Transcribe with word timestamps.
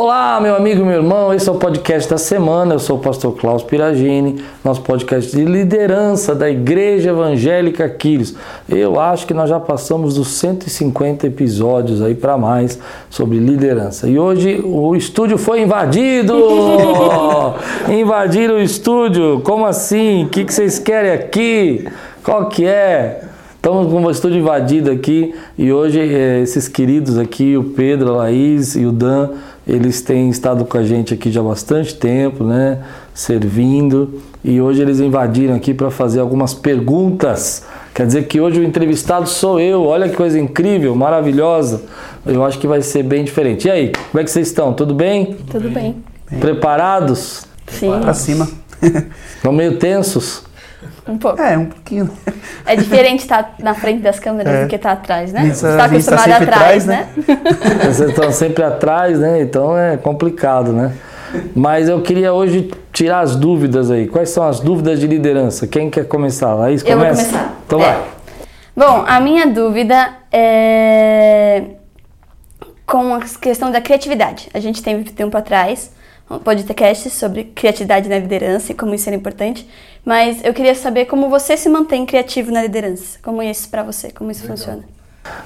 Olá, 0.00 0.38
meu 0.40 0.54
amigo, 0.54 0.84
meu 0.84 0.98
irmão, 0.98 1.34
esse 1.34 1.48
é 1.48 1.52
o 1.52 1.56
podcast 1.56 2.08
da 2.08 2.18
semana. 2.18 2.76
Eu 2.76 2.78
sou 2.78 2.98
o 2.98 3.00
pastor 3.00 3.34
Klaus 3.34 3.64
Piragini, 3.64 4.40
nosso 4.64 4.80
podcast 4.82 5.36
de 5.36 5.44
liderança 5.44 6.36
da 6.36 6.48
Igreja 6.48 7.10
Evangélica 7.10 7.88
Quiris. 7.88 8.32
Eu 8.68 9.00
acho 9.00 9.26
que 9.26 9.34
nós 9.34 9.50
já 9.50 9.58
passamos 9.58 10.14
dos 10.14 10.28
150 10.28 11.26
episódios 11.26 12.00
aí 12.00 12.14
para 12.14 12.38
mais 12.38 12.78
sobre 13.10 13.38
liderança. 13.40 14.08
E 14.08 14.16
hoje 14.16 14.62
o 14.64 14.94
estúdio 14.94 15.36
foi 15.36 15.62
invadido! 15.62 16.32
Invadiram 17.90 18.54
o 18.54 18.62
estúdio? 18.62 19.40
Como 19.40 19.66
assim? 19.66 20.26
O 20.26 20.28
que, 20.28 20.44
que 20.44 20.54
vocês 20.54 20.78
querem 20.78 21.10
aqui? 21.10 21.88
Qual 22.22 22.48
que 22.48 22.64
é? 22.64 23.24
Estamos 23.56 23.92
com 23.92 24.04
o 24.04 24.10
estúdio 24.12 24.38
invadido 24.38 24.88
aqui 24.88 25.34
e 25.58 25.72
hoje 25.72 25.98
eh, 25.98 26.40
esses 26.40 26.68
queridos 26.68 27.18
aqui, 27.18 27.56
o 27.56 27.64
Pedro, 27.64 28.14
a 28.14 28.18
Laís 28.18 28.76
e 28.76 28.86
o 28.86 28.92
Dan, 28.92 29.30
eles 29.68 30.00
têm 30.00 30.30
estado 30.30 30.64
com 30.64 30.78
a 30.78 30.82
gente 30.82 31.12
aqui 31.12 31.30
já 31.30 31.40
há 31.40 31.44
bastante 31.44 31.94
tempo, 31.94 32.42
né? 32.42 32.78
Servindo. 33.12 34.22
E 34.42 34.60
hoje 34.60 34.80
eles 34.80 34.98
invadiram 34.98 35.54
aqui 35.54 35.74
para 35.74 35.90
fazer 35.90 36.20
algumas 36.20 36.54
perguntas. 36.54 37.64
Quer 37.94 38.06
dizer 38.06 38.26
que 38.26 38.40
hoje 38.40 38.60
o 38.60 38.64
entrevistado 38.64 39.28
sou 39.28 39.60
eu. 39.60 39.84
Olha 39.84 40.08
que 40.08 40.16
coisa 40.16 40.38
incrível, 40.40 40.94
maravilhosa. 40.94 41.82
Eu 42.24 42.42
acho 42.44 42.58
que 42.58 42.66
vai 42.66 42.80
ser 42.80 43.02
bem 43.02 43.24
diferente. 43.24 43.68
E 43.68 43.70
aí, 43.70 43.92
como 44.10 44.20
é 44.20 44.24
que 44.24 44.30
vocês 44.30 44.48
estão? 44.48 44.72
Tudo 44.72 44.94
bem? 44.94 45.36
Tudo 45.50 45.68
bem. 45.68 46.02
Preparados? 46.40 47.46
Sim. 47.66 48.00
Pra 48.00 48.14
cima. 48.14 48.48
Estão 49.36 49.52
meio 49.52 49.76
tensos? 49.76 50.47
Um 51.08 51.16
pouco. 51.18 51.40
É, 51.40 51.56
um 51.56 51.66
pouquinho. 51.66 52.10
É 52.66 52.76
diferente 52.76 53.20
estar 53.20 53.54
na 53.58 53.74
frente 53.74 54.02
das 54.02 54.20
câmeras 54.20 54.52
É. 54.54 54.62
do 54.64 54.68
que 54.68 54.76
estar 54.76 54.92
atrás, 54.92 55.32
né? 55.32 55.46
Isso, 55.46 55.60
Você 55.60 55.66
está 55.68 55.78
tá 55.78 55.84
acostumado 55.86 56.22
sempre 56.24 56.44
atrás, 56.44 56.86
atrás, 56.86 56.86
né? 56.86 57.08
né? 57.16 57.82
Vocês 57.92 58.10
estão 58.10 58.32
sempre 58.32 58.62
atrás, 58.64 59.18
né? 59.18 59.40
Então 59.40 59.76
é 59.76 59.96
complicado, 59.96 60.72
né? 60.72 60.92
Mas 61.54 61.88
eu 61.88 62.00
queria 62.02 62.32
hoje 62.32 62.70
tirar 62.92 63.20
as 63.20 63.36
dúvidas 63.36 63.90
aí. 63.90 64.06
Quais 64.06 64.30
são 64.30 64.46
as 64.46 64.60
dúvidas 64.60 65.00
de 65.00 65.06
liderança? 65.06 65.66
Quem 65.66 65.88
quer 65.90 66.06
começar? 66.06 66.54
Laís, 66.54 66.82
Eu 66.82 66.96
vou 66.96 67.06
começa? 67.06 67.24
começar. 67.26 67.54
Então 67.66 67.80
É. 67.80 67.84
vai. 67.84 68.02
Bom, 68.76 69.04
a 69.06 69.18
minha 69.20 69.46
dúvida 69.46 70.10
é 70.30 71.62
com 72.86 73.14
a 73.14 73.20
questão 73.20 73.70
da 73.70 73.80
criatividade. 73.80 74.48
A 74.54 74.60
gente 74.60 74.82
teve 74.82 75.04
tempo 75.10 75.36
atrás 75.36 75.92
um 76.30 76.38
podcast 76.38 77.10
sobre 77.10 77.44
criatividade 77.44 78.08
na 78.08 78.18
liderança 78.18 78.72
e 78.72 78.74
como 78.74 78.94
isso 78.94 79.08
era 79.08 79.16
importante, 79.16 79.68
mas 80.08 80.42
eu 80.42 80.54
queria 80.54 80.74
saber 80.74 81.04
como 81.04 81.28
você 81.28 81.54
se 81.54 81.68
mantém 81.68 82.06
criativo 82.06 82.50
na 82.50 82.62
liderança. 82.62 83.18
Como 83.22 83.42
é 83.42 83.50
isso 83.50 83.68
para 83.68 83.82
você? 83.82 84.10
Como 84.10 84.30
isso 84.30 84.46
funciona? 84.46 84.80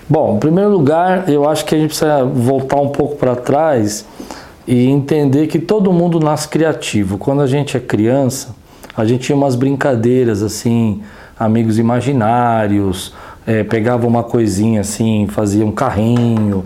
Bom, 0.09 0.37
em 0.37 0.39
primeiro 0.39 0.71
lugar, 0.71 1.29
eu 1.29 1.49
acho 1.49 1.65
que 1.65 1.75
a 1.75 1.79
gente 1.79 1.89
precisa 1.89 2.23
voltar 2.23 2.77
um 2.77 2.91
pouco 2.91 3.17
para 3.17 3.35
trás 3.35 4.07
e 4.65 4.87
entender 4.87 5.49
que 5.49 5.59
todo 5.59 5.93
mundo 5.93 6.21
nasce 6.21 6.47
criativo. 6.47 7.19
Quando 7.19 7.43
a 7.43 7.47
gente 7.49 7.77
é 7.77 7.81
criança, 7.81 8.55
a 8.97 9.05
gente 9.05 9.25
tinha 9.25 9.35
umas 9.35 9.57
brincadeiras 9.57 10.45
assim, 10.45 11.03
amigos 11.37 11.77
imaginários, 11.77 13.13
eh, 13.45 13.65
pegava 13.65 14.07
uma 14.07 14.23
coisinha 14.23 14.83
assim, 14.83 15.27
fazia 15.29 15.67
um 15.67 15.73
carrinho, 15.73 16.65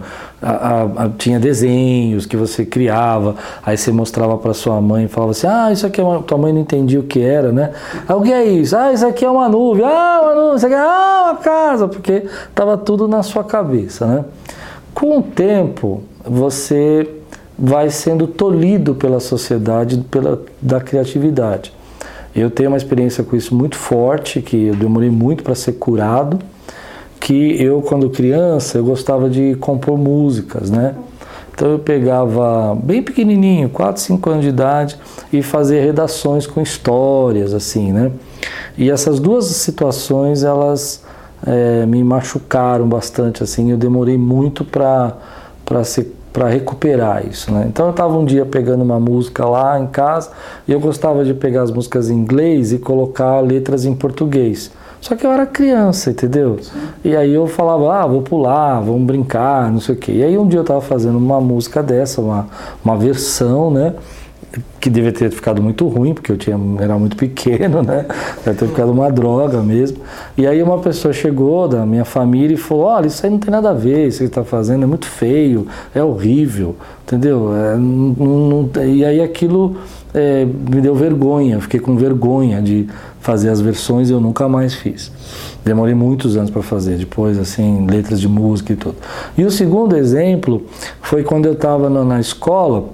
a- 0.51 1.05
a- 1.05 1.09
tinha 1.19 1.39
desenhos 1.41 2.27
que 2.27 2.37
você 2.37 2.65
criava, 2.65 3.35
aí 3.65 3.77
você 3.77 3.91
mostrava 3.91 4.37
para 4.39 4.55
sua 4.55 4.81
mãe 4.81 5.05
e 5.05 5.09
falava 5.09 5.33
assim: 5.33 5.47
Ah, 5.47 5.71
isso 5.73 5.87
aqui 5.87 6.01
é 6.01 6.05
uma. 6.05 6.23
Tua 6.23 6.39
mãe 6.39 6.53
não 6.53 6.61
entendia 6.61 7.01
o 7.01 7.03
que 7.03 7.21
era, 7.21 7.53
né? 7.53 7.73
Ah, 8.09 8.15
o 8.17 8.23
que 8.23 8.33
é 8.33 8.45
isso? 8.45 8.77
Ah, 8.77 8.93
isso 8.93 9.07
aqui 9.07 9.25
é 9.25 9.31
uma 9.31 9.49
nuvem, 9.49 9.85
ah, 9.85 10.21
uma 10.23 10.35
nuvem, 10.35 10.57
isso 10.57 10.67
aqui 10.67 10.75
é 10.75 10.79
ah, 10.79 11.23
uma 11.31 11.37
casa, 11.37 11.89
porque 11.89 12.25
estava 12.49 12.77
tudo 12.77 13.07
na 13.09 13.23
sua 13.23 13.45
cabeça, 13.45 14.07
né? 14.07 14.25
Com 14.95 15.19
o 15.19 15.23
tempo, 15.23 16.03
você 16.25 17.09
vai 17.59 17.89
sendo 17.91 18.27
tolhido 18.27 18.95
pela 18.95 19.19
sociedade 19.21 19.99
pela, 20.11 20.43
da 20.61 20.81
criatividade. 20.81 21.73
Eu 22.35 22.51
tenho 22.51 22.69
uma 22.69 22.77
experiência 22.77 23.25
com 23.25 23.35
isso 23.35 23.55
muito 23.55 23.77
forte, 23.77 24.43
que 24.43 24.67
eu 24.67 24.75
demorei 24.75 25.09
muito 25.11 25.43
para 25.43 25.55
ser 25.55 25.73
curado, 25.73 26.39
que 27.27 27.61
eu, 27.61 27.83
quando 27.83 28.09
criança, 28.09 28.79
eu 28.79 28.85
gostava 28.85 29.29
de 29.29 29.57
compor 29.57 29.99
músicas, 29.99 30.71
né? 30.71 30.95
Então 31.53 31.73
eu 31.73 31.79
pegava 31.81 32.73
bem 32.81 33.03
pequenininho, 33.03 33.69
4, 33.69 34.01
5 34.01 34.31
anos 34.31 34.45
de 34.45 34.51
idade, 34.51 34.97
e 35.33 35.43
fazia 35.43 35.83
redações 35.83 36.47
com 36.47 36.61
histórias, 36.63 37.53
assim, 37.53 37.91
né? 37.91 38.13
E 38.79 38.89
essas 38.89 39.19
duas 39.19 39.47
situações, 39.47 40.45
elas 40.45 41.03
eh, 41.45 41.85
me 41.87 42.05
machucaram 42.05 42.89
bastante, 42.89 43.43
assim, 43.43 43.73
eu 43.73 43.77
demorei 43.77 44.17
muito 44.17 44.65
para 44.65 45.17
para 46.33 46.49
recuperar 46.49 47.27
isso, 47.27 47.51
né? 47.51 47.67
Então 47.67 47.87
eu 47.87 47.91
estava 47.91 48.17
um 48.17 48.25
dia 48.25 48.47
pegando 48.47 48.85
uma 48.85 49.01
música 49.01 49.45
lá 49.47 49.81
em 49.81 49.89
casa 49.89 50.31
e 50.69 50.71
eu 50.71 50.79
gostava 50.79 51.25
de 51.25 51.35
pegar 51.35 51.63
as 51.63 51.73
músicas 51.73 52.09
em 52.09 52.15
inglês 52.15 52.73
e 52.73 52.79
colocar 52.79 53.41
letras 53.41 53.85
em 53.85 53.97
português. 53.97 54.71
Só 55.01 55.15
que 55.15 55.27
eu 55.27 55.31
era 55.31 55.47
criança, 55.47 56.11
entendeu? 56.11 56.59
E 57.05 57.15
aí 57.15 57.33
eu 57.33 57.47
falava, 57.47 58.01
ah, 58.01 58.07
vou 58.07 58.23
pular, 58.23 58.81
vamos 58.81 59.07
brincar, 59.07 59.71
não 59.71 59.81
sei 59.81 59.95
o 59.95 59.99
quê. 59.99 60.13
E 60.13 60.25
aí 60.25 60.37
um 60.37 60.49
dia 60.49 60.59
eu 60.59 60.63
estava 60.63 60.81
fazendo 60.81 61.17
uma 61.17 61.41
música 61.41 61.83
dessa, 61.83 62.21
uma, 62.21 62.49
uma 62.85 62.97
versão, 62.97 63.71
né? 63.71 63.95
Que 64.81 64.89
devia 64.89 65.13
ter 65.13 65.31
ficado 65.31 65.61
muito 65.63 65.87
ruim, 65.89 66.15
porque 66.15 66.31
eu 66.33 66.37
tinha, 66.37 66.59
era 66.81 66.97
muito 66.99 67.17
pequeno, 67.17 67.83
né? 67.85 68.07
Deve 68.45 68.59
ter 68.59 68.67
ficado 68.69 68.91
uma 68.93 69.11
droga 69.11 69.61
mesmo. 69.61 69.99
E 70.37 70.47
aí 70.47 70.63
uma 70.63 70.79
pessoa 70.79 71.13
chegou 71.13 71.67
da 71.69 71.85
minha 71.85 72.05
família 72.05 72.55
e 72.55 72.57
falou, 72.57 72.85
olha, 72.85 73.07
isso 73.07 73.25
aí 73.27 73.31
não 73.33 73.39
tem 73.39 73.51
nada 73.51 73.71
a 73.71 73.75
ver, 73.75 74.07
isso 74.07 74.19
que 74.19 74.25
está 74.25 74.45
fazendo 74.45 74.85
é 74.85 74.87
muito 74.87 75.07
feio, 75.07 75.67
é 75.95 76.03
horrível, 76.03 76.77
entendeu? 77.05 77.51
É, 77.55 77.77
não- 77.77 78.69
não- 78.73 78.85
e 78.85 79.05
aí 79.05 79.21
aquilo 79.21 79.77
é, 80.15 80.45
me 80.47 80.81
deu 80.81 80.95
vergonha, 80.95 81.61
fiquei 81.61 81.81
com 81.81 81.97
vergonha 81.97 82.63
de 82.63 82.87
fazer 83.21 83.51
as 83.51 83.61
versões 83.61 84.09
e 84.09 84.13
eu 84.13 84.21
nunca 84.21 84.49
mais 84.49 84.73
fiz. 84.75 85.11
Demorei 85.65 85.95
muitos 85.95 86.37
anos 86.37 86.49
para 86.49 86.63
fazer, 86.63 86.97
depois 86.97 87.39
assim, 87.39 87.85
letras 87.91 88.21
de 88.21 88.29
música 88.29 88.73
e 88.73 88.77
tudo. 88.77 88.95
E 89.37 89.45
o 89.45 89.51
segundo 89.51 89.97
exemplo 89.97 90.63
foi 91.03 91.25
quando 91.25 91.47
eu 91.47 91.53
estava 91.55 91.91
na, 91.91 92.05
na 92.05 92.21
escola 92.21 92.85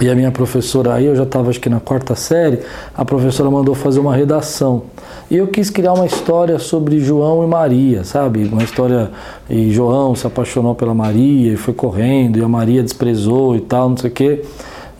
e 0.00 0.10
a 0.10 0.14
minha 0.14 0.30
professora, 0.30 0.94
aí 0.94 1.06
eu 1.06 1.16
já 1.16 1.22
estava 1.22 1.48
acho 1.48 1.58
que 1.58 1.70
na 1.70 1.80
quarta 1.80 2.14
série, 2.14 2.58
a 2.94 3.04
professora 3.04 3.50
mandou 3.50 3.74
fazer 3.74 3.98
uma 3.98 4.14
redação. 4.14 4.82
E 5.30 5.36
eu 5.36 5.46
quis 5.46 5.70
criar 5.70 5.94
uma 5.94 6.04
história 6.04 6.58
sobre 6.58 7.00
João 7.00 7.42
e 7.42 7.46
Maria, 7.46 8.04
sabe? 8.04 8.44
Uma 8.44 8.62
história. 8.62 9.10
E 9.48 9.70
João 9.70 10.14
se 10.14 10.26
apaixonou 10.26 10.74
pela 10.74 10.94
Maria 10.94 11.54
e 11.54 11.56
foi 11.56 11.72
correndo, 11.72 12.38
e 12.38 12.44
a 12.44 12.48
Maria 12.48 12.82
desprezou 12.82 13.56
e 13.56 13.60
tal, 13.60 13.88
não 13.88 13.96
sei 13.96 14.10
o 14.10 14.12
quê. 14.12 14.44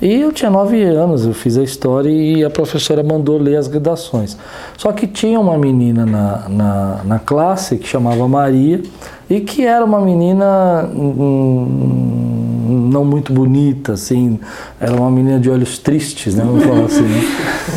E 0.01 0.21
eu 0.21 0.31
tinha 0.31 0.51
nove 0.51 0.83
anos, 0.83 1.25
eu 1.25 1.33
fiz 1.33 1.57
a 1.57 1.63
história 1.63 2.11
e 2.11 2.45
a 2.45 2.51
professora 2.51 3.03
mandou 3.03 3.39
ler 3.39 3.57
as 3.57 3.67
redações. 3.67 4.37
Só 4.77 4.93
que 4.93 5.07
tinha 5.07 5.41
uma 5.41 5.57
menina 5.57 6.05
na, 6.05 6.49
na, 6.49 7.01
na 7.05 7.19
classe 7.19 7.79
que 7.79 7.89
chamava 7.89 8.29
Maria 8.29 8.83
e 9.29 9.41
que 9.41 9.65
era 9.65 9.85
uma 9.85 10.01
menina 10.01 10.89
hum, 10.95 12.26
não 12.97 13.05
muito 13.05 13.33
bonita, 13.33 13.93
assim, 13.93 14.41
era 14.81 14.95
uma 14.95 15.11
menina 15.11 15.39
de 15.39 15.51
olhos 15.51 15.79
tristes, 15.79 16.35
né? 16.35 16.43
Vamos 16.45 16.65
falar 16.65 16.85
assim, 16.85 17.03
né? 17.03 17.21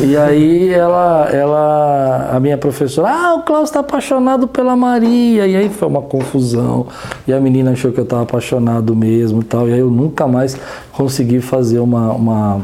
E 0.00 0.16
aí 0.16 0.70
ela, 0.70 1.28
ela, 1.30 2.30
a 2.32 2.40
minha 2.40 2.56
professora, 2.56 3.10
ah, 3.10 3.34
o 3.34 3.42
Klaus 3.42 3.68
está 3.68 3.80
apaixonado 3.80 4.48
pela 4.48 4.74
Maria. 4.74 5.46
E 5.46 5.56
aí 5.56 5.68
foi 5.68 5.88
uma 5.88 6.00
confusão. 6.00 6.86
E 7.26 7.32
a 7.32 7.40
menina 7.40 7.72
achou 7.72 7.92
que 7.92 8.00
eu 8.00 8.04
estava 8.04 8.22
apaixonado 8.22 8.96
mesmo 8.96 9.42
e 9.42 9.44
tal. 9.44 9.68
E 9.68 9.74
aí 9.74 9.80
eu 9.80 9.90
nunca 9.90 10.26
mais 10.26 10.56
consegui 10.92 11.40
fazer 11.40 11.80
uma, 11.80 12.12
uma, 12.12 12.60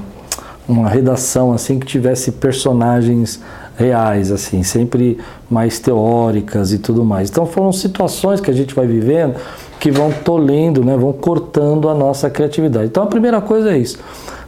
uma 0.67 0.89
redação 0.89 1.53
assim 1.53 1.79
que 1.79 1.87
tivesse 1.87 2.33
personagens 2.33 3.41
reais, 3.77 4.33
assim, 4.33 4.63
sempre 4.63 5.19
mais 5.51 5.79
teóricas 5.79 6.73
e 6.73 6.79
tudo 6.79 7.05
mais. 7.05 7.29
Então 7.29 7.45
foram 7.45 7.71
situações 7.73 8.41
que 8.41 8.51
a 8.51 8.55
gente 8.55 8.75
vai 8.75 8.87
vivendo 8.87 9.35
que 9.79 9.91
vão 9.91 10.11
tolhendo, 10.11 10.85
né, 10.85 10.97
vão 10.97 11.13
cortando 11.13 11.89
a 11.89 11.95
nossa 11.95 12.31
criatividade. 12.31 12.87
Então 12.87 13.03
a 13.03 13.07
primeira 13.07 13.41
coisa 13.41 13.73
é 13.73 13.79
isso, 13.79 13.99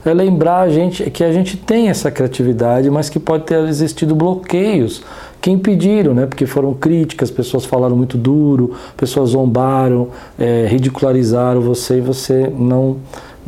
é 0.04 0.12
lembrar 0.12 0.60
a 0.60 0.68
gente 0.68 1.10
que 1.10 1.22
a 1.22 1.32
gente 1.32 1.56
tem 1.56 1.88
essa 1.88 2.10
criatividade, 2.10 2.90
mas 2.90 3.08
que 3.08 3.18
pode 3.18 3.44
ter 3.44 3.58
existido 3.68 4.14
bloqueios 4.14 5.02
que 5.40 5.50
impediram, 5.50 6.14
né? 6.14 6.26
Porque 6.26 6.46
foram 6.46 6.74
críticas, 6.74 7.30
pessoas 7.30 7.64
falaram 7.64 7.96
muito 7.96 8.18
duro, 8.18 8.74
pessoas 8.96 9.30
zombaram, 9.30 10.08
eh, 10.38 10.66
ridicularizaram 10.68 11.60
você 11.60 11.98
e 11.98 12.00
você 12.00 12.52
não 12.58 12.96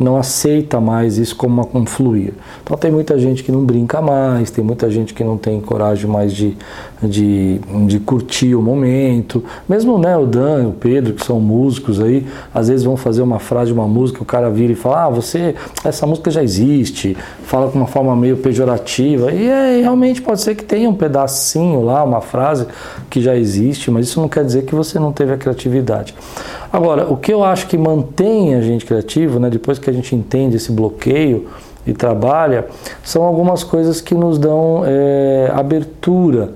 não 0.01 0.17
aceita 0.17 0.81
mais 0.81 1.19
isso 1.19 1.37
como 1.37 1.69
um 1.75 1.85
fluir. 1.85 2.33
Então 2.63 2.77
tem 2.77 2.91
muita 2.91 3.19
gente 3.19 3.45
que 3.45 3.53
não 3.53 3.65
brinca 3.65 4.01
mais, 4.01 4.51
tem 4.51 4.65
muita 4.65 4.91
gente 4.91 5.13
que 5.13 5.23
não 5.23 5.37
tem 5.37 5.61
coragem 5.61 6.11
mais 6.11 6.33
de, 6.33 6.57
de, 7.03 7.61
de 7.87 8.01
curtir 8.01 8.55
o 8.55 8.63
momento. 8.63 9.45
Mesmo 9.69 9.99
né, 9.99 10.17
o 10.17 10.27
Dan, 10.27 10.69
o 10.69 10.73
Pedro, 10.73 11.13
que 11.13 11.25
são 11.25 11.39
músicos 11.39 12.01
aí, 12.01 12.27
às 12.55 12.69
vezes 12.69 12.85
vão 12.85 12.97
fazer 12.97 13.23
uma 13.23 13.39
frase 13.39 13.73
uma 13.73 13.87
música, 13.87 14.23
o 14.23 14.27
cara 14.27 14.49
vira 14.51 14.73
e 14.73 14.77
fala, 14.77 15.05
ah, 15.05 15.11
você, 15.11 15.55
essa 15.85 16.07
música 16.07 16.31
já 16.31 16.43
existe, 16.43 17.17
fala 17.43 17.71
com 17.71 17.79
uma 17.79 17.87
forma 17.87 18.15
meio 18.17 18.39
pejorativa, 18.39 19.33
e 19.33 19.47
é, 19.47 19.81
realmente 19.81 20.23
pode 20.23 20.41
ser 20.41 20.55
que 20.55 20.65
tenha 20.65 20.89
um 20.89 20.95
pedacinho 20.95 21.83
lá, 21.83 22.03
uma 22.03 22.21
frase 22.21 22.67
que 23.09 23.21
já 23.21 23.37
existe, 23.37 23.91
mas 23.91 24.07
isso 24.07 24.21
não 24.21 24.29
quer 24.29 24.45
dizer 24.45 24.65
que 24.65 24.75
você 24.75 24.99
não 24.99 25.13
teve 25.13 25.33
a 25.33 25.37
criatividade. 25.37 26.15
Agora, 26.73 27.13
o 27.13 27.17
que 27.17 27.33
eu 27.33 27.43
acho 27.43 27.67
que 27.67 27.77
mantém 27.77 28.55
a 28.55 28.61
gente 28.61 28.85
criativo, 28.87 29.41
né, 29.41 29.51
depois 29.51 29.79
que 29.79 29.91
a 29.91 29.93
gente 29.93 30.15
entende 30.15 30.57
esse 30.57 30.71
bloqueio 30.71 31.49
e 31.87 31.93
trabalha, 31.93 32.67
são 33.03 33.25
algumas 33.25 33.65
coisas 33.65 34.01
que 34.01 34.15
nos 34.15 34.39
dão 34.39 34.83
é, 34.85 35.51
abertura 35.53 36.53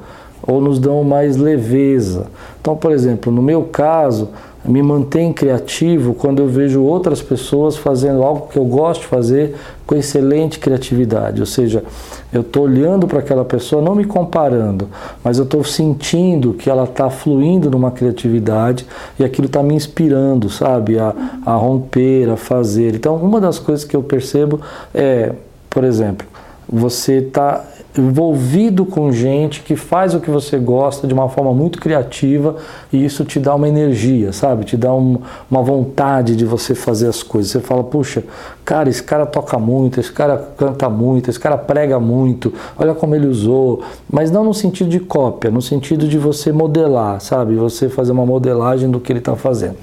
ou 0.47 0.61
nos 0.61 0.79
dão 0.79 1.03
mais 1.03 1.37
leveza. 1.37 2.27
Então, 2.61 2.77
por 2.77 2.93
exemplo, 2.93 3.33
no 3.33 3.43
meu 3.43 3.65
caso, 3.65 4.29
me 4.65 4.83
mantém 4.83 5.33
criativo 5.33 6.15
quando 6.15 6.41
eu 6.41 6.49
vejo 6.49 6.83
outras 6.83 7.21
pessoas 7.21 7.77
fazendo 7.77 8.23
algo 8.23 8.49
que 8.49 8.59
eu 8.59 8.65
gosto 8.65 9.03
de 9.03 9.07
fazer 9.07 9.55
com 9.87 9.95
excelente 9.95 10.59
criatividade. 10.59 11.41
Ou 11.41 11.47
seja, 11.47 11.85
eu 12.33 12.41
estou 12.41 12.65
olhando 12.65 13.07
para 13.07 13.19
aquela 13.19 13.45
pessoa, 13.45 13.83
não 13.83 13.95
me 13.95 14.05
comparando, 14.05 14.89
mas 15.23 15.39
eu 15.39 15.45
estou 15.45 15.63
sentindo 15.63 16.55
que 16.55 16.71
ela 16.71 16.85
está 16.85 17.11
fluindo 17.11 17.71
numa 17.71 17.91
criatividade 17.91 18.87
e 19.19 19.25
aquilo 19.25 19.47
está 19.47 19.63
me 19.63 19.75
inspirando, 19.75 20.49
sabe, 20.49 20.99
a, 20.99 21.15
a 21.45 21.55
romper, 21.55 22.31
a 22.31 22.37
fazer. 22.37 22.95
Então, 22.95 23.17
uma 23.17 23.41
das 23.41 23.59
coisas 23.59 23.85
que 23.85 23.95
eu 23.95 24.03
percebo 24.03 24.61
é, 24.95 25.33
por 25.69 25.85
exemplo, 25.85 26.27
você 26.67 27.19
está 27.19 27.63
envolvido 27.97 28.85
com 28.85 29.13
gente 29.13 29.63
que 29.63 29.77
faz 29.77 30.15
o 30.15 30.21
que 30.21 30.31
você 30.31 30.59
gosta 30.59 31.07
de 31.07 31.15
uma 31.15 31.29
forma 31.29 31.53
muito 31.53 31.81
criativa 31.81 32.57
e 32.93 33.05
isso 33.05 33.25
te 33.25 33.39
dá 33.39 33.55
uma 33.55 33.69
energia, 33.69 34.33
sabe? 34.33 34.65
Te 34.65 34.77
dá 34.77 34.93
um, 34.93 35.19
uma 35.49 35.63
vontade 35.63 36.35
de 36.35 36.45
você 36.45 36.75
fazer 36.75 37.09
as 37.09 37.23
coisas. 37.23 37.53
Você 37.53 37.61
fala, 37.61 37.85
puxa, 37.85 38.25
cara, 38.65 38.89
esse 38.89 39.03
cara 39.03 39.25
toca 39.25 39.59
muito, 39.59 40.01
esse 40.01 40.11
cara 40.11 40.37
canta 40.57 40.89
muito, 40.91 41.31
esse 41.31 41.39
cara 41.39 41.57
prega 41.57 42.01
muito, 42.01 42.53
olha 42.77 42.95
como 42.95 43.15
ele 43.15 43.29
usou. 43.29 43.83
Mas 44.11 44.31
não 44.31 44.43
no 44.43 44.55
sentido 44.55 44.91
de 44.91 44.99
cópia, 44.99 45.51
no 45.51 45.63
sentido 45.63 46.09
de 46.09 46.19
você 46.19 46.51
modelar, 46.51 47.21
sabe? 47.21 47.55
Você 47.55 47.89
fazer 47.89 48.11
uma 48.11 48.27
modelagem 48.27 48.91
do 48.91 48.99
que 48.99 49.13
ele 49.13 49.21
está 49.21 49.37
fazendo. 49.37 49.77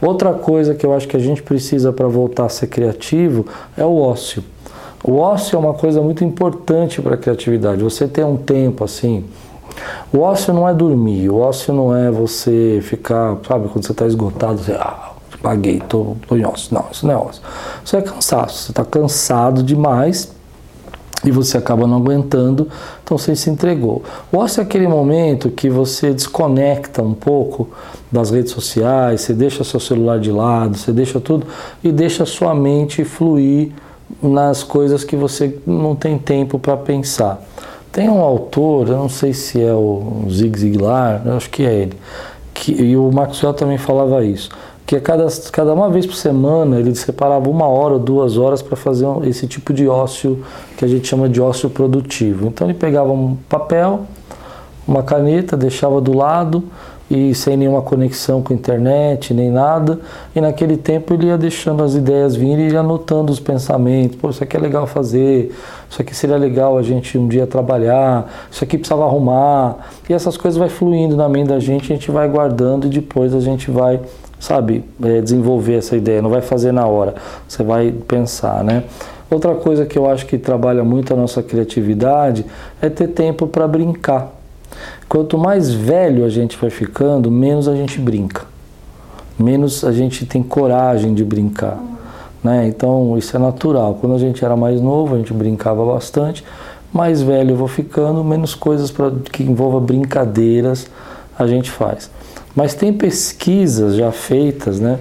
Outra 0.00 0.32
coisa 0.32 0.74
que 0.74 0.86
eu 0.86 0.94
acho 0.94 1.06
que 1.06 1.16
a 1.16 1.20
gente 1.20 1.42
precisa 1.42 1.92
para 1.92 2.08
voltar 2.08 2.46
a 2.46 2.48
ser 2.48 2.68
criativo 2.68 3.44
é 3.76 3.84
o 3.84 3.96
ócio. 3.98 4.42
O 5.02 5.16
ócio 5.16 5.56
é 5.56 5.58
uma 5.58 5.74
coisa 5.74 6.00
muito 6.00 6.24
importante 6.24 7.00
para 7.00 7.14
a 7.14 7.18
criatividade. 7.18 7.82
Você 7.82 8.08
ter 8.08 8.24
um 8.24 8.36
tempo 8.36 8.84
assim. 8.84 9.24
O 10.12 10.20
ócio 10.20 10.52
não 10.52 10.68
é 10.68 10.74
dormir, 10.74 11.28
o 11.30 11.38
ócio 11.38 11.72
não 11.72 11.94
é 11.94 12.10
você 12.10 12.80
ficar, 12.82 13.36
sabe, 13.46 13.68
quando 13.68 13.86
você 13.86 13.92
está 13.92 14.06
esgotado, 14.06 14.58
você, 14.58 14.72
ah, 14.72 15.12
paguei, 15.40 15.80
tô, 15.88 16.16
tô 16.26 16.36
em 16.36 16.44
ócio. 16.44 16.74
Não, 16.74 16.86
isso 16.90 17.06
não 17.06 17.14
é 17.14 17.16
ócio. 17.16 17.42
Isso 17.84 17.96
é 17.96 18.02
cansaço. 18.02 18.64
Você 18.64 18.72
está 18.72 18.84
cansado 18.84 19.62
demais 19.62 20.32
e 21.24 21.30
você 21.30 21.58
acaba 21.58 21.86
não 21.86 21.96
aguentando, 21.96 22.68
então 23.02 23.18
você 23.18 23.34
se 23.34 23.50
entregou. 23.50 24.02
O 24.32 24.38
ócio 24.38 24.60
é 24.60 24.64
aquele 24.64 24.86
momento 24.86 25.50
que 25.50 25.68
você 25.68 26.12
desconecta 26.12 27.02
um 27.02 27.14
pouco 27.14 27.68
das 28.10 28.30
redes 28.30 28.52
sociais, 28.52 29.22
você 29.22 29.34
deixa 29.34 29.64
seu 29.64 29.80
celular 29.80 30.18
de 30.18 30.30
lado, 30.30 30.76
você 30.76 30.92
deixa 30.92 31.20
tudo 31.20 31.46
e 31.82 31.90
deixa 31.90 32.24
sua 32.24 32.54
mente 32.54 33.04
fluir 33.04 33.72
nas 34.22 34.62
coisas 34.62 35.04
que 35.04 35.16
você 35.16 35.58
não 35.66 35.94
tem 35.94 36.18
tempo 36.18 36.58
para 36.58 36.76
pensar. 36.76 37.42
Tem 37.92 38.08
um 38.08 38.20
autor, 38.20 38.88
eu 38.88 38.96
não 38.96 39.08
sei 39.08 39.32
se 39.32 39.62
é 39.62 39.72
o 39.72 40.24
Zig 40.30 40.58
Ziglar, 40.58 41.22
eu 41.24 41.36
acho 41.36 41.50
que 41.50 41.64
é 41.64 41.74
ele, 41.74 41.96
que, 42.52 42.72
e 42.72 42.96
o 42.96 43.10
Maxwell 43.10 43.54
também 43.54 43.78
falava 43.78 44.22
isso, 44.24 44.50
que 44.86 44.96
a 44.96 45.00
cada, 45.00 45.26
cada 45.50 45.72
uma 45.72 45.90
vez 45.90 46.06
por 46.06 46.14
semana 46.14 46.78
ele 46.78 46.94
separava 46.94 47.48
uma 47.48 47.66
hora 47.66 47.98
duas 47.98 48.36
horas 48.36 48.62
para 48.62 48.76
fazer 48.76 49.06
esse 49.24 49.46
tipo 49.46 49.72
de 49.72 49.88
ócio 49.88 50.44
que 50.76 50.84
a 50.84 50.88
gente 50.88 51.06
chama 51.06 51.28
de 51.28 51.40
ócio 51.40 51.68
produtivo. 51.68 52.48
Então 52.48 52.66
ele 52.66 52.78
pegava 52.78 53.10
um 53.10 53.36
papel, 53.48 54.00
uma 54.86 55.02
caneta, 55.02 55.56
deixava 55.56 56.00
do 56.00 56.16
lado, 56.16 56.64
e 57.10 57.34
sem 57.34 57.56
nenhuma 57.56 57.80
conexão 57.80 58.42
com 58.42 58.52
a 58.52 58.56
internet, 58.56 59.32
nem 59.32 59.50
nada. 59.50 59.98
E 60.34 60.40
naquele 60.40 60.76
tempo 60.76 61.14
ele 61.14 61.26
ia 61.26 61.38
deixando 61.38 61.82
as 61.82 61.94
ideias 61.94 62.36
vir 62.36 62.58
e 62.58 62.72
ia 62.72 62.80
anotando 62.80 63.32
os 63.32 63.40
pensamentos. 63.40 64.16
Pô, 64.16 64.28
isso 64.30 64.42
aqui 64.44 64.56
é 64.56 64.60
legal 64.60 64.86
fazer, 64.86 65.54
isso 65.88 66.02
aqui 66.02 66.14
seria 66.14 66.36
legal 66.36 66.76
a 66.76 66.82
gente 66.82 67.16
um 67.16 67.26
dia 67.26 67.46
trabalhar, 67.46 68.30
isso 68.50 68.62
aqui 68.62 68.76
precisava 68.76 69.04
arrumar. 69.04 69.76
E 70.08 70.12
essas 70.12 70.36
coisas 70.36 70.58
vai 70.58 70.68
fluindo 70.68 71.16
na 71.16 71.28
mente 71.28 71.48
da 71.48 71.58
gente, 71.58 71.92
a 71.92 71.96
gente 71.96 72.10
vai 72.10 72.28
guardando 72.28 72.86
e 72.86 72.90
depois 72.90 73.34
a 73.34 73.40
gente 73.40 73.70
vai, 73.70 74.00
sabe, 74.38 74.84
é, 75.02 75.20
desenvolver 75.20 75.78
essa 75.78 75.96
ideia. 75.96 76.20
Não 76.20 76.30
vai 76.30 76.42
fazer 76.42 76.72
na 76.72 76.86
hora, 76.86 77.14
você 77.48 77.62
vai 77.62 77.90
pensar, 77.90 78.62
né? 78.62 78.84
Outra 79.30 79.54
coisa 79.54 79.84
que 79.84 79.98
eu 79.98 80.10
acho 80.10 80.24
que 80.24 80.38
trabalha 80.38 80.82
muito 80.82 81.12
a 81.12 81.16
nossa 81.16 81.42
criatividade 81.42 82.46
é 82.80 82.88
ter 82.88 83.08
tempo 83.08 83.46
para 83.46 83.68
brincar. 83.68 84.37
Quanto 85.08 85.38
mais 85.38 85.72
velho 85.72 86.24
a 86.24 86.28
gente 86.28 86.56
vai 86.56 86.70
ficando, 86.70 87.30
menos 87.30 87.68
a 87.68 87.74
gente 87.74 87.98
brinca, 87.98 88.42
menos 89.38 89.84
a 89.84 89.92
gente 89.92 90.26
tem 90.26 90.42
coragem 90.42 91.14
de 91.14 91.24
brincar. 91.24 91.78
Né? 92.42 92.68
Então 92.68 93.16
isso 93.16 93.36
é 93.36 93.38
natural. 93.38 93.98
Quando 94.00 94.14
a 94.14 94.18
gente 94.18 94.44
era 94.44 94.56
mais 94.56 94.80
novo, 94.80 95.14
a 95.14 95.18
gente 95.18 95.32
brincava 95.32 95.84
bastante. 95.84 96.44
Mais 96.92 97.20
velho 97.20 97.52
eu 97.52 97.56
vou 97.56 97.68
ficando, 97.68 98.24
menos 98.24 98.54
coisas 98.54 98.90
pra, 98.90 99.10
que 99.32 99.42
envolvam 99.42 99.80
brincadeiras 99.80 100.86
a 101.38 101.46
gente 101.46 101.70
faz. 101.70 102.10
Mas 102.54 102.74
tem 102.74 102.92
pesquisas 102.92 103.94
já 103.94 104.10
feitas 104.10 104.80
né, 104.80 104.98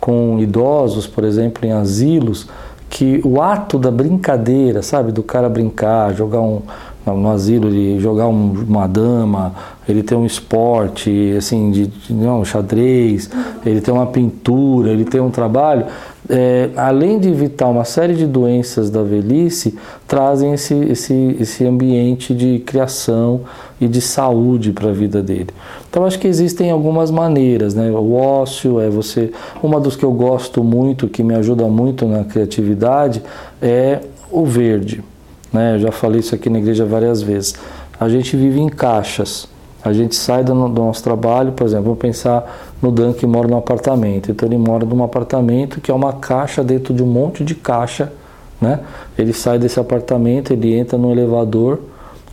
com 0.00 0.38
idosos, 0.38 1.06
por 1.06 1.24
exemplo, 1.24 1.66
em 1.66 1.72
asilos, 1.72 2.48
que 2.88 3.20
o 3.24 3.40
ato 3.40 3.78
da 3.78 3.90
brincadeira, 3.90 4.82
sabe, 4.82 5.12
do 5.12 5.22
cara 5.22 5.48
brincar, 5.48 6.14
jogar 6.14 6.40
um, 6.40 6.62
no 7.06 7.30
asilo 7.30 7.68
ele 7.68 7.98
jogar 7.98 8.28
um, 8.28 8.52
uma 8.52 8.86
dama, 8.86 9.54
ele 9.88 10.02
tem 10.02 10.16
um 10.16 10.26
esporte, 10.26 11.34
assim, 11.36 11.70
de, 11.70 11.86
de 11.86 12.12
não, 12.12 12.44
xadrez, 12.44 13.30
ele 13.64 13.80
tem 13.80 13.92
uma 13.92 14.06
pintura, 14.06 14.90
ele 14.90 15.04
tem 15.04 15.20
um 15.20 15.30
trabalho, 15.30 15.86
é, 16.28 16.70
além 16.76 17.18
de 17.18 17.28
evitar 17.28 17.66
uma 17.66 17.84
série 17.84 18.14
de 18.14 18.26
doenças 18.26 18.88
da 18.88 19.02
velhice, 19.02 19.76
trazem 20.06 20.52
esse, 20.52 20.74
esse, 20.74 21.36
esse 21.40 21.66
ambiente 21.66 22.32
de 22.32 22.60
criação 22.60 23.40
e 23.80 23.88
de 23.88 24.00
saúde 24.00 24.70
para 24.70 24.90
a 24.90 24.92
vida 24.92 25.20
dele. 25.20 25.48
Então 25.88 26.04
acho 26.04 26.20
que 26.20 26.28
existem 26.28 26.70
algumas 26.70 27.10
maneiras, 27.10 27.74
né? 27.74 27.90
O 27.90 28.14
ócio 28.14 28.78
é 28.78 28.88
você, 28.88 29.32
uma 29.60 29.80
dos 29.80 29.96
que 29.96 30.04
eu 30.04 30.12
gosto 30.12 30.62
muito, 30.62 31.08
que 31.08 31.24
me 31.24 31.34
ajuda 31.34 31.66
muito 31.66 32.06
na 32.06 32.22
criatividade, 32.22 33.22
é 33.60 34.00
o 34.30 34.44
verde. 34.44 35.02
Né? 35.52 35.74
Eu 35.74 35.80
já 35.80 35.92
falei 35.92 36.20
isso 36.20 36.34
aqui 36.34 36.48
na 36.48 36.58
igreja 36.58 36.84
várias 36.84 37.22
vezes. 37.22 37.54
A 37.98 38.08
gente 38.08 38.36
vive 38.36 38.60
em 38.60 38.68
caixas. 38.68 39.48
A 39.82 39.92
gente 39.92 40.14
sai 40.14 40.44
do, 40.44 40.54
nosso 40.54 41.02
trabalho, 41.02 41.52
por 41.52 41.66
exemplo, 41.66 41.84
vamos 41.84 41.98
pensar 41.98 42.74
no 42.82 42.90
Dan 42.90 43.12
que 43.14 43.26
mora 43.26 43.48
no 43.48 43.56
apartamento. 43.56 44.30
Então 44.30 44.46
ele 44.46 44.58
mora 44.58 44.84
num 44.84 45.02
apartamento 45.02 45.80
que 45.80 45.90
é 45.90 45.94
uma 45.94 46.12
caixa 46.12 46.62
dentro 46.62 46.92
de 46.92 47.02
um 47.02 47.06
monte 47.06 47.42
de 47.42 47.54
caixa, 47.54 48.12
né? 48.60 48.80
Ele 49.16 49.32
sai 49.32 49.58
desse 49.58 49.80
apartamento, 49.80 50.52
ele 50.52 50.74
entra 50.74 50.98
no 50.98 51.10
elevador, 51.10 51.80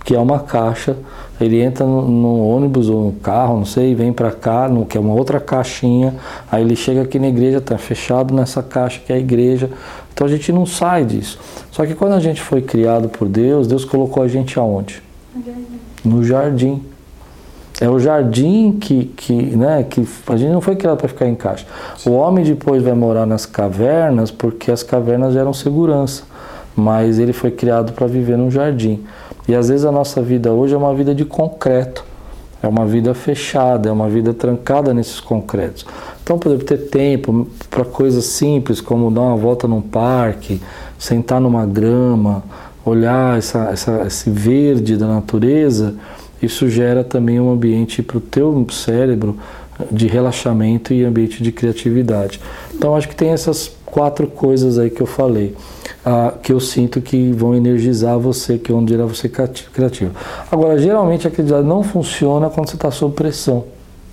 que 0.03 0.13
é 0.13 0.19
uma 0.19 0.39
caixa, 0.39 0.97
ele 1.39 1.61
entra 1.61 1.85
no, 1.85 2.07
no 2.07 2.47
ônibus 2.47 2.89
ou 2.89 3.05
no 3.05 3.11
carro, 3.13 3.57
não 3.57 3.65
sei, 3.65 3.95
vem 3.95 4.11
para 4.11 4.31
cá, 4.31 4.67
no, 4.67 4.85
que 4.85 4.97
é 4.97 5.01
uma 5.01 5.13
outra 5.13 5.39
caixinha, 5.39 6.15
aí 6.51 6.63
ele 6.63 6.75
chega 6.75 7.01
aqui 7.01 7.17
na 7.17 7.27
igreja, 7.27 7.57
está 7.57 7.77
fechado 7.77 8.33
nessa 8.33 8.61
caixa 8.61 9.01
que 9.05 9.11
é 9.11 9.15
a 9.15 9.19
igreja. 9.19 9.69
Então 10.17 10.25
a 10.25 10.29
gente 10.31 10.51
não 10.51 10.65
sai 10.65 11.05
disso. 11.05 11.37
Só 11.69 11.85
que 11.85 11.93
quando 11.93 12.13
a 12.13 12.19
gente 12.19 12.41
foi 12.41 12.59
criado 12.59 13.07
por 13.07 13.27
Deus, 13.27 13.67
Deus 13.67 13.85
colocou 13.85 14.23
a 14.23 14.27
gente 14.27 14.57
aonde? 14.57 15.03
No 16.03 16.23
jardim. 16.23 16.81
É 17.79 17.87
o 17.87 17.99
jardim 17.99 18.79
que, 18.81 19.05
que, 19.15 19.33
né, 19.33 19.85
que 19.87 20.03
a 20.25 20.35
gente 20.35 20.51
não 20.51 20.59
foi 20.59 20.75
criado 20.75 20.97
para 20.97 21.07
ficar 21.07 21.27
em 21.27 21.35
caixa. 21.35 21.67
O 22.03 22.13
homem 22.13 22.43
depois 22.43 22.81
vai 22.81 22.95
morar 22.95 23.27
nas 23.27 23.45
cavernas 23.45 24.31
porque 24.31 24.71
as 24.71 24.81
cavernas 24.81 25.35
eram 25.35 25.53
segurança, 25.53 26.23
mas 26.75 27.19
ele 27.19 27.31
foi 27.31 27.51
criado 27.51 27.93
para 27.93 28.07
viver 28.07 28.39
num 28.39 28.49
jardim. 28.49 29.03
E 29.47 29.53
às 29.53 29.69
vezes 29.69 29.85
a 29.85 29.91
nossa 29.91 30.19
vida 30.19 30.51
hoje 30.51 30.73
é 30.73 30.77
uma 30.77 30.95
vida 30.95 31.13
de 31.13 31.25
concreto, 31.25 32.03
é 32.61 32.67
uma 32.67 32.85
vida 32.85 33.13
fechada, 33.13 33.89
é 33.89 33.91
uma 33.91 34.09
vida 34.09 34.33
trancada 34.33 34.93
nesses 34.93 35.19
concretos. 35.19 35.85
Então, 36.23 36.37
por 36.37 36.49
exemplo, 36.49 36.65
ter 36.65 36.89
tempo 36.89 37.47
para 37.69 37.85
coisas 37.85 38.25
simples 38.25 38.81
como 38.81 39.11
dar 39.11 39.21
uma 39.21 39.37
volta 39.37 39.67
num 39.67 39.81
parque, 39.81 40.59
sentar 40.97 41.39
numa 41.39 41.65
grama, 41.65 42.43
olhar 42.83 43.37
essa, 43.37 43.69
essa, 43.69 44.03
esse 44.07 44.29
verde 44.29 44.97
da 44.97 45.07
natureza, 45.07 45.95
isso 46.41 46.69
gera 46.69 47.03
também 47.03 47.39
um 47.39 47.51
ambiente 47.51 48.01
para 48.01 48.17
o 48.17 48.21
teu 48.21 48.65
cérebro 48.71 49.37
de 49.91 50.07
relaxamento 50.07 50.93
e 50.93 51.03
ambiente 51.03 51.41
de 51.43 51.51
criatividade. 51.51 52.39
Então, 52.73 52.95
acho 52.95 53.07
que 53.07 53.15
tem 53.15 53.29
essas 53.29 53.76
quatro 53.97 54.27
coisas 54.27 54.77
aí 54.77 54.91
que 54.91 55.01
eu 55.01 55.07
falei, 55.07 55.55
ah, 56.05 56.31
que 56.43 56.53
eu 56.53 56.59
sinto 56.59 57.01
que 57.01 57.31
vão 57.31 57.55
energizar 57.55 58.19
você, 58.19 58.59
que 58.59 58.71
vão 58.71 58.87
gerar 58.87 59.05
você 59.05 59.27
criativo. 59.27 60.11
Agora, 60.51 60.77
geralmente 60.77 61.27
a 61.27 61.31
criatividade 61.31 61.67
não 61.67 61.81
funciona 61.81 62.47
quando 62.47 62.69
você 62.69 62.75
está 62.75 62.91
sob 62.91 63.15
pressão. 63.15 63.63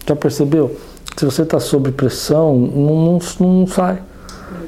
Já 0.07 0.17
percebeu? 0.17 0.75
se 1.17 1.25
você 1.25 1.43
está 1.43 1.61
sob 1.61 1.93
pressão, 1.93 2.57
não, 2.57 3.19
não, 3.19 3.19
não 3.41 3.67
sai. 3.67 3.99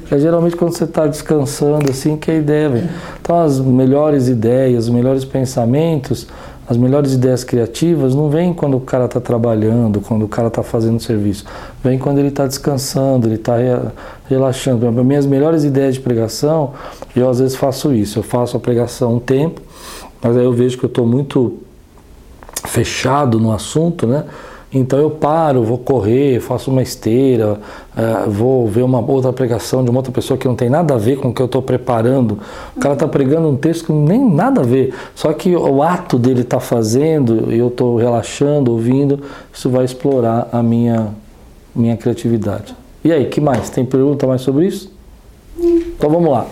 É 0.09 0.17
geralmente 0.17 0.55
quando 0.55 0.77
você 0.77 0.85
está 0.85 1.05
descansando, 1.05 1.91
assim, 1.91 2.15
que 2.15 2.31
a 2.31 2.35
ideia 2.35 2.69
vem. 2.69 2.89
Então, 3.19 3.41
as 3.41 3.59
melhores 3.59 4.29
ideias, 4.29 4.85
os 4.85 4.89
melhores 4.89 5.25
pensamentos 5.25 6.27
As 6.69 6.75
melhores 6.75 7.13
ideias 7.13 7.45
criativas 7.45 8.13
não 8.13 8.29
vêm 8.29 8.53
quando 8.53 8.75
o 8.75 8.81
cara 8.81 9.05
está 9.05 9.21
trabalhando, 9.21 10.01
quando 10.01 10.25
o 10.25 10.27
cara 10.27 10.49
está 10.49 10.61
fazendo 10.61 10.99
serviço. 10.99 11.45
Vem 11.81 11.97
quando 11.97 12.17
ele 12.17 12.27
está 12.27 12.45
descansando, 12.45 13.27
ele 13.27 13.35
está 13.35 13.55
relaxando. 14.29 14.85
As 14.85 14.93
minhas 15.05 15.25
melhores 15.25 15.63
ideias 15.63 15.93
de 15.93 16.01
pregação, 16.01 16.73
eu 17.15 17.29
às 17.29 17.39
vezes 17.39 17.55
faço 17.55 17.93
isso. 17.93 18.19
Eu 18.19 18.23
faço 18.23 18.57
a 18.57 18.59
pregação 18.59 19.15
um 19.15 19.19
tempo, 19.19 19.61
mas 20.21 20.35
aí 20.35 20.43
eu 20.43 20.51
vejo 20.51 20.77
que 20.77 20.83
eu 20.83 20.89
estou 20.89 21.05
muito 21.05 21.57
fechado 22.65 23.39
no 23.39 23.53
assunto, 23.53 24.05
né? 24.05 24.25
Então 24.71 24.99
eu 24.99 25.09
paro, 25.09 25.63
vou 25.63 25.77
correr, 25.77 26.41
faço 26.41 26.69
uma 26.69 26.81
esteira, 26.81 27.53
uh, 27.53 28.29
vou 28.29 28.67
ver 28.67 28.81
uma 28.81 28.99
outra 28.99 29.31
pregação 29.31 29.81
de 29.81 29.89
uma 29.89 29.99
outra 29.99 30.11
pessoa 30.11 30.37
que 30.37 30.45
não 30.45 30.55
tem 30.55 30.69
nada 30.69 30.95
a 30.95 30.97
ver 30.97 31.17
com 31.17 31.29
o 31.29 31.33
que 31.33 31.41
eu 31.41 31.45
estou 31.45 31.61
preparando. 31.61 32.39
O 32.75 32.79
cara 32.79 32.93
está 32.93 33.07
pregando 33.07 33.47
um 33.47 33.55
texto 33.55 33.85
que 33.85 33.93
nem 33.93 34.29
nada 34.29 34.61
a 34.61 34.63
ver, 34.63 34.93
só 35.15 35.31
que 35.31 35.55
o 35.55 35.81
ato 35.81 36.19
dele 36.19 36.41
está 36.41 36.59
fazendo 36.59 37.51
e 37.51 37.57
eu 37.57 37.69
estou 37.69 37.95
relaxando, 37.95 38.71
ouvindo, 38.71 39.21
isso 39.53 39.69
vai 39.69 39.85
explorar 39.85 40.49
a 40.51 40.61
minha, 40.61 41.13
minha 41.73 41.95
criatividade. 41.95 42.75
E 43.05 43.11
aí, 43.11 43.25
que 43.25 43.39
mais? 43.39 43.69
Tem 43.69 43.85
pergunta 43.85 44.27
mais 44.27 44.41
sobre 44.41 44.67
isso? 44.67 44.91
Então 45.57 46.09
vamos 46.09 46.29
lá. 46.29 46.45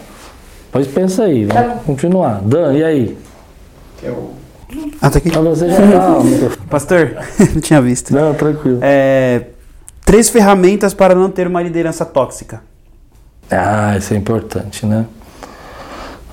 Mas 0.72 0.88
pensa 0.88 1.26
aí, 1.26 1.44
vamos 1.44 1.74
tá. 1.74 1.80
continuar. 1.86 2.42
Dan, 2.42 2.74
e 2.74 2.84
aí? 2.84 3.18
Eu 4.02 4.30
ah, 5.06 5.10
tá 5.12 5.20
aqui. 5.20 5.30
Você 5.30 5.70
já 5.70 5.76
tá. 5.76 6.18
Pastor, 6.68 7.16
não 7.54 7.62
tinha 7.62 7.80
visto. 7.80 8.12
Não, 8.12 8.34
tranquilo. 8.34 8.80
É, 8.82 9.44
três 10.04 10.30
ferramentas 10.30 10.96
para 10.96 11.14
não 11.14 11.30
ter 11.30 11.46
uma 11.46 11.62
liderança 11.62 12.04
tóxica. 12.04 12.64
Ah, 13.52 13.96
isso 13.96 14.16
é 14.16 14.18
importante, 14.18 14.84
né? 14.84 15.06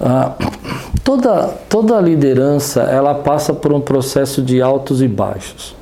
Ah, 0.01 0.33
toda, 1.05 1.49
toda 1.69 2.01
liderança 2.01 2.81
ela 2.85 3.15
passa 3.15 3.53
por 3.53 3.75
um 3.75 3.81
processo 3.81 4.41
de 4.41 4.63
altos 4.63 5.03
e 5.03 5.09
baixos. 5.09 5.77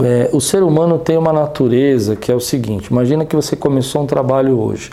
É, 0.00 0.30
o 0.32 0.40
ser 0.40 0.62
humano 0.62 1.00
tem 1.00 1.18
uma 1.18 1.32
natureza 1.32 2.14
que 2.14 2.30
é 2.30 2.34
o 2.34 2.40
seguinte: 2.40 2.86
imagina 2.92 3.26
que 3.26 3.34
você 3.34 3.56
começou 3.56 4.02
um 4.02 4.06
trabalho 4.06 4.56
hoje 4.56 4.90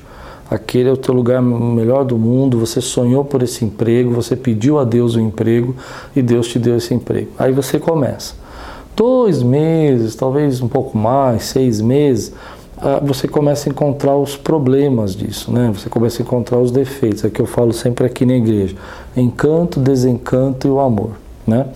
aquele 0.49 0.89
é 0.89 0.91
o 0.91 0.97
teu 0.97 1.13
lugar 1.13 1.41
melhor 1.41 2.03
do 2.03 2.17
mundo, 2.17 2.59
você 2.59 2.79
sonhou 2.81 3.25
por 3.25 3.41
esse 3.41 3.65
emprego, 3.65 4.11
você 4.11 4.35
pediu 4.35 4.79
a 4.79 4.83
Deus 4.83 5.15
o 5.15 5.19
emprego 5.19 5.75
e 6.15 6.21
Deus 6.21 6.47
te 6.47 6.59
deu 6.59 6.77
esse 6.77 6.93
emprego. 6.93 7.31
Aí 7.37 7.51
você 7.51 7.79
começa. 7.79 8.35
Dois 8.95 9.43
meses, 9.43 10.15
talvez 10.15 10.61
um 10.61 10.67
pouco 10.67 10.97
mais, 10.97 11.43
seis 11.43 11.81
meses, 11.81 12.33
ah, 12.77 13.01
você 13.03 13.27
começa 13.27 13.69
a 13.69 13.71
encontrar 13.71 14.15
os 14.15 14.37
problemas 14.37 15.15
disso, 15.15 15.51
né? 15.51 15.71
Você 15.73 15.89
começa 15.89 16.21
a 16.21 16.23
encontrar 16.23 16.59
os 16.59 16.71
defeitos, 16.71 17.23
é 17.25 17.29
que 17.29 17.41
eu 17.41 17.45
falo 17.45 17.73
sempre 17.73 18.05
aqui 18.05 18.25
na 18.25 18.35
igreja: 18.35 18.75
encanto, 19.15 19.79
desencanto 19.79 20.67
e 20.67 20.69
o 20.69 20.79
amor, 20.79 21.11
né? 21.47 21.67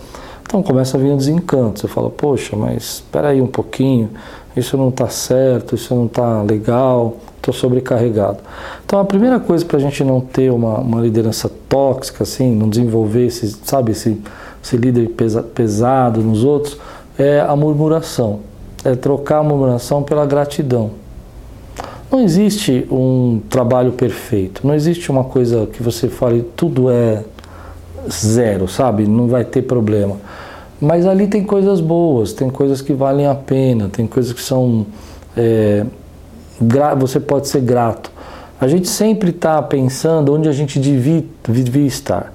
Então 0.50 0.62
começa 0.64 0.96
a 0.96 1.00
vir 1.00 1.10
um 1.10 1.16
desencanto. 1.16 1.78
Você 1.78 1.86
fala, 1.86 2.10
poxa, 2.10 2.56
mas 2.56 2.94
espera 2.94 3.28
aí 3.28 3.40
um 3.40 3.46
pouquinho, 3.46 4.10
isso 4.56 4.76
não 4.76 4.88
está 4.88 5.08
certo, 5.08 5.74
isso 5.74 5.94
não 5.94 6.06
está 6.06 6.42
legal 6.42 7.16
estou 7.40 7.54
sobrecarregado. 7.54 8.38
Então 8.84 9.00
a 9.00 9.04
primeira 9.04 9.40
coisa 9.40 9.64
para 9.64 9.78
a 9.78 9.80
gente 9.80 10.04
não 10.04 10.20
ter 10.20 10.50
uma, 10.52 10.78
uma, 10.78 11.00
liderança 11.00 11.50
tóxica, 11.68 12.22
assim, 12.22 12.54
não 12.54 12.68
desenvolver 12.68 13.26
esse, 13.26 13.48
sabe, 13.64 13.92
esse, 13.92 14.20
esse 14.62 14.76
líder 14.76 15.08
pesa, 15.08 15.42
pesado 15.42 16.20
nos 16.20 16.44
outros, 16.44 16.78
é 17.18 17.40
a 17.40 17.56
murmuração. 17.56 18.40
É 18.84 18.94
trocar 18.94 19.38
a 19.38 19.42
murmuração 19.42 20.02
pela 20.02 20.24
gratidão. 20.24 20.92
Não 22.10 22.20
existe 22.20 22.86
um 22.90 23.40
trabalho 23.48 23.92
perfeito, 23.92 24.66
não 24.66 24.74
existe 24.74 25.10
uma 25.10 25.24
coisa 25.24 25.66
que 25.66 25.82
você 25.82 26.08
fale 26.08 26.42
tudo 26.56 26.90
é 26.90 27.22
zero, 28.10 28.66
sabe? 28.66 29.06
Não 29.06 29.28
vai 29.28 29.44
ter 29.44 29.62
problema. 29.62 30.16
Mas 30.80 31.06
ali 31.06 31.26
tem 31.26 31.44
coisas 31.44 31.80
boas, 31.80 32.32
tem 32.32 32.48
coisas 32.48 32.80
que 32.80 32.92
valem 32.92 33.26
a 33.26 33.34
pena, 33.34 33.88
tem 33.88 34.06
coisas 34.06 34.32
que 34.32 34.40
são 34.40 34.86
é, 35.36 35.84
você 36.98 37.20
pode 37.20 37.48
ser 37.48 37.60
grato. 37.60 38.10
A 38.60 38.68
gente 38.68 38.88
sempre 38.88 39.30
está 39.30 39.60
pensando 39.62 40.34
onde 40.34 40.48
a 40.48 40.52
gente 40.52 40.78
devia, 40.78 41.24
devia 41.48 41.86
estar. 41.86 42.32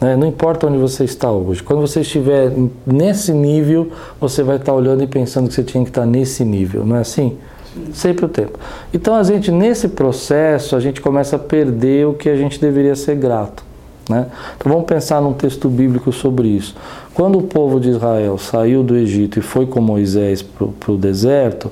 Né? 0.00 0.16
Não 0.16 0.26
importa 0.26 0.66
onde 0.66 0.78
você 0.78 1.04
está 1.04 1.30
hoje. 1.30 1.62
Quando 1.62 1.80
você 1.80 2.00
estiver 2.00 2.52
nesse 2.86 3.32
nível, 3.32 3.90
você 4.20 4.42
vai 4.42 4.56
estar 4.56 4.72
tá 4.72 4.78
olhando 4.78 5.02
e 5.02 5.06
pensando 5.06 5.48
que 5.48 5.54
você 5.54 5.62
tinha 5.62 5.84
que 5.84 5.90
estar 5.90 6.02
tá 6.02 6.06
nesse 6.06 6.44
nível, 6.44 6.86
não 6.86 6.96
é 6.96 7.00
assim? 7.00 7.36
Sim. 7.74 7.92
Sempre 7.92 8.24
o 8.24 8.28
tempo. 8.28 8.58
Então 8.94 9.14
a 9.14 9.22
gente, 9.22 9.50
nesse 9.50 9.88
processo, 9.88 10.74
a 10.74 10.80
gente 10.80 11.00
começa 11.00 11.36
a 11.36 11.38
perder 11.38 12.06
o 12.06 12.14
que 12.14 12.28
a 12.28 12.36
gente 12.36 12.58
deveria 12.58 12.96
ser 12.96 13.16
grato. 13.16 13.62
Né? 14.08 14.26
Então 14.56 14.72
vamos 14.72 14.86
pensar 14.86 15.20
num 15.20 15.34
texto 15.34 15.68
bíblico 15.68 16.10
sobre 16.12 16.48
isso. 16.48 16.74
Quando 17.18 17.40
o 17.40 17.42
povo 17.42 17.80
de 17.80 17.88
Israel 17.88 18.38
saiu 18.38 18.84
do 18.84 18.94
Egito 18.94 19.40
e 19.40 19.42
foi 19.42 19.66
com 19.66 19.80
Moisés 19.80 20.40
para 20.40 20.92
o 20.92 20.96
deserto, 20.96 21.68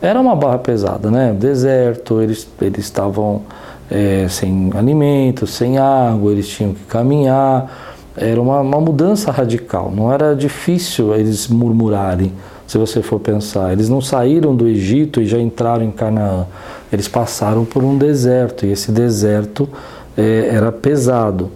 era 0.00 0.18
uma 0.18 0.34
barra 0.34 0.56
pesada, 0.56 1.10
né? 1.10 1.36
Deserto, 1.38 2.22
eles, 2.22 2.48
eles 2.62 2.86
estavam 2.86 3.42
é, 3.90 4.26
sem 4.26 4.70
alimento, 4.74 5.46
sem 5.46 5.76
água, 5.76 6.32
eles 6.32 6.48
tinham 6.48 6.72
que 6.72 6.82
caminhar. 6.84 8.00
Era 8.16 8.40
uma, 8.40 8.62
uma 8.62 8.80
mudança 8.80 9.30
radical, 9.30 9.92
não 9.94 10.10
era 10.10 10.34
difícil 10.34 11.14
eles 11.14 11.46
murmurarem, 11.46 12.32
se 12.66 12.78
você 12.78 13.02
for 13.02 13.20
pensar. 13.20 13.74
Eles 13.74 13.90
não 13.90 14.00
saíram 14.00 14.56
do 14.56 14.66
Egito 14.66 15.20
e 15.20 15.26
já 15.26 15.38
entraram 15.38 15.84
em 15.84 15.90
Canaã. 15.90 16.46
Eles 16.90 17.06
passaram 17.06 17.66
por 17.66 17.84
um 17.84 17.98
deserto 17.98 18.64
e 18.64 18.72
esse 18.72 18.90
deserto 18.90 19.68
é, 20.16 20.48
era 20.54 20.72
pesado. 20.72 21.50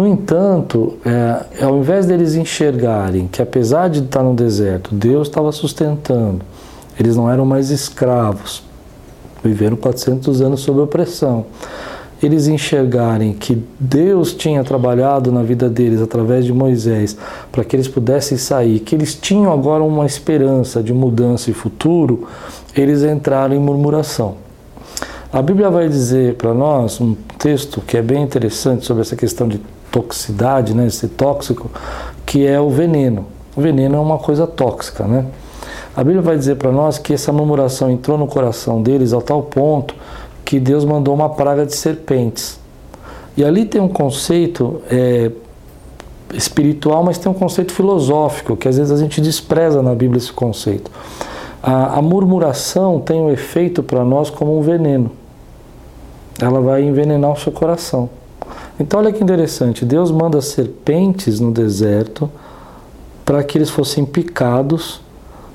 No 0.00 0.06
entanto, 0.06 0.96
é, 1.04 1.62
ao 1.62 1.76
invés 1.76 2.06
deles 2.06 2.34
enxergarem 2.34 3.28
que 3.28 3.42
apesar 3.42 3.90
de 3.90 3.98
estar 3.98 4.22
no 4.22 4.32
deserto, 4.32 4.94
Deus 4.94 5.28
estava 5.28 5.52
sustentando, 5.52 6.40
eles 6.98 7.16
não 7.16 7.30
eram 7.30 7.44
mais 7.44 7.68
escravos, 7.68 8.62
viveram 9.44 9.76
400 9.76 10.40
anos 10.40 10.60
sob 10.60 10.80
opressão. 10.80 11.44
Eles 12.22 12.48
enxergarem 12.48 13.34
que 13.34 13.62
Deus 13.78 14.32
tinha 14.32 14.64
trabalhado 14.64 15.30
na 15.30 15.42
vida 15.42 15.68
deles 15.68 16.00
através 16.00 16.46
de 16.46 16.52
Moisés 16.54 17.14
para 17.52 17.62
que 17.62 17.76
eles 17.76 17.86
pudessem 17.86 18.38
sair, 18.38 18.80
que 18.80 18.94
eles 18.94 19.14
tinham 19.14 19.52
agora 19.52 19.84
uma 19.84 20.06
esperança 20.06 20.82
de 20.82 20.94
mudança 20.94 21.50
e 21.50 21.52
futuro, 21.52 22.26
eles 22.74 23.02
entraram 23.02 23.54
em 23.54 23.60
murmuração. 23.60 24.36
A 25.30 25.42
Bíblia 25.42 25.68
vai 25.68 25.90
dizer 25.90 26.36
para 26.36 26.54
nós 26.54 27.02
um 27.02 27.14
texto 27.38 27.82
que 27.82 27.98
é 27.98 28.02
bem 28.02 28.22
interessante 28.22 28.86
sobre 28.86 29.02
essa 29.02 29.14
questão 29.14 29.46
de 29.46 29.60
toxicidade, 29.90 30.74
né, 30.74 30.86
esse 30.86 31.08
tóxico, 31.08 31.70
que 32.24 32.46
é 32.46 32.60
o 32.60 32.70
veneno. 32.70 33.26
O 33.56 33.60
veneno 33.60 33.96
é 33.96 34.00
uma 34.00 34.18
coisa 34.18 34.46
tóxica, 34.46 35.04
né? 35.04 35.26
A 35.96 36.04
Bíblia 36.04 36.22
vai 36.22 36.38
dizer 36.38 36.56
para 36.56 36.70
nós 36.70 36.98
que 36.98 37.12
essa 37.12 37.32
murmuração 37.32 37.90
entrou 37.90 38.16
no 38.16 38.26
coração 38.26 38.80
deles 38.80 39.12
ao 39.12 39.20
tal 39.20 39.42
ponto 39.42 39.94
que 40.44 40.60
Deus 40.60 40.84
mandou 40.84 41.12
uma 41.12 41.28
praga 41.28 41.66
de 41.66 41.74
serpentes. 41.74 42.58
E 43.36 43.44
ali 43.44 43.64
tem 43.64 43.80
um 43.80 43.88
conceito 43.88 44.82
é, 44.90 45.30
espiritual, 46.34 47.02
mas 47.02 47.18
tem 47.18 47.30
um 47.30 47.34
conceito 47.34 47.72
filosófico, 47.72 48.56
que 48.56 48.68
às 48.68 48.76
vezes 48.76 48.92
a 48.92 48.96
gente 48.96 49.20
despreza 49.20 49.82
na 49.82 49.94
Bíblia 49.94 50.18
esse 50.18 50.32
conceito. 50.32 50.90
A, 51.62 51.98
a 51.98 52.02
murmuração 52.02 53.00
tem 53.00 53.20
um 53.20 53.30
efeito 53.30 53.82
para 53.82 54.04
nós 54.04 54.30
como 54.30 54.58
um 54.58 54.62
veneno. 54.62 55.10
Ela 56.40 56.60
vai 56.60 56.82
envenenar 56.82 57.32
o 57.32 57.36
seu 57.36 57.52
coração. 57.52 58.08
Então, 58.80 58.98
olha 58.98 59.12
que 59.12 59.22
interessante: 59.22 59.84
Deus 59.84 60.10
manda 60.10 60.40
serpentes 60.40 61.38
no 61.38 61.52
deserto 61.52 62.30
para 63.24 63.44
que 63.44 63.58
eles 63.58 63.68
fossem 63.68 64.04
picados 64.04 65.02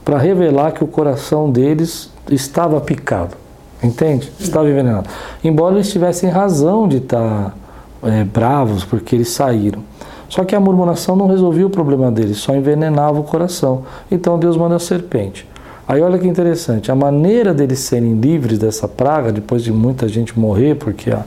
para 0.05 0.19
revelar 0.19 0.71
que 0.71 0.83
o 0.83 0.87
coração 0.87 1.51
deles 1.51 2.11
estava 2.29 2.79
picado. 2.79 3.35
Entende? 3.83 4.31
Estava 4.39 4.69
envenenado. 4.69 5.09
Embora 5.43 5.75
eles 5.75 5.91
tivessem 5.91 6.29
razão 6.29 6.87
de 6.87 6.97
estar 6.97 7.55
é, 8.03 8.23
bravos 8.23 8.83
porque 8.83 9.15
eles 9.15 9.29
saíram. 9.29 9.81
Só 10.29 10.43
que 10.43 10.55
a 10.55 10.59
murmuração 10.59 11.15
não 11.15 11.27
resolvia 11.27 11.65
o 11.65 11.69
problema 11.69 12.11
deles, 12.11 12.37
só 12.37 12.55
envenenava 12.55 13.19
o 13.19 13.23
coração. 13.23 13.83
Então 14.09 14.39
Deus 14.39 14.55
manda 14.55 14.75
a 14.75 14.79
serpente. 14.79 15.47
Aí 15.87 16.01
olha 16.01 16.17
que 16.17 16.27
interessante, 16.27 16.91
a 16.91 16.95
maneira 16.95 17.53
deles 17.53 17.79
serem 17.79 18.15
livres 18.19 18.57
dessa 18.57 18.87
praga, 18.87 19.31
depois 19.31 19.63
de 19.63 19.71
muita 19.71 20.07
gente 20.07 20.37
morrer, 20.37 20.75
porque 20.75 21.11
a, 21.11 21.23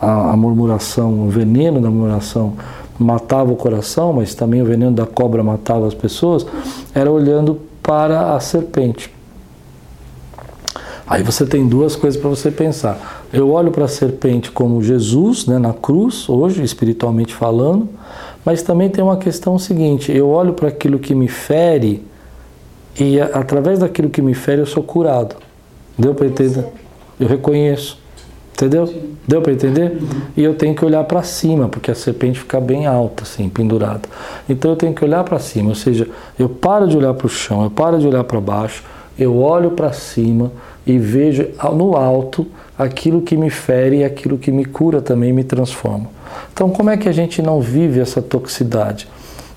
a, 0.00 0.32
a 0.32 0.36
murmuração, 0.36 1.26
o 1.26 1.30
veneno 1.30 1.80
da 1.80 1.90
murmuração 1.90 2.54
matava 2.98 3.52
o 3.52 3.56
coração, 3.56 4.12
mas 4.12 4.34
também 4.34 4.62
o 4.62 4.64
veneno 4.64 4.92
da 4.92 5.06
cobra 5.06 5.42
matava 5.42 5.86
as 5.86 5.94
pessoas, 5.94 6.46
era 6.94 7.10
olhando 7.10 7.60
para 7.82 8.34
a 8.34 8.40
serpente. 8.40 9.12
Aí 11.06 11.22
você 11.22 11.44
tem 11.44 11.66
duas 11.66 11.96
coisas 11.96 12.18
para 12.18 12.30
você 12.30 12.50
pensar. 12.50 13.26
Eu 13.32 13.50
olho 13.50 13.70
para 13.70 13.84
a 13.84 13.88
serpente 13.88 14.50
como 14.50 14.82
Jesus, 14.82 15.44
né, 15.46 15.58
na 15.58 15.72
cruz, 15.72 16.28
hoje, 16.28 16.62
espiritualmente 16.62 17.34
falando, 17.34 17.88
mas 18.44 18.62
também 18.62 18.88
tem 18.88 19.04
uma 19.04 19.16
questão 19.16 19.58
seguinte: 19.58 20.10
eu 20.10 20.28
olho 20.28 20.54
para 20.54 20.68
aquilo 20.68 20.98
que 20.98 21.14
me 21.14 21.28
fere 21.28 22.02
e 22.98 23.20
através 23.20 23.80
daquilo 23.80 24.08
que 24.08 24.22
me 24.22 24.34
fere 24.34 24.62
eu 24.62 24.66
sou 24.66 24.82
curado. 24.82 25.36
Deu 25.98 26.14
para 26.14 26.26
entender? 26.26 26.66
Eu 27.20 27.28
reconheço. 27.28 27.98
Entendeu? 28.54 28.88
Deu 29.26 29.42
para 29.42 29.52
entender? 29.52 29.98
E 30.36 30.44
eu 30.44 30.54
tenho 30.54 30.76
que 30.76 30.84
olhar 30.84 31.02
para 31.04 31.24
cima, 31.24 31.68
porque 31.68 31.90
a 31.90 31.94
serpente 31.94 32.38
fica 32.38 32.60
bem 32.60 32.86
alta, 32.86 33.24
assim, 33.24 33.48
pendurada. 33.48 34.02
Então 34.48 34.70
eu 34.70 34.76
tenho 34.76 34.94
que 34.94 35.04
olhar 35.04 35.24
para 35.24 35.40
cima, 35.40 35.70
ou 35.70 35.74
seja, 35.74 36.08
eu 36.38 36.48
paro 36.48 36.86
de 36.86 36.96
olhar 36.96 37.12
para 37.14 37.26
o 37.26 37.28
chão, 37.28 37.64
eu 37.64 37.70
paro 37.70 37.98
de 37.98 38.06
olhar 38.06 38.22
para 38.22 38.40
baixo, 38.40 38.84
eu 39.18 39.36
olho 39.38 39.72
para 39.72 39.92
cima 39.92 40.52
e 40.86 40.98
vejo 40.98 41.48
no 41.72 41.96
alto 41.96 42.46
aquilo 42.78 43.22
que 43.22 43.36
me 43.36 43.50
fere 43.50 43.98
e 43.98 44.04
aquilo 44.04 44.38
que 44.38 44.52
me 44.52 44.64
cura 44.64 45.02
também 45.02 45.32
me 45.32 45.42
transforma. 45.42 46.08
Então, 46.52 46.70
como 46.70 46.90
é 46.90 46.96
que 46.96 47.08
a 47.08 47.12
gente 47.12 47.42
não 47.42 47.60
vive 47.60 47.98
essa 47.98 48.22
toxicidade? 48.22 49.08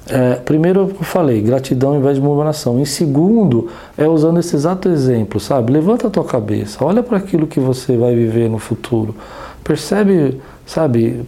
É, 0.09 0.35
primeiro, 0.35 0.81
eu 0.81 1.03
falei, 1.03 1.41
gratidão 1.41 1.91
ao 1.91 1.95
invés 1.97 2.15
de 2.15 2.21
murmuração. 2.21 2.79
Em 2.79 2.85
segundo, 2.85 3.69
é 3.97 4.07
usando 4.07 4.39
esse 4.39 4.55
exato 4.55 4.87
exemplo, 4.87 5.39
sabe? 5.39 5.73
Levanta 5.73 6.07
a 6.07 6.09
tua 6.09 6.23
cabeça, 6.23 6.83
olha 6.83 7.03
para 7.03 7.17
aquilo 7.17 7.45
que 7.45 7.59
você 7.59 7.97
vai 7.97 8.15
viver 8.15 8.49
no 8.49 8.57
futuro. 8.57 9.13
Percebe, 9.63 10.39
sabe, 10.65 11.25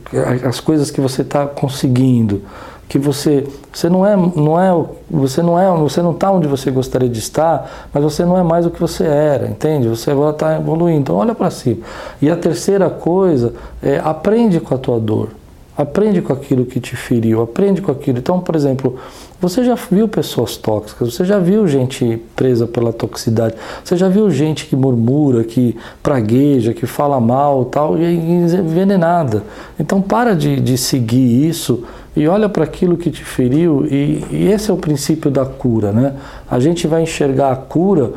as 0.48 0.62
coisas 0.62 0.90
que 0.90 1.02
você 1.02 1.24
está 1.24 1.46
conseguindo, 1.46 2.42
que 2.88 2.98
você 2.98 3.46
você 3.72 3.88
não 3.88 4.06
é 4.06 4.16
não 4.16 4.60
é 4.60 4.86
você 5.12 5.44
não 5.44 5.60
é 5.60 5.70
você 5.78 6.02
não 6.02 6.12
está 6.12 6.32
onde 6.32 6.48
você 6.48 6.72
gostaria 6.72 7.10
de 7.10 7.20
estar, 7.20 7.90
mas 7.94 8.02
você 8.02 8.26
não 8.26 8.38
é 8.38 8.42
mais 8.42 8.66
o 8.66 8.72
que 8.72 8.80
você 8.80 9.04
era, 9.04 9.48
entende? 9.48 9.88
Você 9.88 10.10
agora 10.10 10.32
está 10.32 10.56
evoluindo. 10.56 11.02
Então 11.02 11.16
olha 11.18 11.36
para 11.36 11.52
cima. 11.52 11.84
E 12.22 12.30
a 12.32 12.36
terceira 12.36 12.90
coisa 12.90 13.54
é 13.84 14.02
aprende 14.04 14.60
com 14.60 14.74
a 14.74 14.78
tua 14.78 15.00
dor. 15.00 15.39
Aprende 15.80 16.22
com 16.22 16.34
aquilo 16.34 16.66
que 16.66 16.78
te 16.78 16.94
feriu, 16.94 17.42
aprende 17.42 17.82
com 17.82 17.90
aquilo. 17.90 18.18
Então, 18.18 18.42
por 18.42 18.54
exemplo, 18.54 19.00
você 19.40 19.64
já 19.64 19.76
viu 19.76 20.10
pessoas 20.10 20.58
tóxicas, 20.58 21.14
você 21.14 21.24
já 21.24 21.40
viu 21.40 21.66
gente 21.70 22.22
presa 22.36 22.68
pela 22.68 22.92
toxicidade, 22.92 23.56
você 23.82 23.96
já 23.96 24.10
viu 24.10 24.30
gente 24.30 24.66
que 24.66 24.76
murmura, 24.76 25.42
que 25.46 25.78
pragueja, 26.04 26.74
que 26.74 26.86
fala 26.86 27.22
mal 27.22 27.64
tal, 27.64 27.98
e 27.98 28.04
é 28.04 28.12
envenenada. 28.12 29.42
Então, 29.80 30.02
para 30.02 30.36
de, 30.36 30.60
de 30.60 30.78
seguir 30.78 31.48
isso 31.48 31.86
e 32.14 32.28
olha 32.28 32.50
para 32.50 32.66
aquilo 32.66 32.98
que 32.98 33.10
te 33.10 33.24
feriu, 33.24 33.86
e, 33.86 34.26
e 34.32 34.52
esse 34.52 34.70
é 34.70 34.74
o 34.74 34.78
princípio 34.78 35.32
da 35.32 35.46
cura, 35.46 35.94
né? 35.94 36.14
A 36.52 36.60
gente 36.60 36.88
vai 36.88 37.04
enxergar 37.04 37.54
a 37.54 37.56
cura 37.56 38.12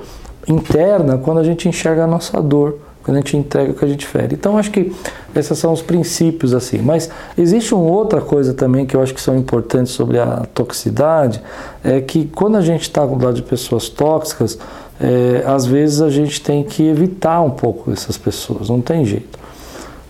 interna 0.48 1.16
quando 1.16 1.38
a 1.38 1.44
gente 1.44 1.68
enxerga 1.68 2.02
a 2.02 2.06
nossa 2.08 2.42
dor 2.42 2.80
quando 3.02 3.16
a 3.16 3.20
gente 3.20 3.36
entrega 3.36 3.72
o 3.72 3.74
que 3.74 3.84
a 3.84 3.88
gente 3.88 4.06
fere. 4.06 4.34
Então 4.34 4.56
acho 4.56 4.70
que 4.70 4.92
esses 5.34 5.58
são 5.58 5.72
os 5.72 5.82
princípios 5.82 6.54
assim. 6.54 6.78
Mas 6.78 7.10
existe 7.36 7.74
uma 7.74 7.90
outra 7.90 8.20
coisa 8.20 8.54
também 8.54 8.86
que 8.86 8.94
eu 8.94 9.02
acho 9.02 9.12
que 9.12 9.20
são 9.20 9.36
importantes 9.36 9.92
sobre 9.92 10.18
a 10.18 10.46
toxicidade, 10.54 11.42
é 11.82 12.00
que 12.00 12.26
quando 12.26 12.56
a 12.56 12.60
gente 12.60 12.82
está 12.82 13.06
com 13.06 13.16
lado 13.16 13.34
de 13.34 13.42
pessoas 13.42 13.88
tóxicas, 13.88 14.58
é, 15.00 15.42
às 15.46 15.66
vezes 15.66 16.00
a 16.00 16.10
gente 16.10 16.40
tem 16.40 16.62
que 16.62 16.86
evitar 16.86 17.40
um 17.40 17.50
pouco 17.50 17.90
essas 17.90 18.16
pessoas, 18.16 18.68
não 18.68 18.80
tem 18.80 19.04
jeito. 19.04 19.38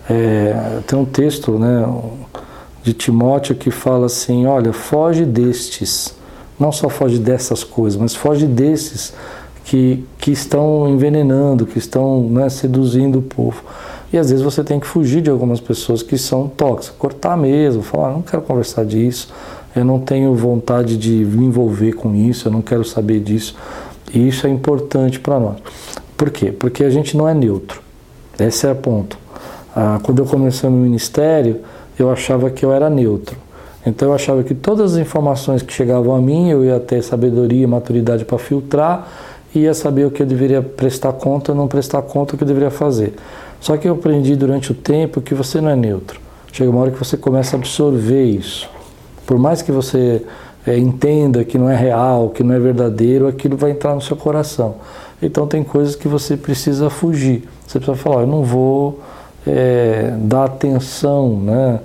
É, 0.09 0.79
tem 0.85 0.99
um 0.99 1.05
texto 1.05 1.57
né, 1.57 1.87
de 2.83 2.93
Timóteo 2.93 3.55
que 3.55 3.71
fala 3.71 4.05
assim, 4.05 4.45
olha, 4.45 4.73
foge 4.73 5.25
destes, 5.25 6.13
não 6.59 6.71
só 6.71 6.89
foge 6.89 7.17
dessas 7.17 7.63
coisas, 7.63 7.99
mas 7.99 8.13
foge 8.13 8.45
desses 8.45 9.13
que, 9.63 10.03
que 10.17 10.31
estão 10.31 10.89
envenenando, 10.89 11.65
que 11.65 11.77
estão 11.77 12.23
né, 12.23 12.49
seduzindo 12.49 13.19
o 13.19 13.21
povo. 13.21 13.63
E 14.11 14.17
às 14.17 14.29
vezes 14.29 14.43
você 14.43 14.63
tem 14.63 14.79
que 14.79 14.85
fugir 14.85 15.21
de 15.21 15.29
algumas 15.29 15.59
pessoas 15.59 16.03
que 16.03 16.17
são 16.17 16.47
tóxicas, 16.47 16.97
cortar 16.97 17.35
mesmo, 17.35 17.81
falar, 17.81 18.11
não 18.11 18.21
quero 18.21 18.43
conversar 18.43 18.85
disso, 18.85 19.33
eu 19.75 19.83
não 19.83 19.99
tenho 19.99 20.35
vontade 20.35 20.97
de 20.97 21.09
me 21.09 21.45
envolver 21.45 21.93
com 21.93 22.13
isso, 22.13 22.47
eu 22.47 22.51
não 22.51 22.61
quero 22.61 22.85
saber 22.85 23.19
disso. 23.19 23.55
E 24.13 24.27
isso 24.27 24.45
é 24.45 24.49
importante 24.49 25.19
para 25.19 25.39
nós. 25.39 25.55
Por 26.15 26.29
quê? 26.29 26.51
Porque 26.51 26.83
a 26.83 26.89
gente 26.91 27.17
não 27.17 27.27
é 27.27 27.33
neutro. 27.33 27.81
Esse 28.39 28.67
é 28.67 28.71
o 28.71 28.75
ponto. 28.75 29.17
Ah, 29.75 29.99
quando 30.03 30.19
eu 30.19 30.25
comecei 30.25 30.69
no 30.69 30.77
ministério, 30.77 31.61
eu 31.97 32.11
achava 32.11 32.51
que 32.51 32.63
eu 32.63 32.71
era 32.71 32.89
neutro. 32.89 33.35
Então 33.85 34.09
eu 34.09 34.13
achava 34.13 34.43
que 34.43 34.53
todas 34.53 34.93
as 34.93 34.99
informações 34.99 35.61
que 35.61 35.73
chegavam 35.73 36.15
a 36.15 36.21
mim, 36.21 36.49
eu 36.49 36.63
ia 36.63 36.79
ter 36.79 37.01
sabedoria 37.01 37.63
e 37.63 37.67
maturidade 37.67 38.23
para 38.23 38.37
filtrar 38.37 39.07
ia 39.59 39.73
saber 39.73 40.05
o 40.05 40.11
que 40.11 40.21
eu 40.21 40.25
deveria 40.25 40.61
prestar 40.61 41.13
conta, 41.13 41.53
não 41.53 41.67
prestar 41.67 42.01
conta 42.01 42.35
o 42.35 42.37
que 42.37 42.43
eu 42.43 42.47
deveria 42.47 42.71
fazer. 42.71 43.13
Só 43.59 43.77
que 43.77 43.87
eu 43.87 43.93
aprendi 43.93 44.35
durante 44.35 44.71
o 44.71 44.75
tempo 44.75 45.21
que 45.21 45.33
você 45.33 45.61
não 45.61 45.69
é 45.69 45.75
neutro. 45.75 46.19
Chega 46.51 46.69
uma 46.69 46.81
hora 46.81 46.91
que 46.91 46.99
você 46.99 47.17
começa 47.17 47.55
a 47.55 47.59
absorver 47.59 48.23
isso. 48.23 48.69
Por 49.25 49.37
mais 49.37 49.61
que 49.61 49.71
você 49.71 50.23
é, 50.65 50.77
entenda 50.77 51.43
que 51.43 51.57
não 51.57 51.69
é 51.69 51.75
real, 51.75 52.29
que 52.29 52.43
não 52.43 52.53
é 52.53 52.59
verdadeiro, 52.59 53.27
aquilo 53.27 53.55
vai 53.57 53.71
entrar 53.71 53.95
no 53.95 54.01
seu 54.01 54.15
coração. 54.15 54.75
Então 55.21 55.47
tem 55.47 55.63
coisas 55.63 55.95
que 55.95 56.07
você 56.07 56.35
precisa 56.35 56.89
fugir. 56.89 57.47
Você 57.65 57.79
precisa 57.79 57.97
falar, 57.97 58.21
eu 58.21 58.27
não 58.27 58.43
vou 58.43 58.99
é, 59.47 60.13
dar 60.19 60.45
atenção, 60.45 61.39
né? 61.39 61.79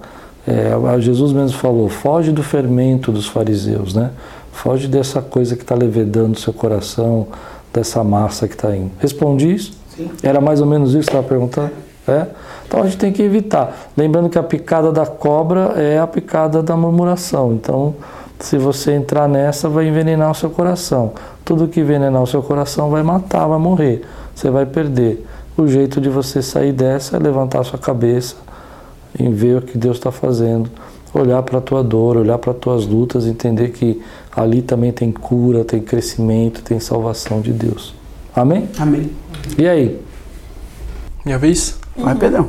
É, 0.47 1.01
Jesus 1.01 1.33
mesmo 1.33 1.59
falou, 1.59 1.89
foge 1.89 2.33
do 2.33 2.43
fermento 2.43 3.13
dos 3.13 3.27
fariseus, 3.27 3.95
né? 3.95 4.11
Foge 4.53 4.89
dessa 4.89 5.21
coisa 5.21 5.55
que 5.55 5.63
está 5.63 5.75
levedando 5.75 6.33
o 6.33 6.41
seu 6.41 6.53
coração, 6.53 7.29
dessa 7.73 8.03
massa 8.03 8.49
que 8.49 8.55
está 8.55 8.75
indo. 8.75 8.91
Respondi 8.99 9.55
isso? 9.55 9.73
Sim. 9.97 10.11
Era 10.23 10.41
mais 10.41 10.61
ou 10.61 10.67
menos 10.67 10.91
isso 10.91 11.01
que 11.01 11.05
você 11.05 11.11
estava 11.11 11.29
perguntando? 11.29 11.71
É? 12.07 12.27
Então 12.67 12.83
a 12.83 12.85
gente 12.85 12.97
tem 12.97 13.13
que 13.13 13.23
evitar. 13.23 13.91
Lembrando 13.97 14.31
que 14.31 14.39
a 14.39 14.43
picada 14.43 14.91
da 14.91 15.05
cobra 15.05 15.75
é 15.77 15.99
a 15.99 16.07
picada 16.07 16.63
da 16.63 16.77
murmuração. 16.77 17.53
Então, 17.53 17.95
se 18.41 18.57
você 18.57 18.93
entrar 18.93 19.29
nessa, 19.29 19.69
vai 19.69 19.89
envenenar 19.89 20.31
o 20.31 20.35
seu 20.35 20.49
coração. 20.49 21.13
Tudo 21.45 21.69
que 21.69 21.81
envenenar 21.81 22.23
o 22.23 22.27
seu 22.27 22.43
coração 22.43 22.89
vai 22.89 23.03
matar, 23.03 23.47
vai 23.47 23.59
morrer. 23.59 24.03
Você 24.35 24.51
vai 24.51 24.65
perder. 24.65 25.27
O 25.57 25.67
jeito 25.67 26.01
de 26.01 26.09
você 26.09 26.41
sair 26.41 26.73
dessa 26.73 27.17
é 27.17 27.19
levantar 27.19 27.61
a 27.61 27.65
sua 27.65 27.79
cabeça 27.79 28.37
e 29.19 29.29
ver 29.29 29.59
o 29.59 29.63
que 29.63 29.77
Deus 29.77 29.97
está 29.97 30.13
fazendo. 30.13 30.71
Olhar 31.13 31.43
para 31.43 31.59
a 31.59 31.61
tua 31.61 31.83
dor, 31.83 32.17
olhar 32.17 32.39
para 32.39 32.53
as 32.53 32.59
tuas 32.59 32.87
lutas, 32.87 33.27
entender 33.27 33.71
que 33.71 34.01
ali 34.39 34.63
também 34.63 34.93
tem 34.93 35.11
cura, 35.11 35.65
tem 35.65 35.81
crescimento, 35.81 36.63
tem 36.63 36.79
salvação 36.79 37.41
de 37.41 37.53
Deus. 37.53 37.95
Amém? 38.35 38.69
Amém. 38.79 39.11
E 39.59 39.67
aí? 39.67 40.01
Minha 41.25 41.39
vez? 41.39 41.79
Vai, 41.97 42.15
Pedrão. 42.15 42.49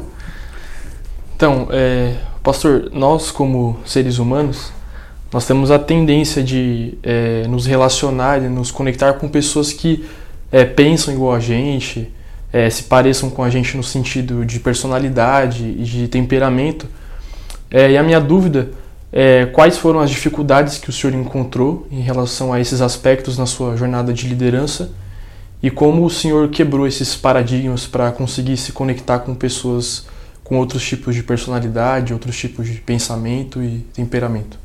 Então, 1.36 1.67
é, 1.71 2.15
pastor, 2.43 2.91
nós 2.93 3.32
como 3.32 3.80
seres 3.86 4.19
humanos, 4.19 4.71
nós 5.34 5.47
temos 5.47 5.71
a 5.71 5.80
tendência 5.80 6.43
de 6.43 6.97
é, 7.02 7.47
nos 7.47 7.65
relacionar, 7.65 8.39
de 8.39 8.49
nos 8.49 8.71
conectar 8.71 9.13
com 9.13 9.28
pessoas 9.28 9.73
que 9.73 10.06
é, 10.52 10.65
pensam 10.65 11.13
igual 11.13 11.34
a 11.34 11.39
gente, 11.39 12.12
é, 12.54 12.69
se 12.69 12.84
pareçam 12.84 13.30
com 13.30 13.43
a 13.43 13.49
gente 13.49 13.75
no 13.75 13.84
sentido 13.84 14.45
de 14.45 14.60
personalidade 14.60 15.63
e 15.63 15.84
de 15.84 16.08
temperamento. 16.08 16.88
É, 17.71 17.91
e 17.91 17.97
a 17.97 18.04
minha 18.04 18.19
dúvida 18.19 18.71
é, 19.12 19.48
quais 19.48 19.78
foram 19.78 20.00
as 20.00 20.10
dificuldades 20.10 20.78
que 20.78 20.89
o 20.89 20.93
senhor 20.93 21.15
encontrou 21.15 21.88
em 21.91 22.02
relação 22.02 22.54
a 22.54 22.60
esses 22.60 22.80
aspectos 22.80 23.38
na 23.38 23.45
sua 23.45 23.76
jornada 23.76 24.13
de 24.13 24.28
liderança 24.28 24.91
e 25.62 25.69
como 25.69 26.06
o 26.06 26.10
senhor 26.10 26.50
quebrou 26.50 26.88
esses 26.88 27.15
paradigmas 27.15 27.86
para 27.86 28.12
conseguir 28.12 28.56
se 28.58 28.72
conectar 28.72 29.19
com 29.19 29.34
pessoas 29.34 30.06
com 30.43 30.58
outros 30.58 30.84
tipos 30.84 31.13
de 31.13 31.22
personalidade, 31.22 32.13
outros 32.13 32.36
tipos 32.38 32.67
de 32.67 32.80
pensamento 32.80 33.62
e 33.62 33.86
temperamento. 33.93 34.58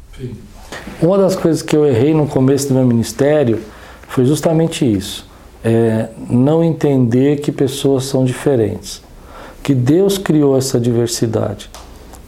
Uma 1.00 1.18
das 1.18 1.36
coisas 1.36 1.60
que 1.60 1.76
eu 1.76 1.86
errei 1.86 2.14
no 2.14 2.26
começo 2.26 2.68
do 2.68 2.74
meu 2.74 2.86
ministério 2.86 3.60
foi 4.08 4.24
justamente 4.24 4.90
isso: 4.90 5.28
é 5.62 6.08
não 6.30 6.64
entender 6.64 7.40
que 7.40 7.52
pessoas 7.52 8.04
são 8.04 8.24
diferentes, 8.24 9.02
que 9.62 9.74
Deus 9.74 10.16
criou 10.16 10.56
essa 10.56 10.80
diversidade. 10.80 11.68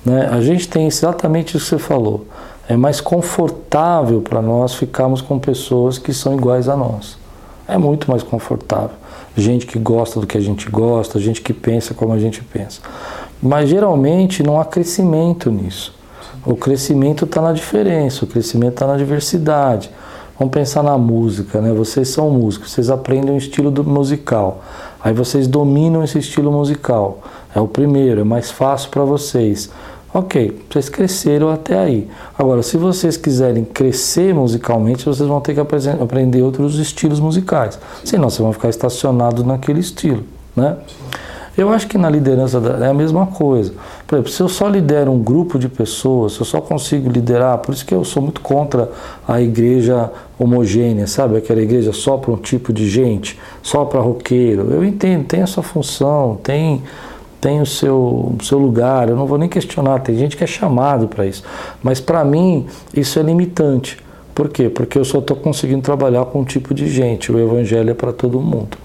Né? 0.06 0.28
A 0.30 0.40
gente 0.40 0.68
tem 0.68 0.86
exatamente 0.86 1.56
isso 1.56 1.64
que 1.64 1.70
você 1.70 1.78
falou. 1.78 2.26
É 2.68 2.76
mais 2.76 3.00
confortável 3.00 4.20
para 4.22 4.40
nós 4.40 4.72
ficarmos 4.72 5.20
com 5.20 5.36
pessoas 5.36 5.98
que 5.98 6.14
são 6.14 6.34
iguais 6.34 6.68
a 6.68 6.76
nós. 6.76 7.18
É 7.66 7.76
muito 7.76 8.08
mais 8.08 8.22
confortável. 8.22 8.96
Gente 9.36 9.66
que 9.66 9.80
gosta 9.80 10.20
do 10.20 10.26
que 10.26 10.38
a 10.38 10.40
gente 10.40 10.70
gosta, 10.70 11.18
gente 11.18 11.42
que 11.42 11.52
pensa 11.52 11.92
como 11.92 12.12
a 12.12 12.18
gente 12.20 12.40
pensa. 12.40 12.80
Mas 13.42 13.68
geralmente 13.68 14.44
não 14.44 14.60
há 14.60 14.64
crescimento 14.64 15.50
nisso. 15.50 15.92
O 16.44 16.54
crescimento 16.54 17.24
está 17.24 17.42
na 17.42 17.52
diferença, 17.52 18.24
o 18.24 18.28
crescimento 18.28 18.74
está 18.74 18.86
na 18.86 18.96
diversidade. 18.96 19.90
Vamos 20.38 20.52
pensar 20.52 20.84
na 20.84 20.96
música, 20.96 21.60
né? 21.60 21.72
Vocês 21.72 22.08
são 22.08 22.30
músicos, 22.30 22.70
vocês 22.70 22.90
aprendem 22.90 23.34
um 23.34 23.36
estilo 23.36 23.72
musical. 23.82 24.62
Aí 25.02 25.12
vocês 25.12 25.48
dominam 25.48 26.04
esse 26.04 26.18
estilo 26.18 26.52
musical. 26.52 27.18
É 27.54 27.60
o 27.60 27.66
primeiro, 27.66 28.20
é 28.20 28.24
mais 28.24 28.50
fácil 28.50 28.90
para 28.90 29.02
vocês. 29.02 29.70
Ok, 30.16 30.62
vocês 30.70 30.88
cresceram 30.88 31.50
até 31.50 31.78
aí. 31.78 32.08
Agora, 32.38 32.62
se 32.62 32.78
vocês 32.78 33.18
quiserem 33.18 33.64
crescer 33.66 34.32
musicalmente, 34.32 35.04
vocês 35.04 35.28
vão 35.28 35.42
ter 35.42 35.52
que 35.52 35.60
aprender 35.60 36.40
outros 36.40 36.78
estilos 36.78 37.20
musicais. 37.20 37.78
Senão, 38.02 38.30
vocês 38.30 38.40
vão 38.40 38.50
ficar 38.50 38.70
estacionados 38.70 39.44
naquele 39.44 39.80
estilo, 39.80 40.24
né? 40.56 40.78
Eu 41.54 41.68
acho 41.68 41.86
que 41.86 41.98
na 41.98 42.08
liderança 42.08 42.56
é 42.82 42.88
a 42.88 42.94
mesma 42.94 43.26
coisa. 43.26 43.74
Por 44.06 44.14
exemplo, 44.14 44.32
se 44.32 44.42
eu 44.42 44.48
só 44.48 44.68
lidero 44.68 45.12
um 45.12 45.22
grupo 45.22 45.58
de 45.58 45.68
pessoas, 45.68 46.32
se 46.32 46.40
eu 46.40 46.46
só 46.46 46.62
consigo 46.62 47.10
liderar, 47.10 47.58
por 47.58 47.74
isso 47.74 47.84
que 47.84 47.94
eu 47.94 48.02
sou 48.02 48.22
muito 48.22 48.40
contra 48.40 48.90
a 49.28 49.42
igreja 49.42 50.10
homogênea, 50.38 51.06
sabe? 51.06 51.36
Aquela 51.36 51.60
igreja 51.60 51.92
só 51.92 52.16
para 52.16 52.32
um 52.32 52.38
tipo 52.38 52.72
de 52.72 52.88
gente, 52.88 53.38
só 53.62 53.84
para 53.84 54.00
roqueiro. 54.00 54.70
Eu 54.70 54.82
entendo, 54.82 55.26
tem 55.26 55.42
a 55.42 55.46
sua 55.46 55.62
função, 55.62 56.38
tem 56.42 56.82
tem 57.40 57.60
o 57.60 57.66
seu, 57.66 58.34
o 58.38 58.42
seu 58.42 58.58
lugar, 58.58 59.08
eu 59.08 59.16
não 59.16 59.26
vou 59.26 59.38
nem 59.38 59.48
questionar, 59.48 60.00
tem 60.00 60.16
gente 60.16 60.36
que 60.36 60.44
é 60.44 60.46
chamado 60.46 61.08
para 61.08 61.26
isso. 61.26 61.42
Mas 61.82 62.00
para 62.00 62.24
mim, 62.24 62.66
isso 62.94 63.18
é 63.18 63.22
limitante. 63.22 63.98
Por 64.34 64.48
quê? 64.48 64.68
Porque 64.68 64.98
eu 64.98 65.04
só 65.04 65.18
estou 65.18 65.36
conseguindo 65.36 65.82
trabalhar 65.82 66.24
com 66.26 66.40
um 66.40 66.44
tipo 66.44 66.74
de 66.74 66.88
gente, 66.88 67.32
o 67.32 67.38
evangelho 67.38 67.90
é 67.90 67.94
para 67.94 68.12
todo 68.12 68.40
mundo. 68.40 68.76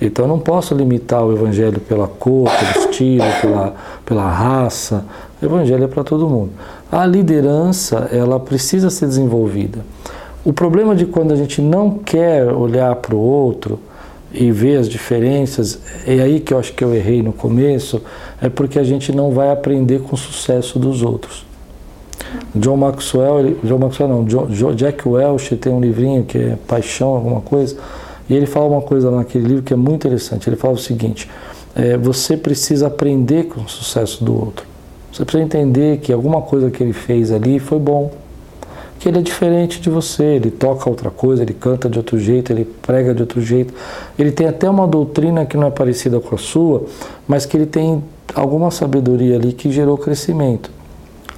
Então 0.00 0.24
eu 0.24 0.28
não 0.28 0.38
posso 0.38 0.74
limitar 0.74 1.24
o 1.24 1.32
evangelho 1.32 1.80
pela 1.80 2.06
cor, 2.06 2.50
pelo 2.50 2.86
estilo, 2.86 3.24
pela, 3.40 3.74
pela 4.04 4.28
raça. 4.28 5.04
O 5.40 5.44
evangelho 5.44 5.84
é 5.84 5.88
para 5.88 6.04
todo 6.04 6.28
mundo. 6.28 6.50
A 6.90 7.06
liderança, 7.06 8.08
ela 8.12 8.38
precisa 8.38 8.90
ser 8.90 9.06
desenvolvida. 9.06 9.80
O 10.44 10.52
problema 10.52 10.94
de 10.94 11.06
quando 11.06 11.32
a 11.32 11.36
gente 11.36 11.62
não 11.62 11.90
quer 11.90 12.52
olhar 12.52 12.94
para 12.96 13.14
o 13.14 13.18
outro 13.18 13.80
e 14.34 14.50
ver 14.50 14.78
as 14.78 14.88
diferenças, 14.88 15.78
é 16.06 16.20
aí 16.20 16.40
que 16.40 16.52
eu 16.52 16.58
acho 16.58 16.72
que 16.72 16.84
eu 16.84 16.94
errei 16.94 17.22
no 17.22 17.32
começo, 17.32 18.02
é 18.42 18.48
porque 18.48 18.78
a 18.78 18.84
gente 18.84 19.12
não 19.12 19.30
vai 19.30 19.50
aprender 19.50 20.00
com 20.00 20.14
o 20.14 20.18
sucesso 20.18 20.78
dos 20.78 21.02
outros. 21.02 21.46
John 22.54 22.76
Maxwell, 22.76 23.40
ele, 23.40 23.58
John 23.62 23.78
Maxwell 23.78 24.08
não, 24.08 24.24
John, 24.24 24.74
Jack 24.74 25.08
Welch 25.08 25.56
tem 25.56 25.72
um 25.72 25.80
livrinho 25.80 26.24
que 26.24 26.38
é 26.38 26.58
Paixão, 26.66 27.10
alguma 27.10 27.40
coisa, 27.40 27.76
e 28.28 28.34
ele 28.34 28.46
fala 28.46 28.66
uma 28.66 28.82
coisa 28.82 29.10
naquele 29.10 29.46
livro 29.46 29.62
que 29.62 29.72
é 29.72 29.76
muito 29.76 30.06
interessante. 30.06 30.48
Ele 30.48 30.56
fala 30.56 30.74
o 30.74 30.78
seguinte: 30.78 31.28
é, 31.74 31.96
você 31.96 32.36
precisa 32.36 32.86
aprender 32.86 33.44
com 33.44 33.60
o 33.60 33.68
sucesso 33.68 34.24
do 34.24 34.34
outro. 34.34 34.66
Você 35.12 35.24
precisa 35.24 35.44
entender 35.44 35.98
que 35.98 36.12
alguma 36.12 36.42
coisa 36.42 36.70
que 36.70 36.82
ele 36.82 36.92
fez 36.92 37.30
ali 37.30 37.58
foi 37.58 37.78
bom, 37.78 38.10
que 39.04 39.10
ele 39.10 39.18
é 39.18 39.22
diferente 39.22 39.82
de 39.82 39.90
você, 39.90 40.24
ele 40.24 40.50
toca 40.50 40.88
outra 40.88 41.10
coisa, 41.10 41.42
ele 41.42 41.52
canta 41.52 41.90
de 41.90 41.98
outro 41.98 42.18
jeito, 42.18 42.50
ele 42.50 42.64
prega 42.64 43.14
de 43.14 43.20
outro 43.20 43.38
jeito. 43.38 43.74
Ele 44.18 44.32
tem 44.32 44.48
até 44.48 44.68
uma 44.68 44.88
doutrina 44.88 45.44
que 45.44 45.58
não 45.58 45.66
é 45.66 45.70
parecida 45.70 46.18
com 46.20 46.34
a 46.34 46.38
sua, 46.38 46.86
mas 47.28 47.44
que 47.44 47.54
ele 47.54 47.66
tem 47.66 48.02
alguma 48.34 48.70
sabedoria 48.70 49.36
ali 49.36 49.52
que 49.52 49.70
gerou 49.70 49.98
crescimento. 49.98 50.70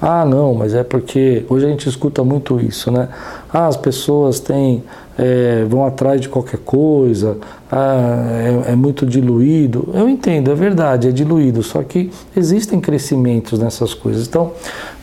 Ah, 0.01 0.25
não, 0.25 0.55
mas 0.55 0.75
é 0.75 0.85
porque 0.85 1.45
hoje 1.49 1.67
a 1.67 1.69
gente 1.69 1.89
escuta 1.89 2.23
muito 2.23 2.61
isso, 2.61 2.89
né? 2.93 3.09
Ah, 3.53 3.67
as 3.67 3.77
pessoas 3.77 4.39
têm 4.39 4.85
é, 5.19 5.65
vão 5.69 5.85
atrás 5.85 6.21
de 6.21 6.29
qualquer 6.29 6.61
coisa, 6.61 7.37
ah, 7.73 8.63
é, 8.69 8.73
é, 8.73 8.77
muito 8.77 9.05
diluído. 9.05 9.89
Eu 9.93 10.09
entendo, 10.09 10.53
é 10.53 10.55
verdade, 10.55 11.09
é 11.09 11.11
diluído, 11.11 11.65
só 11.65 11.83
que 11.83 12.13
existem 12.37 12.79
crescimentos 12.79 13.59
nessas 13.59 13.93
coisas. 13.93 14.29
Então, 14.29 14.53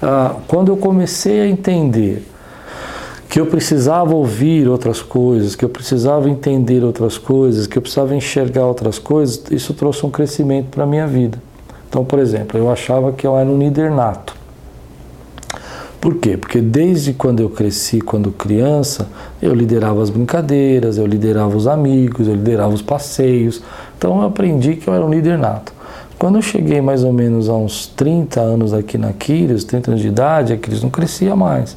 ah, 0.01 0.35
quando 0.47 0.71
eu 0.71 0.77
comecei 0.77 1.41
a 1.41 1.47
entender 1.47 2.23
que 3.33 3.41
eu 3.41 3.47
precisava 3.47 4.13
ouvir 4.13 4.67
outras 4.67 5.01
coisas, 5.01 5.55
que 5.55 5.65
eu 5.65 5.69
precisava 5.69 6.29
entender 6.29 6.83
outras 6.83 7.17
coisas, 7.17 7.65
que 7.65 7.75
eu 7.75 7.81
precisava 7.81 8.15
enxergar 8.15 8.67
outras 8.67 8.99
coisas, 8.99 9.41
isso 9.49 9.73
trouxe 9.73 10.05
um 10.05 10.11
crescimento 10.11 10.67
para 10.67 10.83
a 10.83 10.85
minha 10.85 11.07
vida. 11.07 11.39
Então, 11.89 12.05
por 12.05 12.19
exemplo, 12.19 12.59
eu 12.59 12.71
achava 12.71 13.11
que 13.11 13.25
eu 13.25 13.35
era 13.35 13.49
um 13.49 13.57
líder 13.57 13.89
nato. 13.89 14.35
Por 15.99 16.17
quê? 16.17 16.37
Porque 16.37 16.61
desde 16.61 17.11
quando 17.11 17.39
eu 17.39 17.49
cresci, 17.49 18.01
quando 18.01 18.31
criança, 18.31 19.07
eu 19.41 19.55
liderava 19.55 20.03
as 20.03 20.11
brincadeiras, 20.11 20.99
eu 20.99 21.07
liderava 21.07 21.57
os 21.57 21.65
amigos, 21.65 22.27
eu 22.27 22.35
liderava 22.35 22.71
os 22.71 22.83
passeios. 22.83 23.63
Então 23.97 24.21
eu 24.21 24.27
aprendi 24.27 24.75
que 24.75 24.87
eu 24.87 24.93
era 24.93 25.03
um 25.03 25.09
líder 25.09 25.39
nato. 25.39 25.73
Quando 26.19 26.35
eu 26.35 26.41
cheguei 26.41 26.79
mais 26.81 27.03
ou 27.03 27.11
menos 27.11 27.49
a 27.49 27.53
uns 27.53 27.87
30 27.87 28.39
anos 28.39 28.73
aqui 28.73 28.97
na 28.97 29.11
Quiris, 29.11 29.63
30 29.63 29.91
anos 29.91 30.01
de 30.01 30.07
idade, 30.07 30.53
a 30.53 30.57
Quiris 30.57 30.83
não 30.83 30.89
crescia 30.89 31.35
mais. 31.35 31.75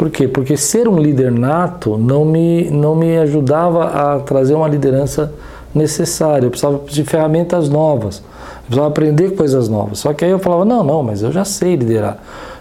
Por 0.00 0.08
quê? 0.08 0.26
Porque 0.26 0.56
ser 0.56 0.88
um 0.88 0.98
líder 0.98 1.30
nato 1.30 1.98
não 1.98 2.24
me, 2.24 2.70
não 2.70 2.94
me 2.94 3.18
ajudava 3.18 3.84
a 3.84 4.20
trazer 4.20 4.54
uma 4.54 4.66
liderança 4.66 5.30
necessária. 5.74 6.46
Eu 6.46 6.50
precisava 6.50 6.80
de 6.88 7.04
ferramentas 7.04 7.68
novas. 7.68 8.16
Eu 8.20 8.62
precisava 8.62 8.88
aprender 8.88 9.36
coisas 9.36 9.68
novas. 9.68 9.98
Só 9.98 10.14
que 10.14 10.24
aí 10.24 10.30
eu 10.30 10.38
falava, 10.38 10.64
não, 10.64 10.82
não, 10.82 11.02
mas 11.02 11.22
eu 11.22 11.30
já 11.30 11.44
sei 11.44 11.76
liderar. 11.76 12.16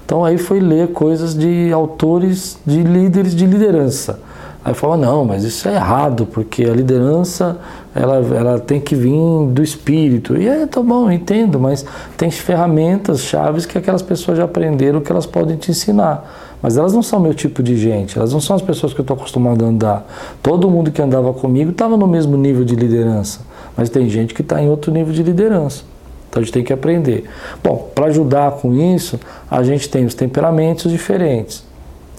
Então 0.05 0.25
aí 0.25 0.37
foi 0.37 0.59
ler 0.59 0.89
coisas 0.89 1.33
de 1.33 1.71
autores, 1.71 2.57
de 2.65 2.83
líderes 2.83 3.33
de 3.33 3.45
liderança. 3.45 4.19
Aí 4.65 4.73
falou, 4.73 4.97
não, 4.97 5.23
mas 5.23 5.45
isso 5.45 5.69
é 5.69 5.75
errado, 5.75 6.25
porque 6.25 6.65
a 6.65 6.73
liderança 6.73 7.57
ela, 7.95 8.17
ela 8.35 8.59
tem 8.59 8.81
que 8.81 8.95
vir 8.95 9.13
do 9.53 9.63
espírito. 9.63 10.35
E 10.35 10.45
é, 10.45 10.67
tá 10.67 10.81
bom, 10.81 11.09
entendo, 11.09 11.57
mas 11.57 11.85
tem 12.17 12.29
ferramentas, 12.29 13.21
chaves 13.21 13.65
que 13.65 13.77
aquelas 13.77 14.01
pessoas 14.01 14.37
já 14.37 14.43
aprenderam 14.43 14.99
que 14.99 15.09
elas 15.09 15.25
podem 15.25 15.55
te 15.55 15.71
ensinar. 15.71 16.48
Mas 16.61 16.77
elas 16.77 16.93
não 16.93 17.01
são 17.01 17.19
meu 17.19 17.33
tipo 17.33 17.63
de 17.63 17.77
gente, 17.77 18.17
elas 18.17 18.33
não 18.33 18.41
são 18.41 18.55
as 18.55 18.61
pessoas 18.61 18.93
que 18.93 18.99
eu 18.99 19.03
estou 19.03 19.15
acostumado 19.15 19.63
a 19.63 19.67
andar. 19.67 20.07
Todo 20.43 20.69
mundo 20.69 20.91
que 20.91 21.01
andava 21.01 21.33
comigo 21.33 21.71
estava 21.71 21.95
no 21.95 22.07
mesmo 22.07 22.35
nível 22.35 22.65
de 22.65 22.75
liderança, 22.75 23.41
mas 23.77 23.89
tem 23.89 24.09
gente 24.09 24.33
que 24.33 24.41
está 24.41 24.61
em 24.61 24.69
outro 24.69 24.91
nível 24.91 25.13
de 25.13 25.23
liderança. 25.23 25.83
Então 26.29 26.41
a 26.41 26.43
gente 26.43 26.53
tem 26.53 26.63
que 26.63 26.73
aprender. 26.73 27.25
Bom, 27.63 27.89
para 27.95 28.07
ajudar 28.07 28.51
com 28.51 28.73
isso, 28.75 29.19
a 29.49 29.63
gente 29.63 29.89
tem 29.89 30.05
os 30.05 30.13
temperamentos 30.13 30.91
diferentes, 30.91 31.63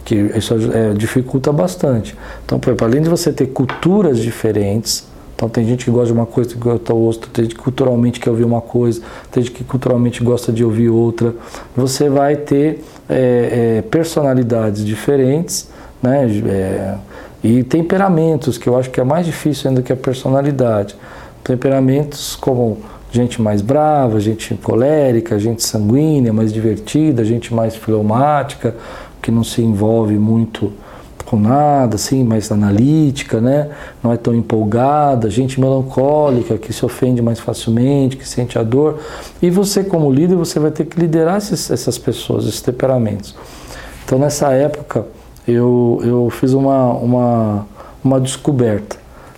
que 0.05 0.15
isso 0.15 0.55
é, 0.73 0.95
dificulta 0.95 1.53
bastante. 1.53 2.17
Então, 2.45 2.59
por 2.59 2.71
exemplo, 2.71 2.87
além 2.87 3.03
de 3.03 3.09
você 3.09 3.33
ter 3.33 3.47
culturas 3.49 4.19
diferentes, 4.19 5.07
então 5.41 5.49
tem 5.49 5.65
gente 5.65 5.87
que 5.87 5.91
gosta 5.91 6.09
de 6.09 6.13
uma 6.13 6.27
coisa 6.27 6.51
que 6.51 6.57
gosta 6.57 6.93
outra, 6.93 7.31
tem 7.33 7.45
gente 7.45 7.55
que 7.55 7.63
culturalmente 7.63 8.21
quer 8.21 8.29
ouvir 8.29 8.45
uma 8.45 8.61
coisa, 8.61 9.01
tem 9.31 9.43
gente 9.43 9.57
que 9.57 9.65
culturalmente 9.65 10.23
gosta 10.23 10.53
de 10.53 10.63
ouvir 10.63 10.91
outra. 10.91 11.35
Você 11.75 12.11
vai 12.11 12.37
ter 12.37 12.85
é, 13.09 13.79
é, 13.79 13.83
personalidades 13.91 14.85
diferentes, 14.85 15.71
né? 16.03 16.27
É, 16.47 16.95
e 17.43 17.65
temperamentos, 17.65 18.59
que 18.59 18.69
eu 18.69 18.79
acho 18.79 18.91
que 18.91 19.01
é 19.01 19.05
mais 19.05 19.25
difícil 19.25 19.71
ainda 19.71 19.81
que 19.81 19.91
a 19.91 19.97
personalidade. 19.97 20.95
Temperamentos 21.43 22.37
como 22.37 22.77
gente 23.11 23.41
mais 23.41 23.63
brava, 23.63 24.21
gente 24.21 24.55
colérica, 24.57 25.39
gente 25.39 25.63
sanguínea, 25.63 26.35
mais 26.35 26.53
divertida, 26.53 27.25
gente 27.25 27.55
mais 27.55 27.75
fleumática, 27.75 28.75
que 29.23 29.31
não 29.31 29.43
se 29.43 29.63
envolve 29.63 30.19
muito 30.19 30.71
com 31.31 31.39
nada, 31.39 31.95
assim, 31.95 32.25
mais 32.25 32.51
analítica, 32.51 33.41
né? 33.41 33.71
Não 34.03 34.13
é 34.13 34.17
tão 34.17 34.35
empolgada, 34.35 35.31
gente 35.31 35.61
melancólica, 35.61 36.59
que 36.59 36.73
se 36.73 36.85
ofende 36.85 37.23
mais 37.23 37.39
facilmente, 37.39 38.17
que 38.17 38.29
sente 38.29 38.59
a 38.59 38.65
dor. 38.65 38.99
E 39.41 39.49
você, 39.49 39.85
como 39.85 40.13
líder, 40.13 40.35
você 40.35 40.59
vai 40.59 40.73
ter 40.73 40.87
que 40.87 40.99
liderar 40.99 41.39
esses, 41.39 41.71
essas 41.71 41.97
pessoas, 41.97 42.47
esses 42.47 42.61
temperamentos. 42.61 43.37
Então, 44.05 44.19
nessa 44.19 44.51
época, 44.51 45.07
eu, 45.47 46.01
eu 46.03 46.31
fiz 46.31 46.53
uma, 46.53 46.95
uma, 46.95 47.67
uma 48.03 48.21
descoberta, 48.21 48.97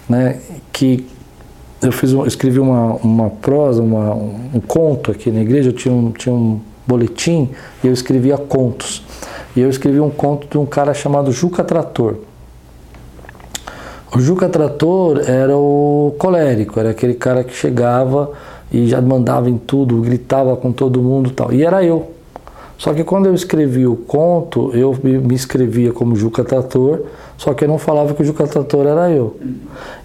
né? 0.08 0.40
Que 0.72 1.06
eu 1.82 1.92
fiz 1.92 2.14
um, 2.14 2.24
escrevi 2.24 2.58
uma, 2.58 2.94
uma 2.94 3.28
prosa, 3.28 3.82
uma, 3.82 4.14
um 4.14 4.60
conto 4.66 5.10
aqui 5.10 5.30
na 5.30 5.42
igreja, 5.42 5.68
eu 5.68 5.74
tinha 5.74 5.92
um, 5.92 6.10
tinha 6.10 6.34
um 6.34 6.58
boletim 6.86 7.50
e 7.82 7.86
eu 7.86 7.92
escrevia 7.92 8.36
contos. 8.36 9.02
E 9.54 9.60
eu 9.60 9.68
escrevi 9.68 10.00
um 10.00 10.10
conto 10.10 10.46
de 10.48 10.58
um 10.58 10.66
cara 10.66 10.94
chamado 10.94 11.30
Juca 11.30 11.62
Trator. 11.62 12.16
O 14.14 14.20
Juca 14.20 14.48
Trator 14.48 15.22
era 15.26 15.56
o 15.56 16.14
colérico, 16.18 16.78
era 16.78 16.90
aquele 16.90 17.14
cara 17.14 17.42
que 17.44 17.54
chegava 17.54 18.30
e 18.70 18.86
já 18.86 19.00
mandava 19.00 19.48
em 19.48 19.58
tudo, 19.58 20.00
gritava 20.00 20.56
com 20.56 20.72
todo 20.72 21.00
mundo 21.00 21.30
e 21.30 21.32
tal. 21.32 21.52
E 21.52 21.64
era 21.64 21.82
eu. 21.82 22.12
Só 22.76 22.92
que 22.92 23.04
quando 23.04 23.26
eu 23.26 23.34
escrevi 23.34 23.86
o 23.86 23.96
conto, 23.96 24.70
eu 24.74 24.96
me 25.02 25.34
escrevia 25.34 25.92
como 25.92 26.16
Juca 26.16 26.42
Trator 26.42 27.04
só 27.42 27.52
que 27.54 27.64
eu 27.64 27.68
não 27.68 27.76
falava 27.76 28.14
que 28.14 28.22
o 28.22 28.24
Juca 28.24 28.46
Trator 28.46 28.86
era 28.86 29.10
eu. 29.10 29.36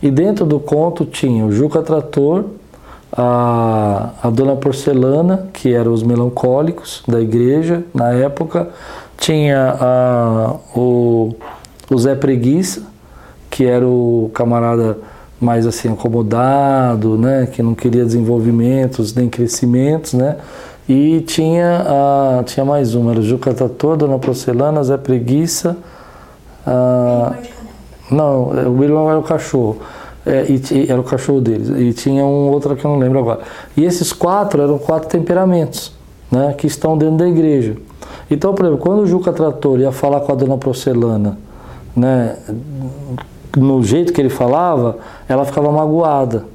E 0.02 0.10
dentro 0.10 0.44
do 0.44 0.60
conto 0.60 1.06
tinha 1.06 1.46
o 1.46 1.52
Juca 1.52 1.84
Trator, 1.84 2.46
a, 3.18 4.12
a 4.22 4.30
Dona 4.30 4.56
Porcelana, 4.56 5.50
que 5.52 5.74
eram 5.74 5.92
os 5.92 6.04
melancólicos 6.04 7.04
da 7.08 7.20
igreja 7.20 7.84
na 7.94 8.12
época, 8.12 8.70
tinha 9.18 9.76
a, 9.80 10.56
o, 10.76 11.36
o 11.90 11.98
Zé 11.98 12.14
Preguiça, 12.16 12.84
que 13.50 13.66
era 13.66 13.86
o 13.86 14.30
camarada 14.34 14.98
mais 15.42 15.66
assim 15.66 15.92
acomodado, 15.92 17.18
né, 17.18 17.48
que 17.52 17.64
não 17.64 17.74
queria 17.74 18.06
desenvolvimentos 18.06 19.14
nem 19.14 19.30
crescimentos, 19.30 20.14
né? 20.14 20.38
E 20.90 21.22
tinha 21.22 21.86
a, 22.40 22.44
tinha 22.44 22.66
mais 22.66 22.96
uma, 22.96 23.12
era 23.12 23.20
o 23.20 23.24
Juca 23.24 23.54
Trator, 23.54 23.98
Dona 23.98 24.18
Porcelana, 24.18 24.84
Zé 24.84 24.96
Preguiça, 24.98 25.78
ah, 26.66 27.34
não, 28.12 28.58
é, 28.58 28.68
o 28.68 28.78
William 28.78 29.10
era 29.10 29.20
o 29.20 29.24
cachorro. 29.24 29.78
É, 30.28 30.46
e, 30.50 30.92
era 30.92 31.00
o 31.00 31.04
cachorro 31.04 31.40
deles. 31.40 31.70
E 31.70 31.94
tinha 31.94 32.24
um 32.26 32.50
outro 32.50 32.76
que 32.76 32.84
eu 32.84 32.92
não 32.92 33.00
lembro 33.00 33.20
agora. 33.20 33.40
E 33.78 33.86
esses 33.86 34.12
quatro 34.12 34.62
eram 34.62 34.78
quatro 34.78 35.08
temperamentos 35.08 35.94
né, 36.30 36.54
que 36.58 36.68
estão 36.68 36.98
dentro 36.98 37.18
da 37.18 37.28
igreja. 37.28 37.78
Então, 38.30 38.54
por 38.54 38.66
exemplo, 38.66 38.84
quando 38.84 39.00
o 39.04 39.08
Juca 39.08 39.32
Trator 39.32 39.80
ia 39.80 39.92
falar 39.92 40.20
com 40.20 40.34
a 40.34 40.36
dona 40.36 40.58
Porcelana, 40.58 41.38
né, 41.96 42.36
no 43.56 43.82
jeito 43.82 44.12
que 44.12 44.20
ele 44.20 44.30
falava, 44.30 44.98
ela 45.30 45.46
ficava 45.46 45.72
magoada. 45.72 46.46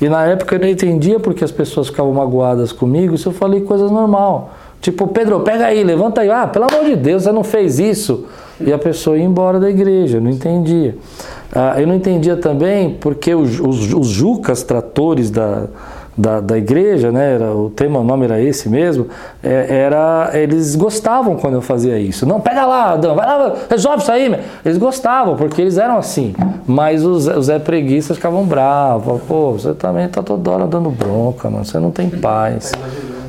E 0.00 0.08
na 0.08 0.24
época 0.26 0.56
eu 0.56 0.60
não 0.60 0.68
entendia 0.68 1.18
porque 1.18 1.42
as 1.42 1.50
pessoas 1.50 1.88
ficavam 1.88 2.12
magoadas 2.12 2.70
comigo 2.70 3.16
se 3.16 3.26
eu 3.26 3.32
falei 3.32 3.62
coisas 3.62 3.90
normal. 3.90 4.50
Tipo, 4.80 5.08
Pedro, 5.08 5.40
pega 5.40 5.66
aí, 5.66 5.82
levanta 5.82 6.20
aí. 6.20 6.30
Ah, 6.30 6.46
pelo 6.46 6.66
amor 6.70 6.84
de 6.84 6.96
Deus, 6.96 7.22
você 7.22 7.32
não 7.32 7.42
fez 7.42 7.78
isso 7.78 8.26
e 8.60 8.72
a 8.72 8.78
pessoa 8.78 9.16
ia 9.16 9.24
embora 9.24 9.60
da 9.60 9.68
igreja, 9.68 10.20
não 10.20 10.30
entendia. 10.30 10.96
Ah, 11.54 11.80
eu 11.80 11.86
não 11.86 11.94
entendia 11.94 12.36
também 12.36 12.96
porque 13.00 13.34
os, 13.34 13.60
os, 13.60 13.92
os 13.92 14.08
jucas 14.08 14.62
tratores 14.62 15.30
da, 15.30 15.66
da, 16.16 16.40
da 16.40 16.56
igreja, 16.56 17.12
né? 17.12 17.34
Era, 17.34 17.52
o 17.52 17.68
tema, 17.70 18.00
o 18.00 18.04
nome 18.04 18.24
era 18.24 18.40
esse 18.40 18.68
mesmo. 18.68 19.06
é, 19.42 19.66
era, 19.84 20.30
eles 20.32 20.74
gostavam 20.74 21.36
quando 21.36 21.54
eu 21.54 21.62
fazia 21.62 21.98
isso. 21.98 22.24
Não, 22.24 22.40
pega 22.40 22.64
lá, 22.64 22.92
Adão, 22.92 23.14
vai 23.14 23.26
lá, 23.26 23.54
resolve 23.68 24.02
isso 24.02 24.10
aí. 24.10 24.28
meu. 24.28 24.40
Eles 24.64 24.78
gostavam, 24.78 25.36
porque 25.36 25.60
eles 25.60 25.76
eram 25.76 25.98
assim. 25.98 26.34
Mas 26.66 27.04
os, 27.04 27.26
os 27.26 27.46
Zé 27.46 27.58
Preguiças 27.58 28.16
ficavam 28.16 28.44
bravos. 28.44 29.20
Pô, 29.28 29.52
você 29.52 29.74
também 29.74 30.08
tá 30.08 30.22
toda 30.22 30.50
hora 30.50 30.66
dando 30.66 30.90
bronca, 30.90 31.50
mano. 31.50 31.64
Você 31.64 31.78
não 31.78 31.90
tem 31.90 32.08
paz. 32.08 32.72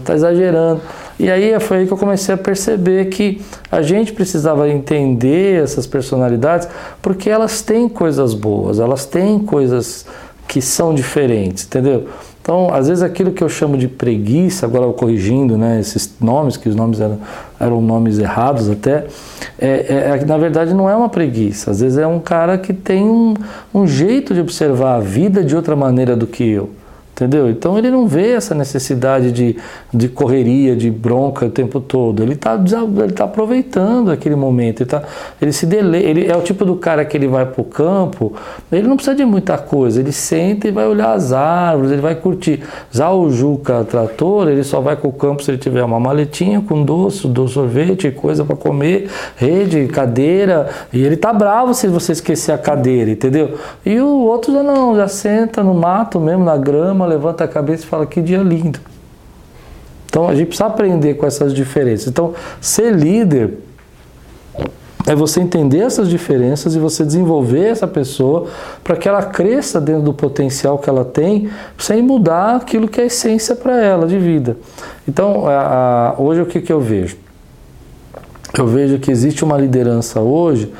Tá 0.06 0.13
exagerando. 0.16 0.82
E 1.19 1.32
aí 1.32 1.60
foi 1.60 1.77
aí 1.77 1.88
que 1.88 1.93
eu 1.93 1.97
comecei 1.97 2.34
a 2.34 2.38
perceber 2.38 3.06
que 3.06 3.41
a 3.71 3.82
gente 3.82 4.13
precisava 4.13 4.69
entender 4.69 5.63
essas 5.63 5.88
personalidades 5.88 6.67
porque 7.01 7.30
elas 7.30 7.62
têm 7.62 7.89
coisas 7.89 8.34
boas, 8.34 8.80
elas 8.80 9.06
têm 9.06 9.39
coisas 9.39 10.06
que 10.47 10.62
são 10.62 10.93
diferentes, 10.93 11.65
entendeu? 11.65 12.08
Então, 12.41 12.73
às 12.73 12.88
vezes 12.88 13.03
aquilo 13.03 13.34
que 13.34 13.43
eu 13.43 13.49
chamo 13.49 13.77
de 13.77 13.89
preguiça, 13.89 14.65
agora 14.65 14.86
eu 14.86 14.93
corrigindo 14.93 15.58
né, 15.58 15.82
esses 15.82 16.13
nomes, 16.21 16.56
que 16.56 16.69
os 16.69 16.75
nomes 16.75 17.01
eram, 17.01 17.19
eram 17.60 17.82
nomes 17.82 18.19
errados 18.19 18.69
até, 18.69 19.06
é, 19.60 20.13
é, 20.19 20.25
na 20.25 20.38
verdade 20.38 20.73
não 20.73 20.89
é 20.89 20.95
uma 20.95 21.10
preguiça. 21.10 21.71
Às 21.71 21.82
vezes 21.82 21.97
é 21.97 22.08
um 22.08 22.19
cara 22.19 22.58
que 22.58 22.71
tem 22.71 23.03
um, 23.03 23.34
um 23.73 23.86
jeito 23.86 24.34
de 24.34 24.39
observar 24.39 24.95
a 24.95 24.99
vida 25.01 25.43
de 25.43 25.58
outra 25.58 25.75
maneira 25.75 26.15
do 26.15 26.25
que 26.25 26.47
eu. 26.47 26.69
Entendeu? 27.17 27.49
Então 27.49 27.80
ele 27.80 27.89
não 27.89 28.06
vê 28.06 28.34
essa 28.34 28.53
necessidade 28.53 29.32
de, 29.32 29.58
de 29.91 30.08
correria, 30.08 30.75
de 30.75 30.91
bronca 30.91 31.47
o 31.47 31.49
tempo 31.49 31.80
todo. 31.80 32.21
Ele 32.21 32.34
está 32.34 32.53
ele 32.53 33.12
tá 33.12 33.23
aproveitando 33.23 34.12
aquele 34.12 34.36
momento. 34.36 34.84
Ele, 34.84 34.89
tá, 34.89 35.01
ele 35.41 35.51
se 35.51 35.65
dele, 35.65 35.97
ele 35.97 36.27
é 36.27 36.38
o 36.38 36.43
tipo 36.43 36.63
do 36.63 36.75
cara 36.75 37.03
que 37.03 37.17
ele 37.17 37.27
vai 37.27 37.43
para 37.47 37.60
o 37.60 37.63
campo, 37.63 38.34
ele 38.71 38.88
não 38.88 38.95
precisa 38.95 39.15
de 39.15 39.25
muita 39.25 39.58
coisa. 39.58 39.99
Ele 39.99 40.12
senta 40.12 40.67
e 40.67 40.71
vai 40.71 40.86
olhar 40.86 41.12
as 41.13 41.34
árvores, 41.34 41.91
ele 41.91 42.03
vai 42.03 42.13
curtir. 42.13 42.62
Já 42.91 43.12
o 43.12 43.32
Juca 43.32 43.84
trator, 43.84 44.47
ele 44.47 44.63
só 44.63 44.80
vai 44.80 44.95
com 44.95 45.08
o 45.08 45.13
campo 45.13 45.41
se 45.41 45.49
ele 45.49 45.58
tiver 45.58 45.84
uma 45.84 45.99
maletinha 45.99 46.62
com 46.62 46.84
doce, 46.84 47.27
doce 47.27 47.56
sorvete, 47.56 48.12
coisa 48.12 48.45
para 48.45 48.56
comer, 48.56 49.10
rede, 49.36 49.88
cadeira. 49.88 50.69
E 50.93 51.03
ele 51.03 51.17
tá 51.17 51.34
bravo 51.34 51.73
se 51.73 51.88
você 51.88 52.12
esquecer 52.12 52.51
a 52.51 52.60
cadeira, 52.60 53.10
entendeu? 53.10 53.58
E 53.84 53.99
o 53.99 54.19
outro 54.19 54.53
já 54.53 54.62
não, 54.62 54.95
já 54.95 55.08
senta 55.08 55.63
no 55.63 55.73
mato 55.73 56.19
mesmo, 56.19 56.45
na 56.45 56.56
grama 56.58 57.07
levanta 57.08 57.43
a 57.43 57.48
cabeça 57.48 57.84
e 57.84 57.88
fala 57.88 58.06
que 58.06 58.22
dia 58.22 58.39
lindo. 58.39 58.80
Então 60.06 60.28
a 60.28 60.36
gente 60.36 60.48
precisa 60.48 60.67
aprender 60.67 61.15
com 61.15 61.26
essas 61.26 61.54
diferenças. 61.54 62.08
Então, 62.08 62.34
ser 62.62 62.93
líder 62.93 63.60
é 65.06 65.15
você 65.15 65.39
entender 65.39 65.80
essas 65.80 66.10
diferenças 66.10 66.76
e 66.76 66.80
você 66.80 67.06
desenvolver 67.06 67.65
essa 67.65 67.88
pessoa 67.88 68.48
para 68.84 68.98
que 68.98 69.08
ela 69.08 69.24
cresça 69.24 69.80
dentro 69.80 70.02
do 70.02 70.13
potencial 70.13 70.78
que 70.78 70.89
ela 70.89 71.06
tem, 71.06 71.50
sem 71.78 72.02
mudar 72.02 72.58
aquilo 72.58 72.89
que 72.89 73.00
é 73.00 73.06
essência 73.06 73.56
para 73.56 73.82
ela 73.82 74.06
de 74.06 74.20
vida. 74.20 74.58
Então, 75.08 75.48
a, 75.48 76.15
a, 76.17 76.22
hoje 76.22 76.41
o 76.41 76.46
que, 76.46 76.60
que 76.60 76.74
eu 76.74 76.82
vejo? 76.82 77.15
Eu 78.58 78.67
vejo 78.67 79.00
que 79.00 79.10
existe 79.10 79.46
uma 79.46 79.58
liderança 79.58 80.20
hoje 80.20 80.74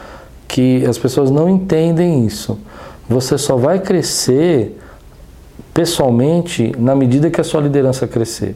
que 0.46 0.86
as 0.86 0.98
pessoas 0.98 1.32
não 1.32 1.50
entendem 1.50 2.26
isso. 2.26 2.60
Você 3.08 3.38
só 3.38 3.56
vai 3.56 3.80
crescer 3.80 4.78
pessoalmente 5.78 6.74
na 6.76 6.96
medida 6.96 7.30
que 7.30 7.40
a 7.40 7.44
sua 7.44 7.62
liderança 7.62 8.08
crescer. 8.08 8.56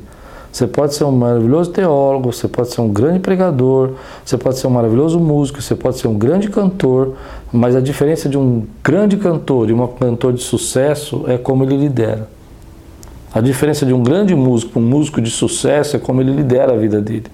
Você 0.52 0.66
pode 0.66 0.96
ser 0.96 1.04
um 1.04 1.12
maravilhoso 1.12 1.70
teólogo, 1.70 2.34
você 2.34 2.48
pode 2.48 2.70
ser 2.70 2.82
um 2.82 2.90
grande 2.90 3.20
pregador, 3.20 3.92
você 4.26 4.40
pode 4.40 4.58
ser 4.58 4.66
um 4.66 4.72
maravilhoso 4.72 5.20
músico, 5.20 5.62
você 5.62 5.76
pode 5.76 6.00
ser 6.00 6.08
um 6.08 6.16
grande 6.16 6.50
cantor, 6.50 7.14
mas 7.54 7.76
a 7.76 7.80
diferença 7.80 8.28
de 8.28 8.40
um 8.40 8.66
grande 8.84 9.18
cantor 9.18 9.70
e 9.70 9.74
um 9.74 9.86
cantor 9.86 10.34
de 10.34 10.42
sucesso 10.42 11.26
é 11.28 11.38
como 11.38 11.64
ele 11.64 11.78
lidera. 11.78 12.28
A 13.32 13.40
diferença 13.40 13.86
de 13.86 13.94
um 13.94 14.02
grande 14.02 14.34
músico 14.34 14.72
para 14.72 14.82
um 14.82 14.86
músico 14.86 15.22
de 15.22 15.30
sucesso 15.30 15.96
é 15.96 16.00
como 16.00 16.22
ele 16.22 16.32
lidera 16.32 16.74
a 16.74 16.76
vida 16.76 17.00
dele. 17.00 17.28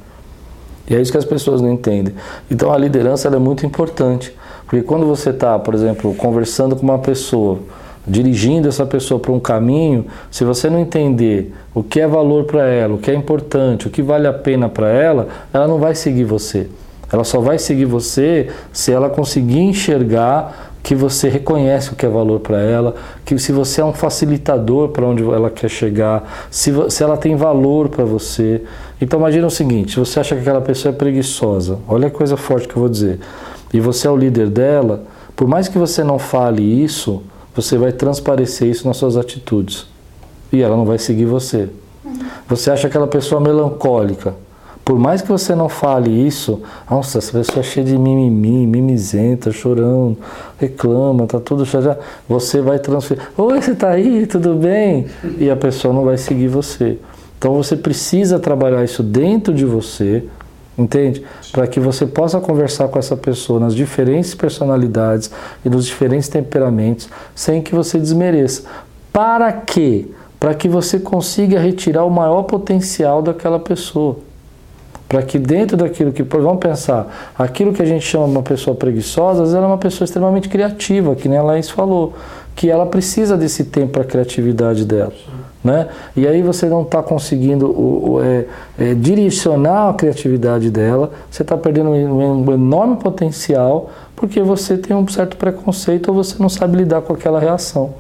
E 0.90 0.96
é 0.96 1.02
isso 1.02 1.14
que 1.14 1.18
as 1.18 1.24
pessoas 1.24 1.62
não 1.62 1.72
entendem. 1.72 2.14
Então 2.52 2.74
a 2.74 2.78
liderança 2.78 3.30
é 3.30 3.40
muito 3.40 3.66
importante, 3.66 4.36
porque 4.66 4.82
quando 4.82 5.06
você 5.06 5.30
está, 5.30 5.58
por 5.58 5.74
exemplo, 5.74 6.14
conversando 6.14 6.76
com 6.76 6.84
uma 6.84 7.00
pessoa, 7.00 7.60
dirigindo 8.08 8.68
essa 8.68 8.86
pessoa 8.86 9.20
para 9.20 9.32
um 9.32 9.40
caminho, 9.40 10.06
se 10.32 10.44
você 10.44 10.70
não 10.70 10.80
entender 10.80 11.54
o 11.76 11.84
que 11.84 12.00
é 12.00 12.08
valor 12.08 12.46
para 12.46 12.66
ela, 12.66 12.96
o 12.96 12.98
que 12.98 13.12
é 13.12 13.14
importante, 13.14 13.88
o 13.88 13.90
que 13.90 14.02
vale 14.02 14.28
a 14.28 14.34
pena 14.34 14.70
para 14.70 14.90
ela, 14.90 15.28
ela 15.54 15.68
não 15.68 15.78
vai 15.78 15.94
seguir 15.94 16.24
você. 16.24 16.68
Ela 17.12 17.24
só 17.24 17.40
vai 17.40 17.58
seguir 17.58 17.86
você 17.86 18.50
se 18.72 18.92
ela 18.92 19.10
conseguir 19.10 19.60
enxergar 19.60 20.72
que 20.84 20.96
você 20.96 21.28
reconhece 21.28 21.92
o 21.92 21.96
que 21.98 22.06
é 22.06 22.10
valor 22.10 22.40
para 22.40 22.62
ela, 22.62 22.96
que 23.26 23.38
se 23.38 23.52
você 23.52 23.82
é 23.82 23.86
um 23.86 23.92
facilitador 23.92 24.90
para 24.90 25.06
onde 25.06 25.22
ela 25.22 25.50
quer 25.50 25.70
chegar, 25.70 26.48
se, 26.50 26.72
se 26.90 27.04
ela 27.04 27.18
tem 27.18 27.36
valor 27.36 27.90
para 27.90 28.06
você. 28.06 28.62
Então 29.02 29.20
imagina 29.20 29.46
o 29.48 29.52
seguinte, 29.52 29.92
se 29.92 30.00
você 30.00 30.22
acha 30.22 30.34
que 30.36 30.42
aquela 30.42 30.62
pessoa 30.62 30.94
é 30.94 30.98
preguiçosa, 30.98 31.80
olha 31.90 32.08
a 32.08 32.12
coisa 32.12 32.38
forte 32.38 32.70
que 32.70 32.76
eu 32.78 32.80
vou 32.80 32.90
dizer, 32.90 33.20
e 33.74 33.82
você 33.82 34.08
é 34.08 34.10
o 34.10 34.16
líder 34.16 34.50
dela, 34.50 35.04
por 35.36 35.46
mais 35.46 35.68
que 35.68 35.78
você 35.78 36.06
não 36.06 36.18
fale 36.18 36.64
isso, 36.64 37.22
você 37.58 37.76
vai 37.76 37.92
transparecer 37.92 38.68
isso 38.68 38.88
nas 38.88 38.98
suas 38.98 39.18
atitudes. 39.18 39.88
E 40.54 40.62
ela 40.62 40.78
não 40.78 40.86
vai 40.86 41.00
seguir 41.00 41.26
você. 41.26 41.68
Você 42.48 42.70
acha 42.70 42.86
aquela 42.86 43.08
pessoa 43.08 43.42
melancólica. 43.42 44.36
Por 44.86 45.00
mais 45.00 45.24
que 45.24 45.28
você 45.28 45.56
não 45.56 45.68
fale 45.68 46.12
isso, 46.12 46.62
nossa, 46.90 47.18
essa 47.18 47.32
pessoa 47.32 47.60
é 47.60 47.64
cheia 47.64 47.86
de 47.86 47.98
mimimi, 47.98 48.68
mimizenta, 48.68 49.52
chorando, 49.52 50.18
reclama, 50.60 51.26
tá 51.26 51.40
tudo 51.40 51.66
já 51.66 51.98
Você 52.30 52.62
vai 52.62 52.78
transferir. 52.78 53.24
Oi, 53.36 53.60
você 53.60 53.74
tá 53.74 53.90
aí? 53.90 54.28
Tudo 54.28 54.54
bem? 54.54 55.08
E 55.40 55.50
a 55.50 55.56
pessoa 55.56 55.92
não 55.92 56.06
vai 56.06 56.18
seguir 56.18 56.48
você. 56.48 57.00
Então 57.40 57.56
você 57.56 57.76
precisa 57.76 58.40
trabalhar 58.40 58.84
isso 58.84 59.02
dentro 59.02 59.52
de 59.52 59.66
você, 59.66 60.24
Entende? 60.78 61.24
Para 61.52 61.66
que 61.66 61.80
você 61.80 62.06
possa 62.06 62.40
conversar 62.40 62.88
com 62.88 63.00
essa 63.00 63.18
pessoa 63.18 63.60
nas 63.60 63.74
diferentes 63.74 64.36
personalidades 64.36 65.32
e 65.66 65.70
nos 65.70 65.86
diferentes 65.86 66.30
temperamentos, 66.30 67.10
sem 67.34 67.64
que 67.64 67.74
você 67.74 67.98
desmereça. 67.98 68.64
Para 69.12 69.52
quê? 69.52 70.06
Para 70.40 70.54
que 70.54 70.70
você 70.70 71.00
consiga 71.00 71.60
retirar 71.60 72.06
o 72.06 72.12
maior 72.12 72.44
potencial 72.44 73.24
daquela 73.24 73.60
pessoa. 73.60 74.18
Para 75.10 75.24
que 75.24 75.40
dentro 75.40 75.78
daquilo 75.78 76.12
que. 76.12 76.22
Vamos 76.22 76.60
pensar, 76.60 77.34
aquilo 77.40 77.74
que 77.74 77.82
a 77.82 77.86
gente 77.86 78.06
chama 78.06 78.26
uma 78.26 78.44
pessoa 78.44 78.76
preguiçosa, 78.76 79.42
às 79.44 79.50
vezes 79.50 79.56
ela 79.56 79.66
é 79.66 79.70
uma 79.70 79.78
pessoa 79.78 80.06
extremamente 80.06 80.48
criativa, 80.48 81.16
que 81.16 81.28
nem 81.28 81.40
a 81.40 81.44
Laís 81.44 81.70
falou, 81.70 82.14
que 82.56 82.70
ela 82.70 82.86
precisa 82.86 83.36
desse 83.36 83.64
tempo 83.64 83.94
para 83.94 84.02
a 84.04 84.06
criatividade 84.06 84.86
dela. 84.86 85.14
Né? 85.68 85.90
E 86.16 86.26
aí 86.26 86.42
você 86.42 86.68
não 86.68 86.84
está 86.84 87.04
conseguindo 87.04 87.66
o, 87.66 88.14
o, 88.14 88.24
é, 88.24 88.46
é, 88.80 88.94
direcionar 88.94 89.90
a 89.90 89.94
criatividade 89.94 90.70
dela, 90.70 91.12
você 91.30 91.42
está 91.42 91.58
perdendo 91.58 91.90
um, 91.90 92.48
um, 92.48 92.54
enorme 92.54 92.96
potencial 92.96 93.90
porque 94.16 94.42
você 94.42 94.78
tem 94.78 94.96
um 94.96 95.06
certo 95.10 95.36
preconceito 95.36 96.08
ou 96.08 96.24
você 96.24 96.42
não 96.42 96.48
sabe 96.48 96.78
lidar 96.78 97.02
com 97.02 97.12
aquela 97.12 97.38
reação. 97.38 97.96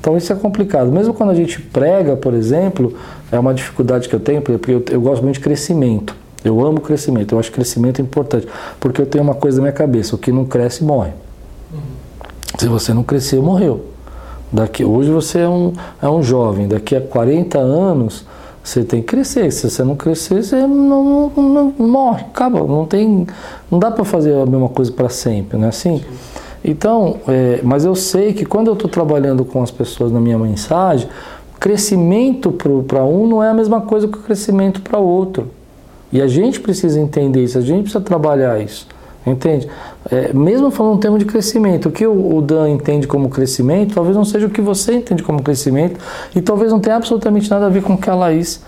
Então 0.00 0.16
isso 0.16 0.32
é 0.32 0.36
complicado. 0.36 0.92
Mesmo 0.92 1.12
quando 1.12 1.30
a 1.30 1.34
gente 1.34 1.60
prega, 1.60 2.14
por 2.14 2.34
exemplo, 2.34 2.94
é 3.32 3.38
uma 3.38 3.52
dificuldade 3.52 4.08
que 4.08 4.14
eu 4.14 4.20
tenho, 4.20 4.40
porque 4.40 4.70
eu, 4.70 4.84
eu 4.88 5.00
gosto 5.00 5.24
muito 5.24 5.34
de 5.34 5.40
crescimento. 5.40 6.14
Eu 6.44 6.64
amo 6.64 6.80
crescimento, 6.80 7.34
eu 7.34 7.40
acho 7.40 7.50
crescimento 7.50 8.00
importante, 8.00 8.46
porque 8.78 9.02
eu 9.02 9.06
tenho 9.06 9.24
uma 9.24 9.34
coisa 9.34 9.56
na 9.56 9.62
minha 9.62 9.72
cabeça: 9.72 10.14
o 10.14 10.18
que 10.18 10.30
não 10.30 10.44
cresce 10.44 10.84
morre. 10.84 11.10
Se 12.56 12.68
você 12.68 12.94
não 12.94 13.02
crescer, 13.02 13.40
morreu. 13.40 13.86
Daqui, 14.50 14.84
hoje 14.84 15.10
você 15.10 15.40
é 15.40 15.48
um, 15.48 15.72
é 16.00 16.08
um 16.08 16.22
jovem, 16.22 16.66
daqui 16.66 16.96
a 16.96 17.00
40 17.00 17.58
anos 17.58 18.24
você 18.64 18.82
tem 18.82 19.00
que 19.00 19.06
crescer. 19.06 19.50
Se 19.50 19.68
você 19.68 19.82
não 19.82 19.96
crescer, 19.96 20.42
você 20.42 20.56
não, 20.66 21.30
não, 21.34 21.74
não 21.78 21.86
morre, 21.86 22.22
acaba. 22.22 22.60
Não, 22.60 22.84
tem, 22.84 23.26
não 23.70 23.78
dá 23.78 23.90
para 23.90 24.04
fazer 24.04 24.34
a 24.34 24.46
mesma 24.46 24.68
coisa 24.68 24.92
para 24.92 25.08
sempre, 25.08 25.58
não 25.58 25.66
é 25.66 25.68
assim? 25.68 26.02
Então, 26.64 27.16
é, 27.28 27.60
mas 27.62 27.84
eu 27.84 27.94
sei 27.94 28.32
que 28.32 28.44
quando 28.44 28.66
eu 28.68 28.74
estou 28.74 28.90
trabalhando 28.90 29.44
com 29.44 29.62
as 29.62 29.70
pessoas 29.70 30.12
na 30.12 30.20
minha 30.20 30.38
mensagem, 30.38 31.08
crescimento 31.58 32.52
para 32.52 33.02
um 33.04 33.26
não 33.26 33.42
é 33.42 33.48
a 33.48 33.54
mesma 33.54 33.80
coisa 33.80 34.06
que 34.06 34.18
o 34.18 34.22
crescimento 34.22 34.82
para 34.82 34.98
outro. 34.98 35.50
E 36.12 36.20
a 36.20 36.26
gente 36.26 36.60
precisa 36.60 36.98
entender 36.98 37.44
isso, 37.44 37.58
a 37.58 37.60
gente 37.60 37.82
precisa 37.82 38.02
trabalhar 38.02 38.60
isso. 38.60 38.86
Entende? 39.26 39.68
É, 40.10 40.32
mesmo 40.32 40.70
falando 40.70 40.94
um 40.94 40.98
termo 40.98 41.18
de 41.18 41.24
crescimento, 41.24 41.88
o 41.88 41.92
que 41.92 42.06
o, 42.06 42.40
Dan 42.40 42.70
entende 42.70 43.06
como 43.06 43.28
crescimento, 43.28 43.94
talvez 43.94 44.16
não 44.16 44.24
seja 44.24 44.46
o 44.46 44.50
que 44.50 44.60
você 44.60 44.94
entende 44.94 45.22
como 45.22 45.42
crescimento, 45.42 46.00
e 46.34 46.40
talvez 46.40 46.72
não 46.72 46.80
tenha 46.80 46.96
absolutamente 46.96 47.50
nada 47.50 47.66
a 47.66 47.68
ver 47.68 47.82
com 47.82 47.92
o 47.92 47.98
que 47.98 48.08
a 48.08 48.14
Laís 48.14 48.62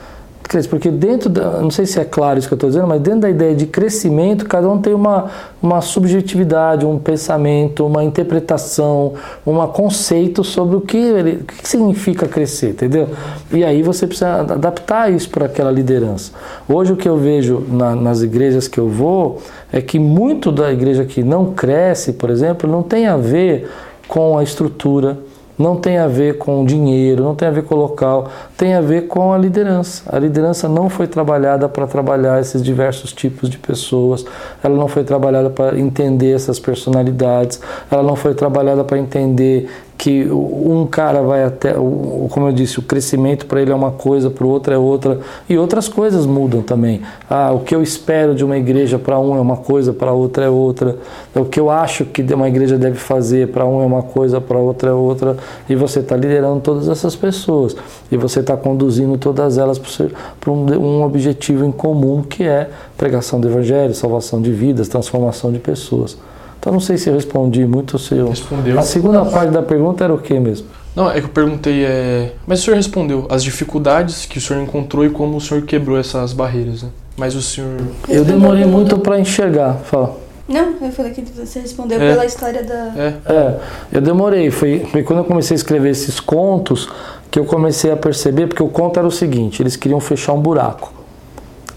porque 0.68 0.90
dentro 0.90 1.28
da, 1.28 1.60
não 1.60 1.70
sei 1.70 1.86
se 1.86 2.00
é 2.00 2.04
claro 2.04 2.38
isso 2.38 2.48
que 2.48 2.54
eu 2.54 2.56
estou 2.56 2.70
dizendo, 2.70 2.88
mas 2.88 3.00
dentro 3.00 3.20
da 3.20 3.30
ideia 3.30 3.54
de 3.54 3.66
crescimento, 3.66 4.44
cada 4.46 4.68
um 4.68 4.78
tem 4.78 4.92
uma, 4.92 5.26
uma 5.62 5.80
subjetividade, 5.80 6.84
um 6.84 6.98
pensamento, 6.98 7.86
uma 7.86 8.02
interpretação, 8.02 9.14
um 9.46 9.64
conceito 9.68 10.42
sobre 10.42 10.76
o 10.76 10.80
que, 10.80 10.96
ele, 10.96 11.32
o 11.42 11.44
que 11.44 11.68
significa 11.68 12.26
crescer, 12.26 12.70
entendeu? 12.70 13.08
E 13.52 13.62
aí 13.62 13.82
você 13.82 14.06
precisa 14.06 14.40
adaptar 14.40 15.12
isso 15.12 15.30
para 15.30 15.46
aquela 15.46 15.70
liderança. 15.70 16.32
Hoje 16.68 16.92
o 16.92 16.96
que 16.96 17.08
eu 17.08 17.16
vejo 17.16 17.64
na, 17.68 17.94
nas 17.94 18.22
igrejas 18.22 18.66
que 18.66 18.78
eu 18.78 18.88
vou 18.88 19.40
é 19.72 19.80
que 19.80 20.00
muito 20.00 20.50
da 20.50 20.72
igreja 20.72 21.04
que 21.04 21.22
não 21.22 21.52
cresce, 21.52 22.12
por 22.12 22.28
exemplo, 22.28 22.68
não 22.68 22.82
tem 22.82 23.06
a 23.06 23.16
ver 23.16 23.70
com 24.08 24.36
a 24.36 24.42
estrutura, 24.42 25.16
não 25.60 25.76
tem 25.76 25.98
a 25.98 26.08
ver 26.08 26.38
com 26.38 26.64
dinheiro, 26.64 27.22
não 27.22 27.34
tem 27.34 27.46
a 27.46 27.50
ver 27.50 27.64
com 27.64 27.74
o 27.74 27.78
local, 27.78 28.30
tem 28.56 28.72
a 28.74 28.80
ver 28.80 29.06
com 29.06 29.30
a 29.30 29.36
liderança. 29.36 30.02
A 30.10 30.18
liderança 30.18 30.66
não 30.68 30.88
foi 30.88 31.06
trabalhada 31.06 31.68
para 31.68 31.86
trabalhar 31.86 32.40
esses 32.40 32.62
diversos 32.62 33.12
tipos 33.12 33.50
de 33.50 33.58
pessoas, 33.58 34.24
ela 34.64 34.74
não 34.74 34.88
foi 34.88 35.04
trabalhada 35.04 35.50
para 35.50 35.78
entender 35.78 36.32
essas 36.32 36.58
personalidades, 36.58 37.60
ela 37.90 38.02
não 38.02 38.16
foi 38.16 38.34
trabalhada 38.34 38.82
para 38.84 38.98
entender 38.98 39.68
que 40.00 40.26
um 40.32 40.86
cara 40.86 41.20
vai 41.20 41.44
até, 41.44 41.74
como 41.74 42.48
eu 42.48 42.52
disse, 42.52 42.78
o 42.78 42.82
crescimento 42.82 43.44
para 43.44 43.60
ele 43.60 43.70
é 43.70 43.74
uma 43.74 43.90
coisa, 43.90 44.30
para 44.30 44.46
o 44.46 44.48
outro 44.48 44.72
é 44.72 44.78
outra, 44.78 45.20
e 45.46 45.58
outras 45.58 45.88
coisas 45.88 46.24
mudam 46.24 46.62
também. 46.62 47.02
Ah, 47.28 47.52
o 47.52 47.60
que 47.60 47.74
eu 47.74 47.82
espero 47.82 48.34
de 48.34 48.42
uma 48.42 48.56
igreja 48.56 48.98
para 48.98 49.18
um 49.18 49.36
é 49.36 49.40
uma 49.40 49.58
coisa, 49.58 49.92
para 49.92 50.10
outra 50.10 50.46
é 50.46 50.48
outra. 50.48 50.96
O 51.34 51.44
que 51.44 51.60
eu 51.60 51.68
acho 51.68 52.06
que 52.06 52.22
uma 52.32 52.48
igreja 52.48 52.78
deve 52.78 52.96
fazer 52.96 53.48
para 53.48 53.66
um 53.66 53.82
é 53.82 53.84
uma 53.84 54.02
coisa, 54.02 54.40
para 54.40 54.56
outra 54.56 54.88
é 54.88 54.94
outra. 54.94 55.36
E 55.68 55.74
você 55.74 56.00
está 56.00 56.16
liderando 56.16 56.60
todas 56.60 56.88
essas 56.88 57.14
pessoas 57.14 57.76
e 58.10 58.16
você 58.16 58.40
está 58.40 58.56
conduzindo 58.56 59.18
todas 59.18 59.58
elas 59.58 59.78
para 60.40 60.50
um, 60.50 61.02
objetivo 61.02 61.62
em 61.62 61.70
comum 61.70 62.22
que 62.22 62.44
é 62.44 62.70
pregação 62.96 63.38
do 63.38 63.48
evangelho, 63.48 63.94
salvação 63.94 64.40
de 64.40 64.50
vidas, 64.50 64.88
transformação 64.88 65.52
de 65.52 65.58
pessoas. 65.58 66.16
Então 66.60 66.74
não 66.74 66.80
sei 66.80 66.98
se 66.98 67.08
eu 67.08 67.14
respondi 67.14 67.64
muito 67.64 67.96
o 67.96 67.98
seu. 67.98 68.28
Respondeu. 68.28 68.78
A 68.78 68.82
segunda 68.82 69.24
parte 69.24 69.50
da 69.50 69.62
pergunta 69.62 70.04
era 70.04 70.12
o 70.12 70.18
que 70.18 70.38
mesmo? 70.38 70.66
Não, 70.94 71.10
é 71.10 71.14
que 71.20 71.26
eu 71.26 71.30
perguntei, 71.30 71.84
é... 71.84 72.32
mas 72.46 72.60
o 72.60 72.62
senhor 72.64 72.76
respondeu 72.76 73.26
as 73.30 73.42
dificuldades 73.42 74.26
que 74.26 74.36
o 74.36 74.40
senhor 74.40 74.62
encontrou 74.62 75.04
e 75.06 75.10
como 75.10 75.36
o 75.36 75.40
senhor 75.40 75.62
quebrou 75.62 75.98
essas 75.98 76.32
barreiras, 76.32 76.82
né? 76.82 76.90
Mas 77.16 77.34
o 77.34 77.40
senhor. 77.40 77.80
Eu 78.08 78.24
demorei 78.24 78.66
muito 78.66 78.98
para 78.98 79.18
enxergar. 79.18 79.74
Fala. 79.84 80.18
Não, 80.48 80.74
eu 80.82 80.90
falei 80.90 81.12
que 81.12 81.22
você 81.22 81.60
respondeu 81.60 82.00
É. 82.00 82.10
pela 82.10 82.26
história 82.26 82.62
da. 82.64 82.92
É, 82.96 83.14
É, 83.24 83.56
eu 83.92 84.00
demorei. 84.00 84.50
Foi, 84.50 84.80
foi 84.90 85.02
quando 85.02 85.20
eu 85.20 85.24
comecei 85.24 85.54
a 85.54 85.56
escrever 85.56 85.90
esses 85.90 86.18
contos 86.18 86.88
que 87.30 87.38
eu 87.38 87.44
comecei 87.44 87.92
a 87.92 87.96
perceber, 87.96 88.48
porque 88.48 88.62
o 88.62 88.68
conto 88.68 88.98
era 88.98 89.06
o 89.06 89.12
seguinte: 89.12 89.62
eles 89.62 89.76
queriam 89.76 90.00
fechar 90.00 90.32
um 90.32 90.40
buraco. 90.40 90.92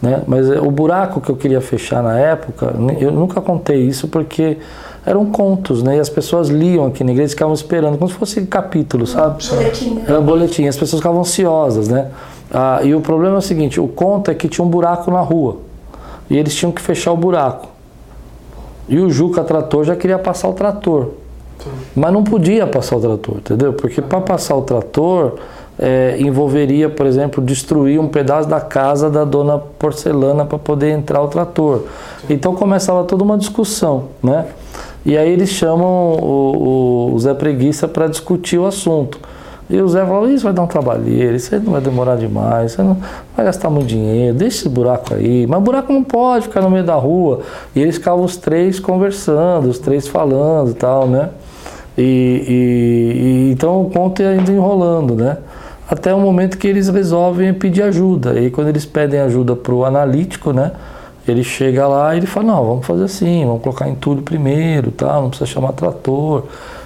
Né? 0.04 0.22
Mas 0.28 0.52
é, 0.52 0.60
o 0.60 0.70
buraco 0.70 1.22
que 1.22 1.30
eu 1.30 1.38
queria 1.38 1.62
fechar 1.62 2.04
na 2.04 2.20
época, 2.20 2.76
eu 3.00 3.10
nunca 3.10 3.40
contei 3.40 3.84
isso 3.84 4.10
porque 4.10 4.58
eram 5.06 5.26
contos, 5.28 5.82
né? 5.82 5.96
E 5.96 6.00
as 6.02 6.10
pessoas 6.10 6.50
liam 6.50 6.88
aqui 6.88 7.06
na 7.06 7.14
igreja, 7.14 7.30
ficavam 7.30 7.54
esperando, 7.54 7.98
como 7.98 8.12
se 8.12 8.16
fosse 8.18 8.42
capítulo, 8.42 9.08
sabe? 9.08 9.42
Boletim, 9.48 9.94
né? 9.94 10.04
Era 10.06 10.20
um 10.20 10.26
boletim, 10.26 10.68
as 10.68 10.76
pessoas 10.76 11.00
ficavam 11.00 11.22
ansiosas, 11.22 11.88
né? 11.88 12.10
Ah, 12.54 12.82
e 12.84 12.94
o 12.94 13.00
problema 13.00 13.36
é 13.36 13.38
o 13.38 13.42
seguinte: 13.42 13.80
o 13.80 13.88
conto 13.88 14.30
é 14.30 14.36
que 14.36 14.50
tinha 14.50 14.66
um 14.66 14.70
buraco 14.70 15.10
na 15.10 15.22
rua 15.22 15.60
e 16.30 16.38
eles 16.38 16.54
tinham 16.54 16.74
que 16.74 16.82
fechar 16.82 17.14
o 17.14 17.18
buraco. 17.18 17.70
E 18.90 19.00
o 19.00 19.10
Juca 19.10 19.42
Trator 19.42 19.86
já 19.86 19.96
queria 19.96 20.20
passar 20.20 20.50
o 20.50 20.54
trator, 20.54 21.12
mas 21.96 22.12
não 22.12 22.26
podia 22.26 22.68
passar 22.68 22.98
o 22.98 23.00
trator, 23.00 23.38
entendeu? 23.38 23.72
Porque 23.72 24.02
para 24.02 24.20
passar 24.20 24.58
o 24.58 24.64
trator 24.64 25.36
é, 25.80 26.18
envolveria, 26.20 26.90
por 26.90 27.06
exemplo, 27.06 27.44
destruir 27.44 28.00
um 28.00 28.08
pedaço 28.08 28.48
da 28.48 28.62
casa 28.62 29.10
da 29.10 29.24
dona 29.26 29.58
Porcelana 29.58 30.46
para 30.46 30.58
poder 30.60 30.92
entrar 30.92 31.22
o 31.22 31.28
trator. 31.28 31.84
Então 32.30 32.56
começava 32.56 33.04
toda 33.04 33.24
uma 33.24 33.38
discussão, 33.38 34.06
né? 34.22 34.46
E 35.06 35.18
aí 35.18 35.30
eles 35.32 35.50
chamam 35.50 36.14
o, 36.14 37.14
o- 37.14 37.20
Zé 37.20 37.34
Preguiça 37.34 37.88
para 37.88 38.08
discutir 38.08 38.58
o 38.58 38.66
assunto. 38.66 39.20
E 39.70 39.82
o 39.82 39.88
Zé 39.88 40.06
falou, 40.06 40.30
isso 40.30 40.44
vai 40.44 40.54
dar 40.54 40.62
um 40.62 40.68
trabalheiro, 40.68 41.36
isso 41.36 41.54
aí 41.56 41.60
não 41.62 41.72
vai 41.72 41.82
demorar 41.82 42.16
demais, 42.18 42.74
você 42.74 42.84
não 42.84 42.98
vai 43.36 43.46
gastar 43.46 43.70
muito 43.70 43.88
dinheiro, 43.88 44.36
deixa 44.38 44.58
esse 44.60 44.70
buraco 44.70 45.14
aí. 45.16 45.48
Mas 45.48 45.62
buraco 45.62 45.92
não 45.92 46.04
pode 46.04 46.44
ficar 46.48 46.62
no 46.62 46.70
meio 46.70 46.84
da 46.84 46.96
rua. 46.96 47.40
E 47.76 47.82
eles 47.82 47.96
ficavam 47.96 48.24
os 48.24 48.38
três 48.38 48.80
conversando, 48.80 49.68
os 49.70 49.80
três 49.80 50.08
falando 50.08 50.72
e 50.72 50.74
tal, 50.76 51.08
né? 51.08 51.30
E, 51.98 52.02
e- 52.48 53.48
e 53.50 53.52
então 53.52 53.82
o 53.84 53.90
conto 53.90 54.22
ia 54.22 54.30
ainda 54.30 54.52
enrolando, 54.52 55.16
né? 55.16 55.38
Até 55.90 56.14
o 56.14 56.20
momento 56.20 56.58
que 56.58 56.68
eles 56.68 56.88
resolvem 56.88 57.54
pedir 57.54 57.84
ajuda. 57.84 58.40
E 58.40 58.50
quando 58.50 58.70
eles 58.70 58.86
pedem 58.86 59.20
ajuda 59.20 59.56
para 59.56 59.74
o 59.74 59.86
analítico, 59.86 60.54
né? 60.54 60.72
Ele 61.28 61.44
chega 61.44 61.88
lá 61.88 62.14
e 62.14 62.18
ele 62.18 62.28
fala, 62.28 62.48
não, 62.48 62.66
vamos 62.66 62.86
fazer 62.86 63.06
assim, 63.06 63.46
vamos 63.46 63.62
colocar 63.62 63.88
entulho 63.88 64.22
primeiro, 64.22 64.92
tal, 64.92 65.22
não 65.22 65.30
precisa 65.30 65.50
chamar 65.50 65.72
trator. 65.72 66.44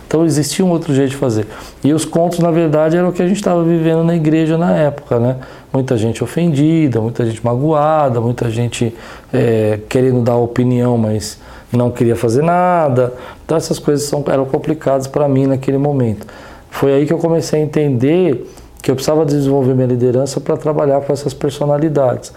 Então 0.08 0.24
existia 0.24 0.64
um 0.64 0.70
outro 0.70 0.94
jeito 0.94 1.10
de 1.12 1.18
fazer. 1.18 1.48
E 1.84 1.92
os 1.92 2.06
contos, 2.06 2.40
na 2.40 2.52
verdade, 2.52 2.96
eram 2.96 3.10
o 3.10 3.12
que 3.12 3.22
a 3.22 3.28
gente 3.28 3.38
estava 3.38 3.64
vivendo 3.64 4.04
na 4.04 4.16
igreja 4.16 4.58
na 4.58 4.76
época, 4.76 5.20
né? 5.20 5.38
Muita 5.74 5.98
gente 5.98 6.24
ofendida, 6.24 7.02
muita 7.02 7.26
gente 7.26 7.44
magoada, 7.44 8.22
muita 8.22 8.50
gente 8.50 8.96
eh, 9.34 9.80
querendo 9.90 10.22
dar 10.22 10.36
opinião, 10.38 10.98
mas 10.98 11.40
não 11.72 11.92
queria 11.92 12.16
fazer 12.16 12.42
nada. 12.42 13.14
Então 13.44 13.58
essas 13.58 13.80
coisas 13.80 14.08
são, 14.08 14.24
eram 14.28 14.46
complicadas 14.46 15.08
para 15.08 15.28
mim 15.28 15.46
naquele 15.46 15.78
momento. 15.78 16.26
Foi 16.70 16.94
aí 16.94 17.06
que 17.06 17.12
eu 17.12 17.18
comecei 17.18 17.60
a 17.60 17.64
entender 17.64 18.48
que 18.82 18.92
eu 18.92 18.96
precisava 18.96 19.26
desenvolver 19.26 19.74
minha 19.74 19.88
liderança 19.88 20.40
para 20.40 20.56
trabalhar 20.58 21.02
com 21.02 21.12
essas 21.12 21.34
personalidades. 21.34 22.32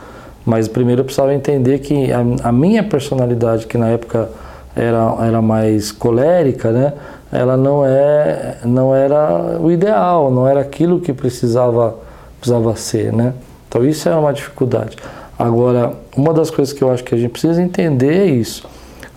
Mas 0.44 0.68
primeiro 0.68 1.00
eu 1.00 1.04
precisava 1.04 1.34
entender 1.34 1.78
que 1.80 2.10
a, 2.12 2.24
a 2.44 2.52
minha 2.52 2.82
personalidade, 2.82 3.66
que 3.66 3.76
na 3.76 3.88
época 3.88 4.28
era, 4.74 5.16
era 5.26 5.42
mais 5.42 5.92
colérica, 5.92 6.70
né? 6.70 6.92
ela 7.32 7.56
não, 7.56 7.84
é, 7.84 8.58
não 8.64 8.94
era 8.94 9.58
o 9.60 9.70
ideal, 9.70 10.30
não 10.30 10.46
era 10.48 10.60
aquilo 10.60 11.00
que 11.00 11.12
precisava, 11.12 11.96
precisava 12.38 12.74
ser. 12.76 13.12
Né? 13.12 13.34
Então 13.68 13.84
isso 13.84 14.08
era 14.08 14.18
uma 14.18 14.32
dificuldade. 14.32 14.96
Agora, 15.38 15.92
uma 16.16 16.34
das 16.34 16.50
coisas 16.50 16.74
que 16.74 16.82
eu 16.82 16.90
acho 16.90 17.02
que 17.04 17.14
a 17.14 17.18
gente 17.18 17.30
precisa 17.30 17.62
entender 17.62 18.12
é 18.12 18.26
isso. 18.26 18.68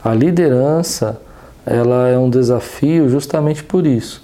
A 0.04 0.14
liderança 0.14 1.20
ela 1.66 2.08
é 2.08 2.18
um 2.18 2.30
desafio 2.30 3.10
justamente 3.10 3.64
por 3.64 3.88
isso. 3.88 4.23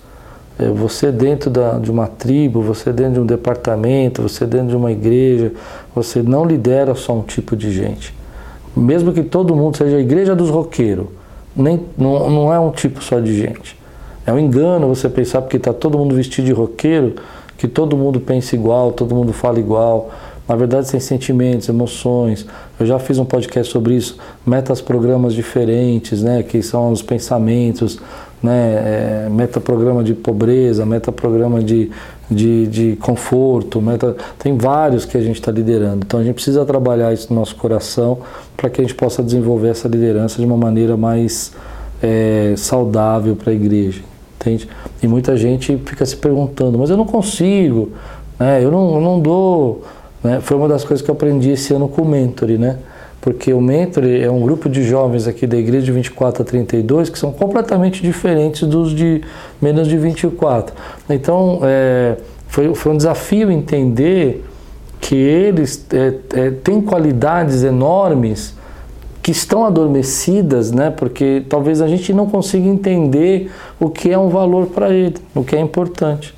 É, 0.59 0.69
Você 0.69 1.11
dentro 1.11 1.49
da, 1.49 1.79
de 1.79 1.89
uma 1.89 2.07
tribo, 2.07 2.61
você 2.61 2.91
dentro 2.91 3.13
de 3.13 3.19
um 3.21 3.25
departamento, 3.25 4.21
você 4.21 4.45
dentro 4.45 4.67
de 4.67 4.75
uma 4.75 4.91
igreja, 4.91 5.53
você 5.95 6.21
não 6.21 6.45
lidera 6.45 6.93
só 6.93 7.13
um 7.13 7.21
tipo 7.21 7.55
de 7.55 7.71
gente. 7.71 8.13
Mesmo 8.75 9.13
que 9.13 9.23
todo 9.23 9.55
mundo 9.55 9.77
seja 9.77 9.95
a 9.97 9.99
igreja 9.99 10.35
dos 10.35 10.49
roqueiros, 10.49 11.07
nem, 11.55 11.81
não, 11.97 12.29
não 12.29 12.53
é 12.53 12.59
um 12.59 12.71
tipo 12.71 13.01
só 13.01 13.19
de 13.19 13.35
gente. 13.35 13.77
É 14.25 14.33
um 14.33 14.37
engano 14.37 14.87
você 14.87 15.09
pensar 15.09 15.41
porque 15.41 15.57
está 15.57 15.73
todo 15.73 15.97
mundo 15.97 16.13
vestido 16.13 16.45
de 16.45 16.51
roqueiro, 16.51 17.15
que 17.57 17.67
todo 17.67 17.97
mundo 17.97 18.19
pensa 18.19 18.55
igual, 18.55 18.91
todo 18.91 19.15
mundo 19.15 19.33
fala 19.33 19.59
igual. 19.59 20.11
Na 20.47 20.55
verdade, 20.55 20.89
tem 20.89 20.99
sentimentos, 20.99 21.69
emoções. 21.69 22.45
Eu 22.79 22.85
já 22.85 22.97
fiz 22.97 23.19
um 23.19 23.25
podcast 23.25 23.71
sobre 23.71 23.95
isso. 23.95 24.17
Metas 24.45 24.81
programas 24.81 25.33
diferentes, 25.33 26.23
né? 26.23 26.41
Que 26.41 26.63
são 26.63 26.91
os 26.91 27.01
pensamentos, 27.01 27.99
né? 28.41 29.25
É, 29.25 29.29
metaprograma 29.29 30.03
de 30.03 30.13
pobreza, 30.13 30.85
metaprograma 30.85 31.61
de, 31.61 31.91
de, 32.29 32.67
de 32.67 32.95
conforto. 32.97 33.81
Meta... 33.81 34.15
Tem 34.37 34.57
vários 34.57 35.05
que 35.05 35.17
a 35.17 35.21
gente 35.21 35.39
está 35.39 35.51
liderando. 35.51 36.03
Então 36.05 36.19
a 36.19 36.23
gente 36.23 36.35
precisa 36.35 36.65
trabalhar 36.65 37.13
isso 37.13 37.33
no 37.33 37.39
nosso 37.39 37.55
coração 37.55 38.19
para 38.55 38.69
que 38.69 38.81
a 38.81 38.83
gente 38.83 38.95
possa 38.95 39.21
desenvolver 39.21 39.69
essa 39.69 39.87
liderança 39.87 40.39
de 40.39 40.45
uma 40.45 40.57
maneira 40.57 40.95
mais 40.95 41.51
é, 42.01 42.53
saudável 42.57 43.35
para 43.35 43.51
a 43.51 43.55
igreja. 43.55 44.01
Entende? 44.39 44.69
E 45.03 45.07
muita 45.07 45.35
gente 45.35 45.77
fica 45.85 46.05
se 46.05 46.15
perguntando, 46.15 46.77
mas 46.77 46.89
eu 46.89 46.95
não 46.95 47.05
consigo, 47.05 47.91
né? 48.39 48.63
eu, 48.63 48.71
não, 48.71 48.95
eu 48.95 49.01
não 49.01 49.19
dou. 49.19 49.83
Né? 50.23 50.39
Foi 50.41 50.55
uma 50.55 50.67
das 50.67 50.85
coisas 50.85 51.03
que 51.03 51.11
eu 51.11 51.15
aprendi 51.15 51.51
esse 51.51 51.73
ano 51.73 51.89
com 51.89 52.03
o 52.03 52.07
Mentoring, 52.07 52.57
né? 52.57 52.77
Porque 53.21 53.51
o 53.53 53.59
Mentoring 53.59 54.21
é 54.21 54.31
um 54.31 54.41
grupo 54.41 54.69
de 54.69 54.83
jovens 54.83 55.27
aqui 55.27 55.45
da 55.45 55.57
igreja 55.57 55.85
de 55.85 55.91
24 55.91 56.41
a 56.41 56.45
32 56.45 57.09
que 57.09 57.19
são 57.19 57.31
completamente 57.31 58.01
diferentes 58.01 58.67
dos 58.67 58.91
de 58.91 59.21
menos 59.61 59.87
de 59.87 59.97
24. 59.97 60.73
Então, 61.09 61.59
é, 61.63 62.15
foi, 62.47 62.73
foi 62.73 62.93
um 62.93 62.97
desafio 62.97 63.51
entender 63.51 64.45
que 65.01 65.15
eles 65.15 65.85
é, 65.91 66.13
é, 66.33 66.51
têm 66.51 66.81
qualidades 66.81 67.63
enormes 67.63 68.57
que 69.21 69.31
estão 69.31 69.65
adormecidas, 69.65 70.71
né? 70.71 70.89
Porque 70.89 71.43
talvez 71.49 71.81
a 71.81 71.87
gente 71.87 72.13
não 72.13 72.25
consiga 72.27 72.67
entender 72.67 73.51
o 73.79 73.89
que 73.89 74.09
é 74.09 74.17
um 74.17 74.29
valor 74.29 74.67
para 74.67 74.91
ele, 74.91 75.15
o 75.35 75.43
que 75.43 75.55
é 75.55 75.59
importante, 75.59 76.33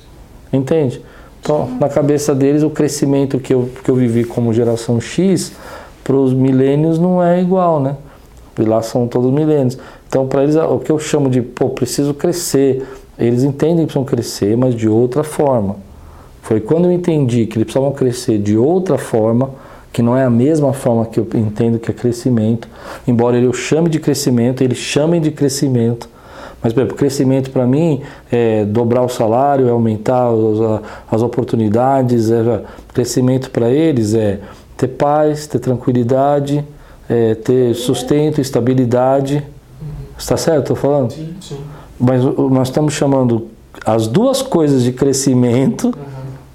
entende? 0.52 1.00
Então, 1.40 1.68
na 1.80 1.88
cabeça 1.88 2.34
deles, 2.34 2.62
o 2.62 2.70
crescimento 2.70 3.38
que 3.40 3.52
eu, 3.52 3.68
que 3.82 3.90
eu 3.90 3.96
vivi 3.96 4.24
como 4.24 4.52
geração 4.52 5.00
X 5.00 5.52
para 6.04 6.16
os 6.16 6.32
milênios 6.32 6.98
não 6.98 7.22
é 7.22 7.40
igual, 7.40 7.80
né? 7.80 7.96
E 8.58 8.62
lá 8.62 8.82
são 8.82 9.06
todos 9.06 9.30
milênios. 9.32 9.78
Então, 10.08 10.26
para 10.26 10.42
eles, 10.42 10.56
o 10.56 10.78
que 10.78 10.90
eu 10.90 10.98
chamo 10.98 11.30
de, 11.30 11.40
pô, 11.40 11.70
preciso 11.70 12.12
crescer. 12.12 12.86
Eles 13.18 13.44
entendem 13.44 13.86
que 13.86 13.92
precisam 13.92 14.04
crescer, 14.04 14.56
mas 14.56 14.74
de 14.74 14.88
outra 14.88 15.22
forma. 15.22 15.76
Foi 16.42 16.60
quando 16.60 16.86
eu 16.86 16.92
entendi 16.92 17.46
que 17.46 17.56
eles 17.56 17.64
precisavam 17.64 17.92
crescer 17.92 18.38
de 18.38 18.56
outra 18.56 18.98
forma, 18.98 19.50
que 19.92 20.02
não 20.02 20.16
é 20.16 20.24
a 20.24 20.30
mesma 20.30 20.72
forma 20.72 21.04
que 21.06 21.20
eu 21.20 21.26
entendo 21.34 21.78
que 21.78 21.90
é 21.90 21.94
crescimento, 21.94 22.66
embora 23.06 23.38
o 23.48 23.52
chame 23.52 23.88
de 23.88 24.00
crescimento, 24.00 24.62
eles 24.64 24.78
chamem 24.78 25.20
de 25.20 25.30
crescimento. 25.30 26.08
Mas, 26.62 26.72
por 26.72 26.80
exemplo, 26.80 26.96
crescimento 26.96 27.50
para 27.50 27.66
mim 27.66 28.02
é 28.30 28.64
dobrar 28.64 29.02
o 29.02 29.08
salário, 29.08 29.66
é 29.68 29.70
aumentar 29.70 30.30
os- 30.30 30.60
a- 30.60 30.80
as 31.10 31.20
oportunidades. 31.22 32.30
É, 32.30 32.62
crescimento 32.94 33.50
para 33.50 33.68
eles 33.70 34.14
é 34.14 34.38
ter 34.82 34.88
paz, 34.88 35.46
ter 35.46 35.60
tranquilidade, 35.60 36.64
é 37.08 37.36
ter 37.36 37.74
sustento, 37.74 38.40
estabilidade. 38.40 39.44
Está 40.18 40.36
certo? 40.36 40.72
Estou 40.72 40.76
falando? 40.76 41.12
Sim, 41.12 41.34
sim. 41.40 41.60
Mas 41.98 42.24
nós 42.24 42.68
estamos 42.68 42.94
chamando 42.94 43.48
as 43.86 44.08
duas 44.08 44.42
coisas 44.42 44.82
de 44.82 44.92
crescimento, 44.92 45.94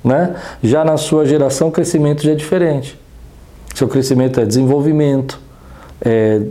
né? 0.04 0.36
Já 0.62 0.84
na 0.84 0.98
sua 0.98 1.26
geração, 1.26 1.70
o 1.70 1.72
crescimento 1.72 2.22
já 2.22 2.32
é 2.32 2.36
diferente. 2.36 3.00
Seu 3.74 3.88
crescimento 3.88 4.42
é 4.42 4.46
desenvolvimento, 4.46 5.40
é 6.02 6.42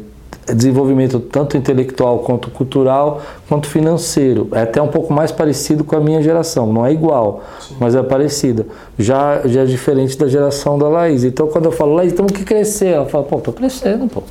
desenvolvimento 0.54 1.18
tanto 1.18 1.56
intelectual 1.56 2.20
quanto 2.20 2.50
cultural, 2.50 3.20
quanto 3.48 3.66
financeiro. 3.66 4.48
É 4.52 4.62
até 4.62 4.80
um 4.80 4.88
pouco 4.88 5.12
mais 5.12 5.32
parecido 5.32 5.82
com 5.82 5.96
a 5.96 6.00
minha 6.00 6.22
geração, 6.22 6.72
não 6.72 6.86
é 6.86 6.92
igual, 6.92 7.42
mas 7.80 7.94
é 7.94 8.02
parecida. 8.02 8.66
Já, 8.98 9.40
já 9.44 9.62
é 9.62 9.64
diferente 9.64 10.16
da 10.16 10.28
geração 10.28 10.78
da 10.78 10.88
Laís. 10.88 11.24
Então 11.24 11.48
quando 11.48 11.66
eu 11.66 11.72
falo, 11.72 11.94
Laís, 11.94 12.12
temos 12.12 12.32
que 12.32 12.44
crescer, 12.44 12.88
ela 12.88 13.06
fala, 13.06 13.24
pô, 13.24 13.38
tô 13.38 13.52
crescendo, 13.52 14.06
pô. 14.06 14.22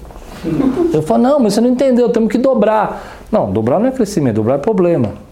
Eu 0.94 1.02
falo, 1.02 1.24
não, 1.24 1.40
mas 1.40 1.54
você 1.54 1.62
não 1.62 1.70
entendeu, 1.70 2.10
temos 2.10 2.32
que 2.32 2.38
dobrar. 2.38 3.26
Não, 3.32 3.52
dobrar 3.52 3.80
não 3.80 3.88
é 3.88 3.92
crescimento, 3.92 4.36
dobrar 4.36 4.56
é 4.56 4.60
problema. 4.60 5.26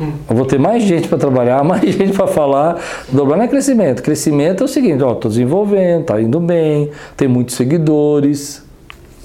Eu 0.00 0.34
vou 0.34 0.44
ter 0.44 0.58
mais 0.58 0.82
gente 0.82 1.06
para 1.06 1.18
trabalhar, 1.18 1.62
mais 1.64 1.82
gente 1.82 2.12
para 2.12 2.26
falar. 2.26 2.80
Dobrar 3.12 3.36
não 3.36 3.44
é 3.44 3.48
crescimento. 3.48 4.02
Crescimento 4.02 4.62
é 4.62 4.64
o 4.64 4.68
seguinte, 4.68 5.02
ó, 5.04 5.14
tô 5.14 5.28
desenvolvendo, 5.28 6.06
tá 6.06 6.20
indo 6.20 6.40
bem, 6.40 6.90
tem 7.16 7.28
muitos 7.28 7.54
seguidores, 7.54 8.63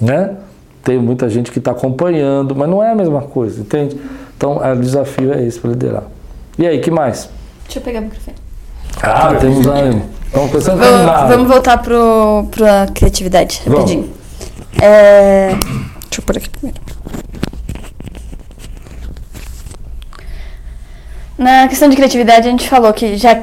né? 0.00 0.36
Tem 0.82 0.98
muita 0.98 1.28
gente 1.28 1.50
que 1.50 1.58
está 1.58 1.72
acompanhando, 1.72 2.56
mas 2.56 2.68
não 2.68 2.82
é 2.82 2.90
a 2.90 2.94
mesma 2.94 3.22
coisa, 3.22 3.60
entende? 3.60 4.00
Então, 4.36 4.56
o 4.56 4.76
desafio 4.76 5.32
é 5.32 5.44
esse 5.44 5.58
para 5.58 5.70
liderar. 5.70 6.04
E 6.58 6.66
aí, 6.66 6.80
que 6.80 6.90
mais? 6.90 7.28
Deixa 7.64 7.78
eu 7.78 7.82
pegar 7.82 8.00
o 8.00 8.04
microfone. 8.04 8.36
Ah, 9.02 9.34
temos 9.34 9.66
aí. 9.68 10.02
Vamos 10.32 10.50
pensando 10.52 10.78
Vamos, 10.78 11.28
vamos 11.28 11.48
voltar 11.48 11.78
para 11.78 12.82
a 12.82 12.86
criatividade, 12.86 13.62
rapidinho. 13.66 14.10
É, 14.80 15.48
deixa 15.50 16.20
eu 16.20 16.22
pôr 16.22 16.36
aqui 16.36 16.48
primeiro. 16.48 16.80
Na 21.36 21.68
questão 21.68 21.88
de 21.88 21.96
criatividade, 21.96 22.46
a 22.46 22.50
gente 22.50 22.68
falou 22.68 22.92
que 22.92 23.16
já 23.16 23.42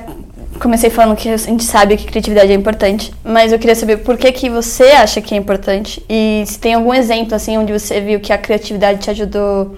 comecei 0.58 0.90
falando 0.90 1.16
que 1.16 1.30
a 1.30 1.38
gente 1.38 1.64
sabe 1.64 1.98
que 1.98 2.06
criatividade 2.06 2.52
é 2.52 2.56
importante, 2.56 3.14
mas 3.24 3.52
eu 3.52 3.60
queria 3.60 3.76
saber 3.76 3.98
por 3.98 4.18
que, 4.18 4.32
que 4.32 4.50
você 4.50 4.92
acha 4.92 5.22
que 5.22 5.34
é 5.34 5.38
importante 5.38 6.04
e 6.10 6.44
se 6.46 6.60
tem 6.60 6.74
algum 6.74 6.94
exemplo 6.94 7.36
assim 7.36 7.58
onde 7.58 7.72
você 7.72 8.02
viu 8.02 8.20
que 8.20 8.34
a 8.34 8.38
criatividade 8.38 9.00
te 9.00 9.10
ajudou 9.10 9.78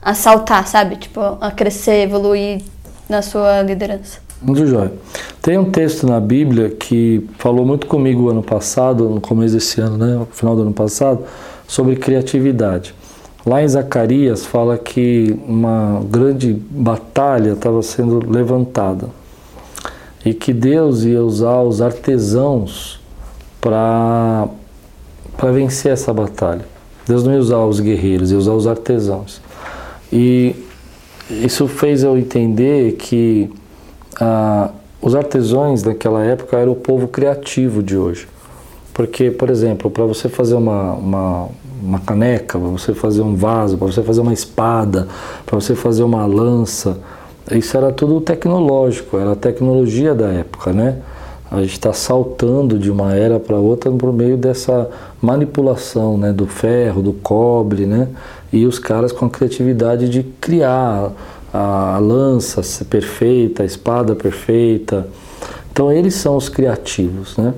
a 0.00 0.14
saltar, 0.14 0.66
sabe? 0.66 0.96
Tipo, 0.96 1.20
a 1.40 1.50
crescer, 1.50 2.02
evoluir 2.02 2.60
na 3.08 3.22
sua 3.22 3.62
liderança. 3.62 4.18
Muito 4.42 4.66
jóia. 4.66 4.92
Tem 5.40 5.56
um 5.56 5.70
texto 5.70 6.06
na 6.06 6.20
Bíblia 6.20 6.70
que 6.70 7.26
falou 7.38 7.64
muito 7.64 7.86
comigo 7.86 8.28
ano 8.28 8.42
passado, 8.42 9.08
no 9.08 9.20
começo 9.20 9.54
desse 9.54 9.80
ano, 9.80 9.96
né, 9.96 10.14
no 10.16 10.26
final 10.26 10.54
do 10.54 10.62
ano 10.62 10.72
passado, 10.72 11.24
sobre 11.66 11.96
criatividade. 11.96 12.94
Lá 13.46 13.62
em 13.62 13.68
Zacarias 13.68 14.44
fala 14.44 14.76
que 14.76 15.38
uma 15.46 16.02
grande 16.10 16.52
batalha 16.52 17.52
estava 17.52 17.82
sendo 17.82 18.30
levantada 18.30 19.08
e 20.24 20.32
que 20.32 20.52
Deus 20.52 21.04
ia 21.04 21.22
usar 21.22 21.62
os 21.62 21.82
artesãos 21.82 23.00
para 23.60 24.48
vencer 25.52 25.92
essa 25.92 26.12
batalha. 26.12 26.64
Deus 27.06 27.22
não 27.24 27.32
ia 27.32 27.38
usar 27.38 27.58
os 27.58 27.80
guerreiros, 27.80 28.30
ia 28.30 28.38
usar 28.38 28.52
os 28.52 28.66
artesãos. 28.66 29.40
E 30.12 30.56
isso 31.28 31.68
fez 31.68 32.02
eu 32.02 32.16
entender 32.16 32.92
que 32.92 33.50
ah, 34.20 34.70
os 35.02 35.14
artesãos 35.14 35.82
daquela 35.82 36.24
época 36.24 36.56
eram 36.56 36.72
o 36.72 36.76
povo 36.76 37.08
criativo 37.08 37.82
de 37.82 37.96
hoje. 37.96 38.26
Porque, 38.94 39.30
por 39.30 39.50
exemplo, 39.50 39.90
para 39.90 40.04
você 40.04 40.28
fazer 40.28 40.54
uma, 40.54 40.92
uma, 40.92 41.48
uma 41.82 41.98
caneca, 41.98 42.58
para 42.58 42.68
você 42.68 42.94
fazer 42.94 43.20
um 43.20 43.34
vaso, 43.34 43.76
para 43.76 43.88
você 43.88 44.02
fazer 44.02 44.20
uma 44.20 44.32
espada, 44.32 45.08
para 45.44 45.60
você 45.60 45.74
fazer 45.74 46.04
uma 46.04 46.24
lança, 46.24 46.98
isso 47.52 47.76
era 47.76 47.92
tudo 47.92 48.20
tecnológico, 48.20 49.18
era 49.18 49.32
a 49.32 49.36
tecnologia 49.36 50.14
da 50.14 50.28
época, 50.28 50.72
né? 50.72 50.98
A 51.50 51.60
gente 51.60 51.72
está 51.72 51.92
saltando 51.92 52.78
de 52.78 52.90
uma 52.90 53.14
era 53.14 53.38
para 53.38 53.56
outra 53.56 53.90
por 53.90 54.12
meio 54.12 54.36
dessa 54.36 54.88
manipulação, 55.20 56.16
né? 56.16 56.32
Do 56.32 56.46
ferro, 56.46 57.02
do 57.02 57.12
cobre, 57.12 57.86
né? 57.86 58.08
E 58.52 58.66
os 58.66 58.78
caras 58.78 59.12
com 59.12 59.26
a 59.26 59.30
criatividade 59.30 60.08
de 60.08 60.22
criar 60.40 61.12
a 61.52 61.98
lança 62.00 62.62
perfeita, 62.84 63.62
a 63.62 63.66
espada 63.66 64.14
perfeita. 64.16 65.06
Então 65.70 65.92
eles 65.92 66.14
são 66.14 66.36
os 66.36 66.48
criativos, 66.48 67.36
né? 67.36 67.54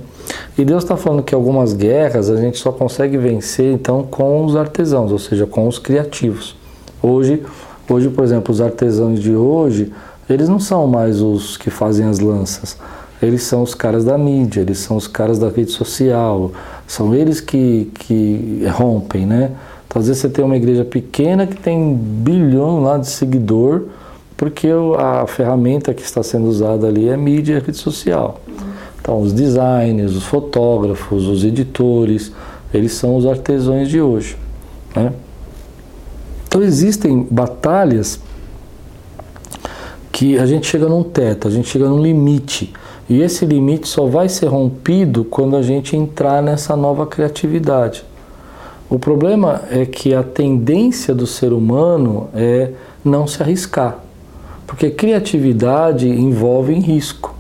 E 0.59 0.65
Deus 0.65 0.83
está 0.83 0.97
falando 0.97 1.23
que 1.23 1.35
algumas 1.35 1.73
guerras 1.73 2.29
a 2.29 2.37
gente 2.37 2.59
só 2.59 2.73
consegue 2.73 3.17
vencer 3.17 3.73
então 3.73 4.03
com 4.03 4.45
os 4.45 4.57
artesãos, 4.57 5.13
ou 5.13 5.19
seja, 5.19 5.47
com 5.47 5.69
os 5.69 5.79
criativos. 5.79 6.57
Hoje 7.03 7.43
Hoje, 7.89 8.09
por 8.09 8.25
exemplo, 8.25 8.53
os 8.53 8.61
artesãos 8.61 9.21
de 9.21 9.35
hoje, 9.35 9.93
eles 10.29 10.49
não 10.49 10.59
são 10.59 10.87
mais 10.87 11.21
os 11.21 11.57
que 11.57 11.71
fazem 11.71 12.07
as 12.07 12.19
lanças. 12.19 12.77
Eles 13.23 13.43
são 13.43 13.63
os 13.63 13.75
caras 13.75 14.05
da 14.05 14.19
mídia, 14.19 14.61
eles 14.61 14.79
são 14.79 14.97
os 14.97 15.07
caras 15.07 15.39
da 15.39 15.49
rede 15.49 15.71
social, 15.71 16.51
são 16.87 17.15
eles 17.15 17.41
que, 17.41 17.91
que 17.95 18.65
rompem, 18.75 19.25
né? 19.25 19.53
Então, 19.87 20.01
às 20.01 20.09
vezes 20.09 20.21
você 20.21 20.29
tem 20.29 20.45
uma 20.45 20.57
igreja 20.57 20.85
pequena 20.85 21.47
que 21.47 21.57
tem 21.57 21.79
um 21.79 21.95
bilhão 21.95 22.83
lá 22.83 22.99
de 22.99 23.09
seguidor, 23.09 23.85
porque 24.37 24.69
a 24.99 25.27
ferramenta 25.27 25.95
que 25.95 26.03
está 26.03 26.23
sendo 26.23 26.47
usada 26.47 26.87
ali 26.89 27.09
é 27.09 27.17
mídia 27.17 27.55
e 27.55 27.61
rede 27.61 27.79
social. 27.79 28.41
Então, 29.01 29.21
os 29.21 29.33
designers, 29.33 30.15
os 30.15 30.25
fotógrafos, 30.25 31.27
os 31.27 31.45
editores, 31.45 32.33
eles 32.75 32.93
são 32.93 33.17
os 33.17 33.25
artesãos 33.25 33.89
de 33.89 34.01
hoje, 34.01 34.37
né? 34.95 35.13
Então 36.57 36.67
existem 36.67 37.27
batalhas 37.31 38.19
que 40.11 40.39
a 40.39 40.47
gente 40.47 40.67
chega 40.67 40.89
num 40.89 41.03
teto, 41.03 41.49
a 41.49 41.51
gente 41.51 41.69
chega 41.69 41.87
num 41.87 42.01
limite. 42.01 42.73
E 43.11 43.21
esse 43.21 43.45
limite 43.45 43.87
só 43.87 44.07
vai 44.07 44.27
ser 44.31 44.47
rompido 44.47 45.23
quando 45.23 45.55
a 45.55 45.61
gente 45.61 45.95
entrar 45.95 46.43
nessa 46.43 46.75
nova 46.75 47.07
criatividade. 47.07 48.05
O 48.89 48.99
problema 48.99 49.65
é 49.71 49.85
que 49.85 50.15
a 50.15 50.23
tendência 50.23 51.15
do 51.15 51.27
ser 51.27 51.53
humano 51.53 52.31
é 52.35 52.71
não 53.05 53.27
se 53.27 53.43
arriscar. 53.43 53.99
Porque 54.67 54.89
criatividade 54.89 56.09
envolve 56.09 56.73
risco. 56.73 57.35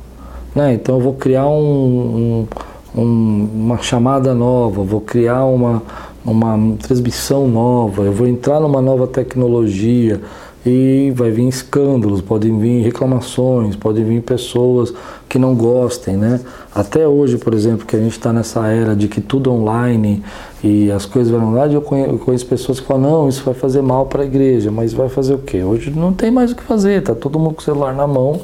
Né? 0.54 0.74
Então 0.74 0.96
eu 0.96 1.00
vou 1.00 1.14
criar 1.14 1.46
um, 1.46 2.46
um, 2.94 3.48
uma 3.54 3.78
chamada 3.78 4.34
nova, 4.34 4.82
vou 4.82 5.00
criar 5.00 5.46
uma, 5.46 5.82
uma 6.26 6.76
transmissão 6.78 7.46
nova, 7.48 8.02
eu 8.02 8.12
vou 8.12 8.26
entrar 8.26 8.60
numa 8.60 8.82
nova 8.82 9.06
tecnologia 9.06 10.20
e 10.66 11.12
vai 11.14 11.30
vir 11.30 11.46
escândalos, 11.46 12.20
podem 12.20 12.58
vir 12.58 12.82
reclamações, 12.82 13.76
podem 13.76 14.04
vir 14.04 14.20
pessoas 14.20 14.92
que 15.28 15.38
não 15.38 15.54
gostem, 15.54 16.16
né? 16.16 16.40
Até 16.74 17.06
hoje, 17.06 17.38
por 17.38 17.54
exemplo, 17.54 17.86
que 17.86 17.94
a 17.94 18.00
gente 18.00 18.12
está 18.12 18.32
nessa 18.32 18.66
era 18.66 18.96
de 18.96 19.06
que 19.06 19.20
tudo 19.20 19.52
online 19.52 20.24
e 20.64 20.90
as 20.90 21.06
coisas 21.06 21.30
vão 21.30 21.52
online, 21.52 21.74
eu 21.74 21.82
conheço, 21.82 22.44
pessoas 22.46 22.80
que 22.80 22.86
falam, 22.86 23.10
não, 23.10 23.28
isso 23.28 23.44
vai 23.44 23.54
fazer 23.54 23.80
mal 23.80 24.06
para 24.06 24.24
a 24.24 24.26
igreja, 24.26 24.72
mas 24.72 24.92
vai 24.92 25.08
fazer 25.08 25.34
o 25.34 25.38
quê? 25.38 25.62
Hoje 25.62 25.92
não 25.94 26.12
tem 26.12 26.32
mais 26.32 26.50
o 26.50 26.56
que 26.56 26.64
fazer, 26.64 27.00
tá 27.00 27.14
todo 27.14 27.38
mundo 27.38 27.54
com 27.54 27.60
o 27.60 27.64
celular 27.64 27.94
na 27.94 28.06
mão 28.06 28.40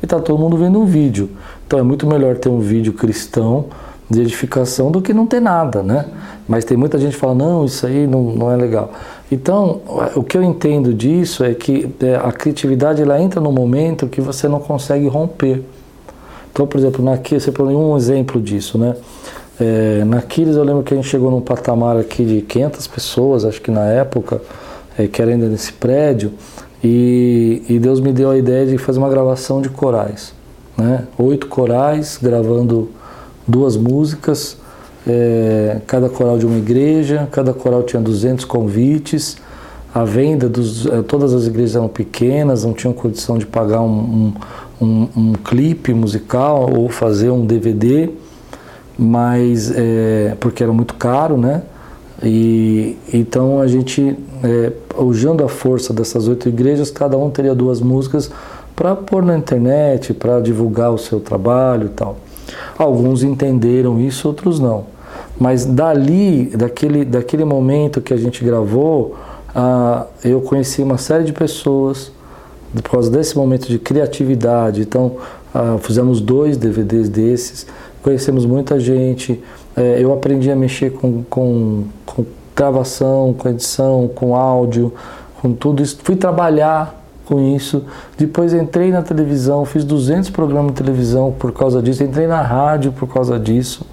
e 0.00 0.06
tá 0.06 0.20
todo 0.20 0.38
mundo 0.38 0.56
vendo 0.56 0.78
um 0.78 0.86
vídeo. 0.86 1.28
Então 1.66 1.80
é 1.80 1.82
muito 1.82 2.06
melhor 2.06 2.36
ter 2.36 2.48
um 2.48 2.60
vídeo 2.60 2.92
cristão 2.92 3.64
de 4.14 4.22
edificação 4.22 4.90
do 4.90 5.02
que 5.02 5.12
não 5.12 5.26
ter 5.26 5.40
nada, 5.40 5.82
né? 5.82 6.06
Mas 6.48 6.64
tem 6.64 6.76
muita 6.76 6.98
gente 6.98 7.14
que 7.14 7.18
fala, 7.18 7.34
não, 7.34 7.64
isso 7.64 7.86
aí 7.86 8.06
não, 8.06 8.22
não 8.22 8.52
é 8.52 8.56
legal. 8.56 8.92
Então, 9.30 9.80
o 10.14 10.22
que 10.22 10.36
eu 10.36 10.42
entendo 10.42 10.92
disso 10.92 11.44
é 11.44 11.54
que 11.54 11.90
é, 12.00 12.16
a 12.16 12.30
criatividade 12.30 13.02
ela 13.02 13.20
entra 13.20 13.40
no 13.40 13.50
momento 13.50 14.06
que 14.06 14.20
você 14.20 14.46
não 14.46 14.60
consegue 14.60 15.08
romper. 15.08 15.62
Então, 16.52 16.66
por 16.66 16.78
exemplo, 16.78 17.04
na 17.04 17.16
você 17.16 17.50
pôs 17.50 17.68
um 17.74 17.96
exemplo 17.96 18.40
disso, 18.40 18.78
né? 18.78 18.94
É, 19.58 20.04
na 20.04 20.18
Aquiles 20.18 20.56
eu 20.56 20.64
lembro 20.64 20.82
que 20.82 20.92
a 20.92 20.96
gente 20.96 21.08
chegou 21.08 21.30
num 21.30 21.40
patamar 21.40 21.96
aqui 21.96 22.24
de 22.24 22.42
500 22.42 22.86
pessoas, 22.88 23.44
acho 23.44 23.60
que 23.60 23.70
na 23.70 23.84
época, 23.84 24.40
é, 24.98 25.06
que 25.06 25.22
era 25.22 25.30
ainda 25.30 25.46
nesse 25.46 25.72
prédio, 25.72 26.32
e, 26.82 27.62
e 27.68 27.78
Deus 27.78 28.00
me 28.00 28.12
deu 28.12 28.30
a 28.30 28.36
ideia 28.36 28.66
de 28.66 28.76
fazer 28.78 28.98
uma 28.98 29.08
gravação 29.08 29.62
de 29.62 29.68
corais, 29.68 30.34
né? 30.76 31.06
Oito 31.18 31.46
corais 31.46 32.18
gravando 32.20 32.90
duas 33.46 33.76
músicas, 33.76 34.56
é, 35.06 35.80
cada 35.86 36.08
coral 36.08 36.38
de 36.38 36.46
uma 36.46 36.56
igreja, 36.56 37.28
cada 37.30 37.52
coral 37.52 37.82
tinha 37.82 38.00
200 38.00 38.44
convites, 38.44 39.36
a 39.94 40.04
venda 40.04 40.48
dos. 40.48 40.86
É, 40.86 41.02
todas 41.02 41.32
as 41.32 41.46
igrejas 41.46 41.76
eram 41.76 41.88
pequenas, 41.88 42.64
não 42.64 42.72
tinham 42.72 42.92
condição 42.92 43.38
de 43.38 43.46
pagar 43.46 43.80
um, 43.80 44.32
um, 44.80 44.84
um, 44.84 45.08
um 45.16 45.32
clipe 45.34 45.94
musical 45.94 46.70
ou 46.74 46.88
fazer 46.88 47.30
um 47.30 47.46
DVD, 47.46 48.10
mas 48.98 49.70
é, 49.74 50.36
porque 50.40 50.62
era 50.62 50.72
muito 50.72 50.94
caro, 50.94 51.36
né? 51.36 51.62
E 52.22 52.96
então 53.12 53.60
a 53.60 53.66
gente, 53.66 54.16
é, 54.42 54.72
usando 54.96 55.44
a 55.44 55.48
força 55.48 55.92
dessas 55.92 56.26
oito 56.26 56.48
igrejas, 56.48 56.90
cada 56.90 57.16
um 57.18 57.30
teria 57.30 57.54
duas 57.54 57.80
músicas 57.80 58.30
para 58.74 58.96
pôr 58.96 59.22
na 59.22 59.36
internet, 59.36 60.14
para 60.14 60.40
divulgar 60.40 60.92
o 60.92 60.98
seu 60.98 61.20
trabalho 61.20 61.86
e 61.86 61.90
tal. 61.90 62.16
Alguns 62.78 63.22
entenderam 63.22 64.00
isso, 64.00 64.28
outros 64.28 64.58
não. 64.58 64.86
Mas 65.38 65.64
dali, 65.64 66.46
daquele, 66.56 67.04
daquele 67.04 67.44
momento 67.44 68.00
que 68.00 68.12
a 68.12 68.16
gente 68.16 68.44
gravou, 68.44 69.16
ah, 69.54 70.06
eu 70.24 70.40
conheci 70.40 70.82
uma 70.82 70.98
série 70.98 71.24
de 71.24 71.32
pessoas 71.32 72.12
por 72.72 72.90
causa 72.90 73.10
desse 73.10 73.36
momento 73.36 73.68
de 73.68 73.78
criatividade. 73.78 74.82
Então, 74.82 75.16
ah, 75.54 75.76
fizemos 75.80 76.20
dois 76.20 76.56
DVDs 76.56 77.08
desses, 77.08 77.66
conhecemos 78.02 78.44
muita 78.44 78.78
gente. 78.78 79.42
É, 79.76 79.98
eu 80.00 80.12
aprendi 80.12 80.50
a 80.50 80.56
mexer 80.56 80.90
com, 80.90 81.24
com, 81.24 81.84
com 82.06 82.24
gravação, 82.54 83.34
com 83.36 83.48
edição, 83.48 84.08
com 84.14 84.36
áudio, 84.36 84.92
com 85.40 85.52
tudo 85.52 85.82
isso. 85.82 85.98
Fui 86.02 86.14
trabalhar 86.14 87.03
com 87.24 87.54
isso. 87.54 87.82
Depois 88.16 88.52
entrei 88.52 88.90
na 88.90 89.02
televisão, 89.02 89.64
fiz 89.64 89.84
200 89.84 90.30
programas 90.30 90.72
de 90.72 90.82
televisão 90.82 91.32
por 91.32 91.52
causa 91.52 91.82
disso. 91.82 92.02
Entrei 92.02 92.26
na 92.26 92.42
rádio 92.42 92.92
por 92.92 93.08
causa 93.08 93.38
disso. 93.38 93.86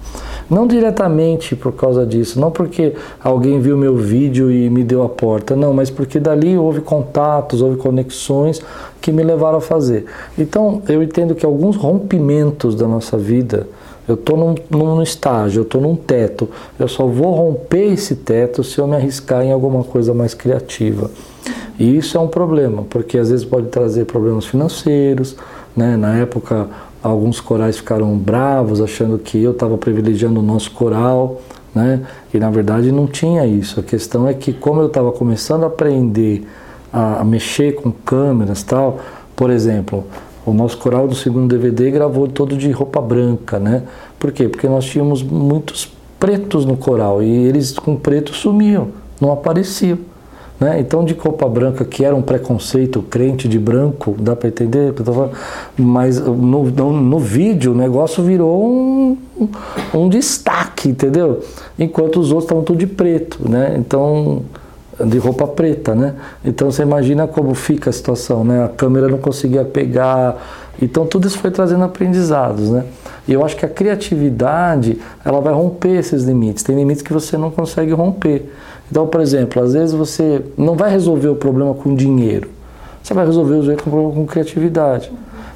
Não 0.50 0.66
diretamente 0.66 1.56
por 1.56 1.72
causa 1.72 2.04
disso, 2.04 2.38
não 2.38 2.50
porque 2.50 2.94
alguém 3.22 3.58
viu 3.60 3.76
meu 3.76 3.96
vídeo 3.96 4.50
e 4.50 4.68
me 4.68 4.84
deu 4.84 5.02
a 5.02 5.08
porta, 5.08 5.56
não, 5.56 5.72
mas 5.72 5.88
porque 5.88 6.20
dali 6.20 6.58
houve 6.58 6.82
contatos, 6.82 7.62
houve 7.62 7.78
conexões 7.78 8.60
que 9.00 9.10
me 9.10 9.22
levaram 9.22 9.58
a 9.58 9.60
fazer. 9.62 10.04
Então 10.38 10.82
eu 10.88 11.02
entendo 11.02 11.34
que 11.34 11.46
alguns 11.46 11.76
rompimentos 11.76 12.74
da 12.74 12.86
nossa 12.86 13.16
vida, 13.16 13.66
eu 14.06 14.14
estou 14.14 14.36
num, 14.36 14.54
num 14.68 15.02
estágio, 15.02 15.60
eu 15.60 15.62
estou 15.62 15.80
num 15.80 15.96
teto, 15.96 16.48
eu 16.78 16.88
só 16.88 17.06
vou 17.06 17.32
romper 17.34 17.92
esse 17.92 18.16
teto 18.16 18.62
se 18.62 18.78
eu 18.78 18.86
me 18.86 18.96
arriscar 18.96 19.42
em 19.42 19.52
alguma 19.52 19.82
coisa 19.82 20.12
mais 20.12 20.34
criativa. 20.34 21.10
E 21.78 21.96
isso 21.96 22.16
é 22.16 22.20
um 22.20 22.28
problema, 22.28 22.84
porque 22.88 23.18
às 23.18 23.30
vezes 23.30 23.44
pode 23.44 23.68
trazer 23.68 24.04
problemas 24.04 24.44
financeiros, 24.44 25.36
né? 25.76 25.96
Na 25.96 26.16
época 26.16 26.68
alguns 27.02 27.40
corais 27.40 27.76
ficaram 27.76 28.16
bravos, 28.16 28.80
achando 28.80 29.18
que 29.18 29.42
eu 29.42 29.50
estava 29.50 29.76
privilegiando 29.76 30.40
o 30.40 30.42
nosso 30.42 30.70
coral, 30.70 31.40
né? 31.74 32.00
E 32.32 32.38
na 32.38 32.50
verdade 32.50 32.92
não 32.92 33.06
tinha 33.06 33.46
isso. 33.46 33.80
A 33.80 33.82
questão 33.82 34.28
é 34.28 34.34
que 34.34 34.52
como 34.52 34.80
eu 34.80 34.86
estava 34.86 35.10
começando 35.10 35.64
a 35.64 35.66
aprender 35.66 36.46
a, 36.92 37.24
mexer 37.24 37.74
com 37.74 37.90
câmeras 37.90 38.62
tal, 38.62 39.00
por 39.34 39.50
exemplo, 39.50 40.04
o 40.44 40.52
nosso 40.52 40.76
coral 40.78 41.08
do 41.08 41.14
segundo 41.14 41.48
DVD 41.48 41.90
gravou 41.90 42.28
todo 42.28 42.56
de 42.56 42.70
roupa 42.70 43.00
branca, 43.00 43.58
né? 43.58 43.82
Por 44.18 44.30
quê? 44.30 44.48
Porque 44.48 44.68
nós 44.68 44.84
tínhamos 44.84 45.22
muitos 45.22 45.90
pretos 46.20 46.64
no 46.64 46.76
coral 46.76 47.22
e 47.22 47.28
eles 47.28 47.72
com 47.72 47.96
preto 47.96 48.34
sumiam, 48.34 48.88
não 49.20 49.32
apareciam. 49.32 49.98
Né? 50.62 50.78
Então, 50.78 51.04
de 51.04 51.12
copa 51.12 51.48
branca, 51.48 51.84
que 51.84 52.04
era 52.04 52.14
um 52.14 52.22
preconceito 52.22 53.02
crente 53.02 53.48
de 53.48 53.58
branco, 53.58 54.14
dá 54.16 54.36
para 54.36 54.48
entender? 54.48 54.94
Mas 55.76 56.20
no, 56.20 56.70
no, 56.70 56.92
no, 56.92 57.18
vídeo 57.18 57.72
o 57.72 57.74
negócio 57.74 58.22
virou 58.22 58.64
um, 58.64 59.18
um 59.92 60.08
destaque, 60.08 60.90
entendeu? 60.90 61.40
Enquanto 61.76 62.20
os 62.20 62.30
outros 62.30 62.44
estavam 62.44 62.62
tudo 62.62 62.78
de 62.78 62.86
preto, 62.86 63.40
né? 63.50 63.74
Então, 63.76 64.42
de 65.04 65.18
roupa 65.18 65.48
preta, 65.48 65.96
né? 65.96 66.14
Então 66.44 66.70
você 66.70 66.82
imagina 66.82 67.26
como 67.26 67.54
fica 67.54 67.90
a 67.90 67.92
situação, 67.92 68.44
né? 68.44 68.64
A 68.64 68.68
câmera 68.68 69.08
não 69.08 69.18
conseguia 69.18 69.64
pegar. 69.64 70.36
Então 70.80 71.06
tudo 71.06 71.26
isso 71.26 71.38
foi 71.38 71.50
trazendo 71.50 71.82
aprendizados, 71.82 72.70
né? 72.70 72.84
E 73.26 73.32
eu 73.32 73.44
acho 73.44 73.56
que 73.56 73.66
a 73.66 73.68
criatividade, 73.68 75.00
ela 75.24 75.40
vai 75.40 75.52
romper 75.52 75.98
esses 75.98 76.22
limites. 76.22 76.62
Tem 76.62 76.76
limites 76.76 77.02
que 77.02 77.12
você 77.12 77.36
não 77.36 77.50
consegue 77.50 77.92
romper. 77.92 78.48
Então, 78.92 79.06
por 79.06 79.22
exemplo, 79.22 79.62
às 79.62 79.72
vezes 79.72 79.94
você 79.94 80.42
não 80.54 80.74
vai 80.74 80.90
resolver 80.90 81.28
o 81.28 81.34
problema 81.34 81.72
com 81.72 81.94
dinheiro, 81.94 82.50
você 83.02 83.14
vai 83.14 83.24
resolver 83.24 83.72
o 83.72 83.76
problema 83.78 84.12
com 84.12 84.26
criatividade. 84.26 85.10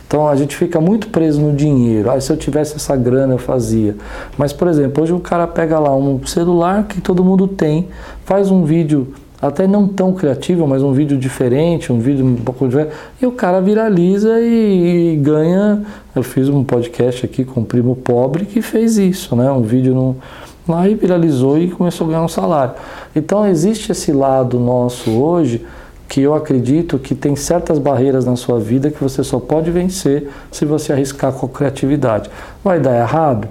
Então 0.08 0.26
a 0.26 0.34
gente 0.34 0.56
fica 0.56 0.80
muito 0.80 1.08
preso 1.08 1.38
no 1.38 1.54
dinheiro. 1.54 2.10
Ah, 2.10 2.18
se 2.18 2.32
eu 2.32 2.36
tivesse 2.38 2.76
essa 2.76 2.96
grana 2.96 3.34
eu 3.34 3.38
fazia. 3.38 3.94
Mas, 4.38 4.54
por 4.54 4.68
exemplo, 4.68 5.02
hoje 5.02 5.12
o 5.12 5.20
cara 5.20 5.46
pega 5.46 5.78
lá 5.78 5.94
um 5.94 6.26
celular 6.26 6.84
que 6.84 6.98
todo 6.98 7.22
mundo 7.22 7.46
tem, 7.46 7.88
faz 8.24 8.50
um 8.50 8.64
vídeo 8.64 9.12
até 9.42 9.66
não 9.66 9.86
tão 9.86 10.14
criativo, 10.14 10.66
mas 10.66 10.82
um 10.82 10.94
vídeo 10.94 11.18
diferente, 11.18 11.92
um 11.92 11.98
vídeo 11.98 12.24
um 12.24 12.36
pouco 12.36 12.66
diferente, 12.66 12.94
e 13.20 13.26
o 13.26 13.32
cara 13.32 13.60
viraliza 13.60 14.40
e, 14.40 15.12
e 15.12 15.16
ganha. 15.16 15.82
Eu 16.14 16.22
fiz 16.22 16.48
um 16.48 16.64
podcast 16.64 17.26
aqui 17.26 17.44
com 17.44 17.60
um 17.60 17.64
primo 17.64 17.96
pobre 17.96 18.46
que 18.46 18.62
fez 18.62 18.96
isso, 18.96 19.36
né? 19.36 19.52
Um 19.52 19.60
vídeo 19.60 19.94
no 19.94 20.16
Lá 20.68 20.88
e 20.88 20.94
viralizou 20.94 21.58
e 21.58 21.70
começou 21.70 22.06
a 22.06 22.10
ganhar 22.10 22.22
um 22.22 22.28
salário. 22.28 22.74
Então 23.14 23.46
existe 23.46 23.92
esse 23.92 24.12
lado 24.12 24.58
nosso 24.58 25.10
hoje 25.10 25.64
que 26.08 26.20
eu 26.20 26.34
acredito 26.34 26.98
que 26.98 27.14
tem 27.14 27.34
certas 27.34 27.78
barreiras 27.78 28.24
na 28.24 28.36
sua 28.36 28.58
vida 28.58 28.90
que 28.90 29.02
você 29.02 29.24
só 29.24 29.38
pode 29.38 29.70
vencer 29.70 30.28
se 30.50 30.64
você 30.64 30.92
arriscar 30.92 31.32
com 31.32 31.48
criatividade. 31.48 32.30
Vai 32.62 32.80
dar 32.80 32.96
errado? 32.96 33.48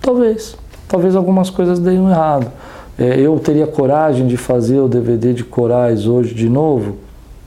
Talvez. 0.00 0.56
Talvez 0.88 1.14
algumas 1.14 1.50
coisas 1.50 1.78
deem 1.78 2.08
errado. 2.08 2.50
É, 2.98 3.18
eu 3.18 3.38
teria 3.38 3.66
coragem 3.66 4.26
de 4.26 4.36
fazer 4.36 4.78
o 4.80 4.88
DVD 4.88 5.32
de 5.32 5.44
corais 5.44 6.06
hoje 6.06 6.34
de 6.34 6.48
novo? 6.48 6.96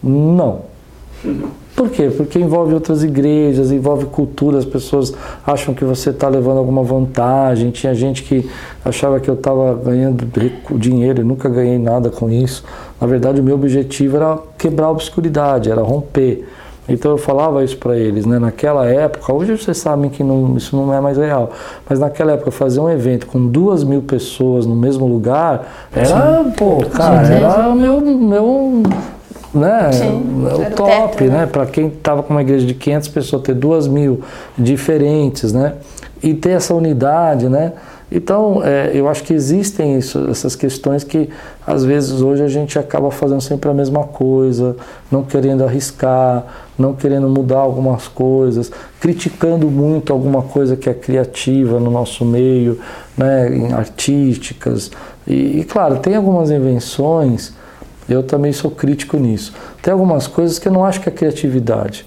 Não. 0.01 0.61
Por 1.75 1.89
quê? 1.89 2.11
Porque 2.15 2.37
envolve 2.37 2.73
outras 2.73 3.03
igrejas, 3.03 3.71
envolve 3.71 4.05
cultura, 4.05 4.59
as 4.59 4.65
pessoas 4.65 5.13
acham 5.45 5.73
que 5.73 5.83
você 5.83 6.11
está 6.11 6.27
levando 6.27 6.57
alguma 6.57 6.83
vantagem. 6.83 7.71
Tinha 7.71 7.95
gente 7.95 8.23
que 8.23 8.47
achava 8.85 9.19
que 9.19 9.27
eu 9.27 9.33
estava 9.33 9.73
ganhando 9.73 10.27
dinheiro 10.77 11.21
e 11.21 11.23
nunca 11.23 11.49
ganhei 11.49 11.79
nada 11.79 12.11
com 12.11 12.29
isso. 12.29 12.63
Na 13.01 13.07
verdade, 13.07 13.41
o 13.41 13.43
meu 13.43 13.55
objetivo 13.55 14.17
era 14.17 14.37
quebrar 14.57 14.87
a 14.87 14.91
obscuridade, 14.91 15.71
era 15.71 15.81
romper. 15.81 16.45
Então 16.87 17.11
eu 17.11 17.17
falava 17.17 17.63
isso 17.63 17.77
para 17.77 17.97
eles, 17.97 18.25
né? 18.25 18.37
Naquela 18.37 18.85
época, 18.85 19.33
hoje 19.33 19.57
vocês 19.57 19.77
sabem 19.77 20.09
que 20.09 20.23
não, 20.23 20.57
isso 20.57 20.75
não 20.75 20.93
é 20.93 20.99
mais 20.99 21.17
real, 21.17 21.49
mas 21.89 21.97
naquela 21.97 22.33
época 22.33 22.51
fazer 22.51 22.81
um 22.81 22.89
evento 22.89 23.25
com 23.25 23.47
duas 23.47 23.83
mil 23.85 24.01
pessoas 24.01 24.65
no 24.65 24.75
mesmo 24.75 25.07
lugar 25.07 25.65
era, 25.95 26.43
Sim. 26.43 26.51
pô, 26.57 26.83
cara, 26.93 27.25
era 27.25 27.69
o 27.69 27.75
meu, 27.75 28.01
meu 28.01 28.83
né? 29.53 29.91
Sim, 29.91 30.47
é 30.49 30.53
o 30.53 30.75
top, 30.75 31.17
teto, 31.17 31.31
né? 31.31 31.39
né? 31.39 31.45
Para 31.45 31.65
quem 31.65 31.87
estava 31.87 32.23
com 32.23 32.33
uma 32.33 32.41
igreja 32.41 32.65
de 32.65 32.73
500 32.73 33.07
pessoas, 33.09 33.41
ter 33.43 33.53
duas 33.53 33.87
mil 33.87 34.21
diferentes, 34.57 35.53
né? 35.53 35.75
E 36.21 36.33
ter 36.33 36.51
essa 36.51 36.73
unidade, 36.73 37.47
né? 37.47 37.73
Então, 38.15 38.61
é, 38.63 38.91
eu 38.93 39.07
acho 39.07 39.23
que 39.23 39.33
existem 39.33 39.97
isso, 39.97 40.27
essas 40.29 40.55
questões 40.55 41.03
que, 41.03 41.29
às 41.65 41.83
vezes, 41.83 42.21
hoje 42.21 42.43
a 42.43 42.47
gente 42.47 42.77
acaba 42.77 43.09
fazendo 43.09 43.41
sempre 43.41 43.71
a 43.71 43.73
mesma 43.73 44.03
coisa, 44.03 44.75
não 45.11 45.23
querendo 45.23 45.63
arriscar, 45.63 46.45
não 46.77 46.93
querendo 46.93 47.27
mudar 47.27 47.57
algumas 47.57 48.07
coisas, 48.07 48.71
criticando 48.99 49.67
muito 49.67 50.13
alguma 50.13 50.43
coisa 50.43 50.75
que 50.75 50.87
é 50.87 50.93
criativa 50.93 51.79
no 51.79 51.89
nosso 51.89 52.23
meio, 52.23 52.79
né, 53.17 53.73
artísticas. 53.75 54.91
E, 55.25 55.61
e 55.61 55.63
claro, 55.63 55.97
tem 55.97 56.15
algumas 56.15 56.51
invenções 56.51 57.51
eu 58.07 58.23
também 58.23 58.51
sou 58.51 58.71
crítico 58.71 59.17
nisso. 59.17 59.53
Tem 59.81 59.91
algumas 59.91 60.27
coisas 60.27 60.59
que 60.59 60.67
eu 60.67 60.71
não 60.71 60.83
acho 60.83 60.99
que 61.01 61.09
é 61.09 61.11
criatividade. 61.11 62.05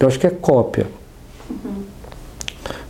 Eu 0.00 0.06
acho 0.06 0.18
que 0.18 0.26
é 0.26 0.30
cópia. 0.30 0.86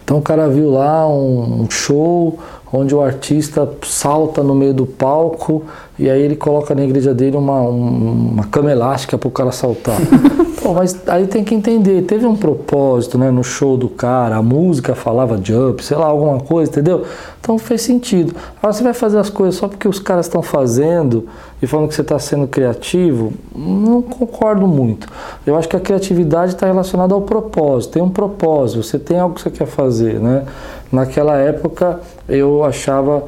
Então 0.04 0.18
o 0.18 0.22
cara 0.22 0.48
viu 0.48 0.70
lá 0.70 1.08
um 1.08 1.66
show 1.70 2.38
onde 2.72 2.94
o 2.94 3.00
artista 3.00 3.70
salta 3.82 4.42
no 4.42 4.54
meio 4.54 4.74
do 4.74 4.84
palco 4.84 5.64
e 5.98 6.10
aí 6.10 6.20
ele 6.20 6.36
coloca 6.36 6.74
na 6.74 6.84
igreja 6.84 7.14
dele 7.14 7.36
uma, 7.36 7.60
uma 7.60 8.44
cama 8.44 8.70
elástica 8.70 9.16
para 9.16 9.28
o 9.28 9.30
cara 9.30 9.52
saltar. 9.52 9.96
Pô, 10.64 10.72
mas 10.72 10.98
aí 11.08 11.26
tem 11.26 11.44
que 11.44 11.54
entender, 11.54 12.06
teve 12.06 12.24
um 12.24 12.34
propósito 12.34 13.18
né, 13.18 13.30
no 13.30 13.44
show 13.44 13.76
do 13.76 13.86
cara, 13.86 14.36
a 14.36 14.42
música 14.42 14.94
falava 14.94 15.36
jump, 15.36 15.84
sei 15.84 15.94
lá, 15.94 16.06
alguma 16.06 16.40
coisa, 16.40 16.70
entendeu? 16.70 17.04
Então 17.38 17.58
fez 17.58 17.82
sentido. 17.82 18.34
Agora 18.56 18.72
você 18.72 18.82
vai 18.82 18.94
fazer 18.94 19.18
as 19.18 19.28
coisas 19.28 19.56
só 19.56 19.68
porque 19.68 19.86
os 19.86 19.98
caras 19.98 20.24
estão 20.24 20.40
fazendo 20.42 21.28
e 21.60 21.66
falando 21.66 21.88
que 21.88 21.94
você 21.94 22.00
está 22.00 22.18
sendo 22.18 22.46
criativo, 22.46 23.34
não 23.54 24.00
concordo 24.00 24.66
muito. 24.66 25.06
Eu 25.46 25.54
acho 25.54 25.68
que 25.68 25.76
a 25.76 25.80
criatividade 25.80 26.54
está 26.54 26.66
relacionada 26.66 27.12
ao 27.12 27.20
propósito, 27.20 27.92
tem 27.92 28.02
um 28.02 28.08
propósito, 28.08 28.82
você 28.82 28.98
tem 28.98 29.18
algo 29.18 29.34
que 29.34 29.42
você 29.42 29.50
quer 29.50 29.66
fazer, 29.66 30.18
né? 30.18 30.46
Naquela 30.90 31.36
época 31.36 32.00
eu 32.26 32.64
achava 32.64 33.24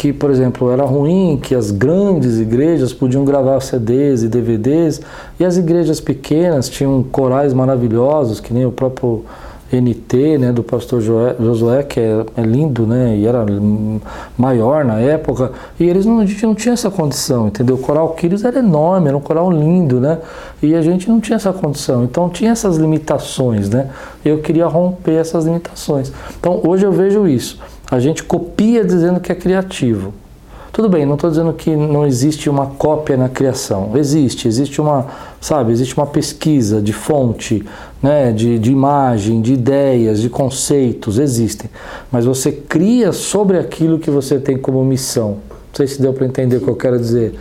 que, 0.00 0.14
por 0.14 0.30
exemplo, 0.30 0.70
era 0.70 0.82
ruim 0.82 1.38
que 1.42 1.54
as 1.54 1.70
grandes 1.70 2.38
igrejas 2.38 2.90
podiam 2.90 3.22
gravar 3.22 3.60
CDs 3.60 4.22
e 4.22 4.28
DVDs 4.28 4.98
e 5.38 5.44
as 5.44 5.58
igrejas 5.58 6.00
pequenas 6.00 6.70
tinham 6.70 7.02
corais 7.02 7.52
maravilhosos, 7.52 8.40
que 8.40 8.54
nem 8.54 8.64
o 8.64 8.72
próprio 8.72 9.26
NT, 9.70 10.38
né, 10.38 10.52
do 10.52 10.62
pastor 10.62 11.02
Josué, 11.02 11.82
que 11.82 12.00
é, 12.00 12.24
é, 12.34 12.40
lindo, 12.40 12.86
né, 12.86 13.14
e 13.14 13.26
era 13.26 13.44
maior 14.38 14.86
na 14.86 14.98
época, 15.00 15.52
e 15.78 15.84
eles 15.84 16.06
não, 16.06 16.20
a 16.20 16.24
gente 16.24 16.46
não 16.46 16.54
tinha 16.54 16.72
essa 16.72 16.90
condição, 16.90 17.48
entendeu? 17.48 17.74
O 17.74 17.78
coral 17.78 18.08
Quiris 18.14 18.42
era 18.42 18.58
enorme, 18.58 19.08
era 19.08 19.16
um 19.18 19.20
coral 19.20 19.50
lindo, 19.50 20.00
né, 20.00 20.18
e 20.62 20.74
a 20.74 20.80
gente 20.80 21.10
não 21.10 21.20
tinha 21.20 21.36
essa 21.36 21.52
condição, 21.52 22.04
então 22.04 22.30
tinha 22.30 22.52
essas 22.52 22.78
limitações, 22.78 23.68
né, 23.68 23.90
eu 24.24 24.38
queria 24.38 24.66
romper 24.66 25.16
essas 25.16 25.44
limitações. 25.44 26.10
Então 26.38 26.58
hoje 26.66 26.86
eu 26.86 26.90
vejo 26.90 27.28
isso. 27.28 27.58
A 27.90 27.98
gente 27.98 28.22
copia 28.22 28.84
dizendo 28.84 29.20
que 29.20 29.32
é 29.32 29.34
criativo. 29.34 30.14
Tudo 30.72 30.88
bem, 30.88 31.04
não 31.04 31.14
estou 31.14 31.28
dizendo 31.28 31.52
que 31.52 31.74
não 31.74 32.06
existe 32.06 32.48
uma 32.48 32.66
cópia 32.66 33.16
na 33.16 33.28
criação. 33.28 33.90
Existe, 33.96 34.46
existe 34.46 34.80
uma, 34.80 35.06
sabe, 35.40 35.72
existe 35.72 35.96
uma 35.96 36.06
pesquisa 36.06 36.80
de 36.80 36.92
fonte, 36.92 37.66
né, 38.00 38.30
de, 38.30 38.56
de 38.58 38.70
imagem, 38.70 39.42
de 39.42 39.54
ideias, 39.54 40.20
de 40.20 40.30
conceitos, 40.30 41.18
existem. 41.18 41.68
Mas 42.10 42.24
você 42.24 42.52
cria 42.52 43.12
sobre 43.12 43.58
aquilo 43.58 43.98
que 43.98 44.10
você 44.10 44.38
tem 44.38 44.56
como 44.56 44.84
missão. 44.84 45.38
Não 45.70 45.76
sei 45.76 45.86
se 45.86 46.00
deu 46.02 46.12
para 46.12 46.26
entender 46.26 46.56
o 46.56 46.60
que 46.60 46.68
eu 46.68 46.76
quero 46.76 46.98
dizer. 46.98 47.34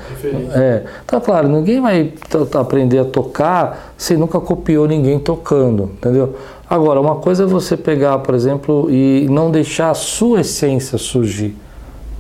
É, 0.53 0.83
tá 1.05 1.19
claro, 1.19 1.47
ninguém 1.47 1.81
vai 1.81 2.13
aprender 2.55 2.99
a 2.99 3.05
tocar 3.05 3.93
se 3.97 4.15
nunca 4.15 4.39
copiou 4.39 4.87
ninguém 4.87 5.19
tocando, 5.19 5.91
entendeu? 5.97 6.35
Agora, 6.69 7.01
uma 7.01 7.15
coisa 7.15 7.43
é 7.43 7.45
você 7.47 7.75
pegar, 7.75 8.19
por 8.19 8.35
exemplo, 8.35 8.91
e 8.91 9.27
não 9.27 9.49
deixar 9.49 9.89
a 9.89 9.95
sua 9.95 10.41
essência 10.41 10.99
surgir, 10.99 11.57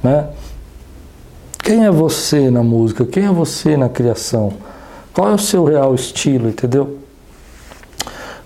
né? 0.01 0.29
Quem 1.59 1.85
é 1.85 1.91
você 1.91 2.49
na 2.49 2.63
música? 2.63 3.05
Quem 3.05 3.25
é 3.25 3.31
você 3.31 3.77
na 3.77 3.87
criação? 3.87 4.51
Qual 5.13 5.29
é 5.29 5.33
o 5.35 5.37
seu 5.37 5.65
real 5.65 5.93
estilo, 5.93 6.49
entendeu? 6.49 6.97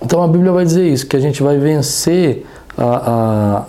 Então 0.01 0.22
a 0.22 0.28
Bíblia 0.28 0.51
vai 0.51 0.66
dizer 0.66 0.86
isso, 0.86 1.08
que 1.08 1.16
a 1.16 1.20
gente 1.22 1.41
vai 1.41 1.58
vencer 1.58 2.45
a, 2.78 2.84
a, 2.84 3.66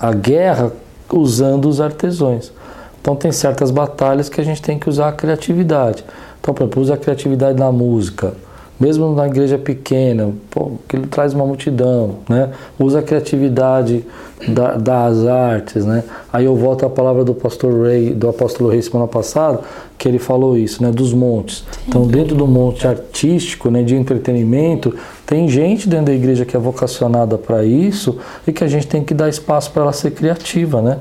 a, 0.00 0.08
a 0.08 0.12
guerra 0.12 0.72
usando 1.10 1.66
os 1.70 1.80
artesãos. 1.80 2.52
Então 3.00 3.16
tem 3.16 3.32
certas 3.32 3.70
batalhas 3.70 4.28
que 4.28 4.40
a 4.40 4.44
gente 4.44 4.60
tem 4.60 4.78
que 4.78 4.90
usar 4.90 5.08
a 5.08 5.12
criatividade. 5.12 6.04
Então, 6.38 6.52
por 6.52 6.64
exemplo, 6.64 6.82
usa 6.82 6.94
a 6.94 6.96
criatividade 6.98 7.58
na 7.58 7.72
música. 7.72 8.34
Mesmo 8.78 9.14
na 9.14 9.26
igreja 9.26 9.56
pequena, 9.56 10.32
pô, 10.50 10.72
que 10.86 10.96
ele 10.96 11.06
traz 11.06 11.32
uma 11.32 11.46
multidão, 11.46 12.16
né? 12.28 12.50
Usa 12.78 12.98
a 12.98 13.02
criatividade 13.02 14.04
da- 14.48 14.76
das 14.76 15.24
artes, 15.26 15.86
né? 15.86 16.04
Aí 16.30 16.44
eu 16.44 16.54
volto 16.54 16.84
à 16.84 16.90
palavra 16.90 17.24
do 17.24 17.34
pastor 17.34 17.86
Rei, 17.86 18.12
do 18.12 18.28
apóstolo 18.28 18.68
Rei 18.68 18.82
semana 18.82 19.08
passada, 19.08 19.60
que 19.96 20.06
ele 20.06 20.18
falou 20.18 20.58
isso, 20.58 20.82
né? 20.82 20.90
Dos 20.90 21.14
montes. 21.14 21.64
Então, 21.88 22.06
dentro 22.06 22.34
do 22.36 22.46
monte 22.46 22.86
artístico, 22.86 23.70
né? 23.70 23.82
De 23.82 23.94
entretenimento, 23.96 24.94
tem 25.24 25.48
gente 25.48 25.88
dentro 25.88 26.06
da 26.06 26.12
igreja 26.14 26.44
que 26.44 26.54
é 26.54 26.60
vocacionada 26.60 27.38
para 27.38 27.64
isso 27.64 28.18
e 28.46 28.52
que 28.52 28.62
a 28.62 28.68
gente 28.68 28.86
tem 28.86 29.02
que 29.02 29.14
dar 29.14 29.30
espaço 29.30 29.70
para 29.70 29.84
ela 29.84 29.92
ser 29.94 30.10
criativa, 30.10 30.82
né? 30.82 30.98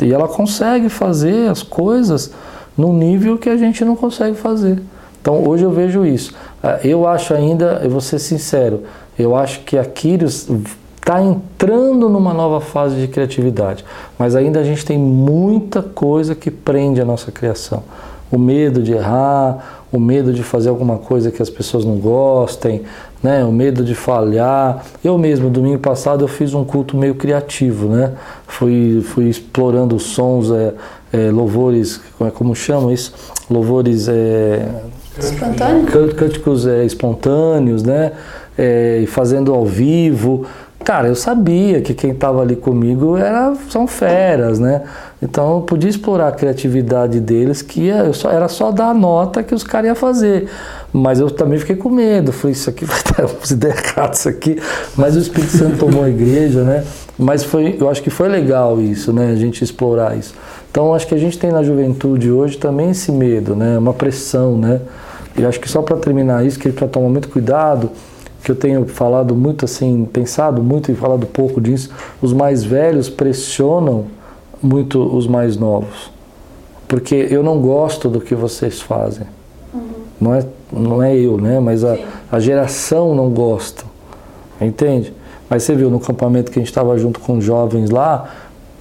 E 0.00 0.10
ela 0.10 0.26
consegue 0.26 0.88
fazer 0.88 1.50
as 1.50 1.62
coisas 1.62 2.30
num 2.78 2.94
nível 2.94 3.36
que 3.36 3.50
a 3.50 3.58
gente 3.58 3.84
não 3.84 3.94
consegue 3.94 4.38
fazer. 4.38 4.78
Então 5.20 5.46
hoje 5.46 5.64
eu 5.64 5.70
vejo 5.70 6.04
isso. 6.04 6.34
Ah, 6.62 6.78
Eu 6.84 7.06
acho 7.06 7.34
ainda, 7.34 7.80
eu 7.82 7.90
vou 7.90 8.00
ser 8.00 8.18
sincero, 8.18 8.82
eu 9.18 9.36
acho 9.36 9.60
que 9.60 9.76
a 9.76 9.84
Quírios 9.84 10.48
está 10.96 11.20
entrando 11.22 12.08
numa 12.08 12.32
nova 12.32 12.60
fase 12.60 12.96
de 12.96 13.08
criatividade, 13.08 13.84
mas 14.18 14.36
ainda 14.36 14.60
a 14.60 14.64
gente 14.64 14.84
tem 14.84 14.98
muita 14.98 15.82
coisa 15.82 16.34
que 16.34 16.50
prende 16.50 17.00
a 17.00 17.04
nossa 17.04 17.32
criação. 17.32 17.82
O 18.30 18.38
medo 18.38 18.82
de 18.82 18.92
errar, 18.92 19.84
o 19.90 19.98
medo 19.98 20.32
de 20.32 20.42
fazer 20.42 20.68
alguma 20.68 20.98
coisa 20.98 21.30
que 21.32 21.42
as 21.42 21.50
pessoas 21.50 21.84
não 21.84 21.96
gostem, 21.96 22.82
né? 23.22 23.44
o 23.44 23.50
medo 23.50 23.82
de 23.84 23.94
falhar. 23.94 24.84
Eu 25.02 25.18
mesmo, 25.18 25.50
domingo 25.50 25.80
passado, 25.80 26.22
eu 26.22 26.28
fiz 26.28 26.54
um 26.54 26.64
culto 26.64 26.96
meio 26.96 27.14
criativo, 27.16 27.88
né? 27.88 28.12
Fui, 28.46 29.02
fui 29.04 29.28
explorando 29.28 29.98
sons, 29.98 30.50
é, 30.52 30.74
é, 31.12 31.30
louvores, 31.32 32.00
como 32.16 32.28
é- 32.28 32.32
como 32.32 32.54
chama 32.54 32.92
isso? 32.92 33.12
Louvores 33.50 34.06
é, 34.08 34.64
Espontâneo? 35.18 35.86
Cân- 35.86 36.08
cânticos 36.14 36.66
é, 36.66 36.84
espontâneos, 36.84 37.82
né? 37.82 38.12
É, 38.58 39.04
fazendo 39.08 39.52
ao 39.52 39.64
vivo. 39.64 40.44
Cara, 40.84 41.08
eu 41.08 41.14
sabia 41.14 41.82
que 41.82 41.92
quem 41.92 42.10
estava 42.12 42.40
ali 42.40 42.56
comigo 42.56 43.14
era, 43.16 43.54
são 43.68 43.86
feras, 43.86 44.58
né? 44.58 44.82
Então 45.22 45.56
eu 45.56 45.60
podia 45.60 45.90
explorar 45.90 46.28
a 46.28 46.32
criatividade 46.32 47.20
deles, 47.20 47.60
que 47.60 47.86
eu 47.86 48.14
só, 48.14 48.30
era 48.30 48.48
só 48.48 48.70
dar 48.72 48.86
a 48.88 48.94
nota 48.94 49.42
que 49.42 49.54
os 49.54 49.62
caras 49.62 49.88
iam 49.88 49.94
fazer. 49.94 50.48
Mas 50.90 51.20
eu 51.20 51.30
também 51.30 51.58
fiquei 51.58 51.76
com 51.76 51.90
medo. 51.90 52.32
Falei, 52.32 52.52
isso 52.52 52.70
aqui 52.70 52.84
vai 52.86 52.98
dar 53.14 53.26
umas 53.26 53.50
ideias 53.50 53.76
erradas 53.84 54.20
isso 54.20 54.28
aqui. 54.30 54.58
Mas 54.96 55.16
o 55.16 55.18
Espírito 55.18 55.54
Santo 55.56 55.76
tomou 55.76 56.02
a 56.02 56.08
igreja, 56.08 56.62
né? 56.64 56.82
Mas 57.18 57.44
foi, 57.44 57.76
eu 57.78 57.90
acho 57.90 58.02
que 58.02 58.08
foi 58.08 58.28
legal 58.28 58.80
isso, 58.80 59.12
né? 59.12 59.30
A 59.32 59.36
gente 59.36 59.62
explorar 59.62 60.16
isso. 60.16 60.34
Então 60.70 60.94
acho 60.94 61.06
que 61.06 61.14
a 61.14 61.18
gente 61.18 61.38
tem 61.38 61.50
na 61.50 61.62
juventude 61.62 62.30
hoje 62.30 62.56
também 62.56 62.90
esse 62.90 63.10
medo, 63.10 63.56
né? 63.56 63.76
Uma 63.76 63.92
pressão, 63.92 64.56
né? 64.56 64.80
E 65.36 65.44
acho 65.44 65.58
que 65.58 65.68
só 65.68 65.82
para 65.82 65.96
terminar 65.96 66.44
isso, 66.44 66.58
que 66.58 66.68
a 66.68 66.70
gente 66.70 66.78
precisa 66.78 66.92
tomar 66.92 67.08
muito 67.08 67.28
cuidado, 67.28 67.90
que 68.42 68.50
eu 68.50 68.56
tenho 68.56 68.86
falado 68.86 69.34
muito 69.34 69.64
assim, 69.64 70.04
pensado 70.04 70.62
muito 70.62 70.90
e 70.90 70.94
falado 70.94 71.26
pouco 71.26 71.60
disso, 71.60 71.90
os 72.22 72.32
mais 72.32 72.64
velhos 72.64 73.08
pressionam 73.08 74.06
muito 74.62 75.00
os 75.00 75.26
mais 75.26 75.56
novos. 75.56 76.10
Porque 76.86 77.14
eu 77.30 77.42
não 77.42 77.60
gosto 77.60 78.08
do 78.08 78.20
que 78.20 78.34
vocês 78.34 78.80
fazem. 78.80 79.26
Não, 80.20 80.34
é, 80.34 80.44
não 80.72 81.02
é 81.02 81.16
eu, 81.16 81.38
né? 81.38 81.60
Mas 81.60 81.84
a, 81.84 81.96
a 82.30 82.38
geração 82.38 83.14
não 83.14 83.30
gosta. 83.30 83.84
Entende? 84.60 85.14
Mas 85.48 85.62
você 85.62 85.74
viu 85.74 85.90
no 85.90 85.98
campamento 85.98 86.50
que 86.50 86.58
a 86.58 86.62
gente 86.62 86.68
estava 86.68 86.96
junto 86.98 87.18
com 87.20 87.40
jovens 87.40 87.90
lá, 87.90 88.28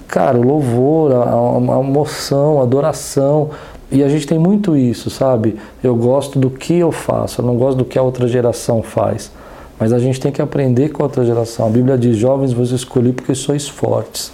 cara, 0.10 0.38
o 0.38 0.44
louvor, 0.44 1.14
a, 1.14 1.24
a, 1.24 1.80
emoção, 1.80 2.60
a 2.60 2.64
adoração. 2.64 3.52
E 3.92 4.04
a 4.04 4.10
gente 4.10 4.28
tem 4.28 4.38
muito 4.38 4.76
isso, 4.76 5.10
sabe? 5.10 5.58
Eu 5.84 5.96
gosto 5.96 6.38
do 6.38 6.50
que 6.50 6.78
eu 6.78 6.92
faço, 6.92 7.42
eu 7.42 7.46
não 7.46 7.56
gosto 7.56 7.78
do 7.78 7.86
que 7.86 7.98
a 7.98 8.04
outra 8.04 8.28
geração 8.28 8.84
faz. 8.84 9.32
Mas 9.80 9.94
a 9.94 9.98
gente 10.00 10.20
tem 10.20 10.32
que 10.32 10.42
aprender 10.42 10.90
com 10.90 11.02
a 11.02 11.06
outra 11.06 11.24
geração. 11.26 11.66
A 11.66 11.70
Bíblia 11.70 11.98
diz: 11.98 12.18
jovens 12.18 12.52
vos 12.52 12.72
escolhi 12.72 13.14
porque 13.14 13.34
sois 13.34 13.68
fortes. 13.68 14.32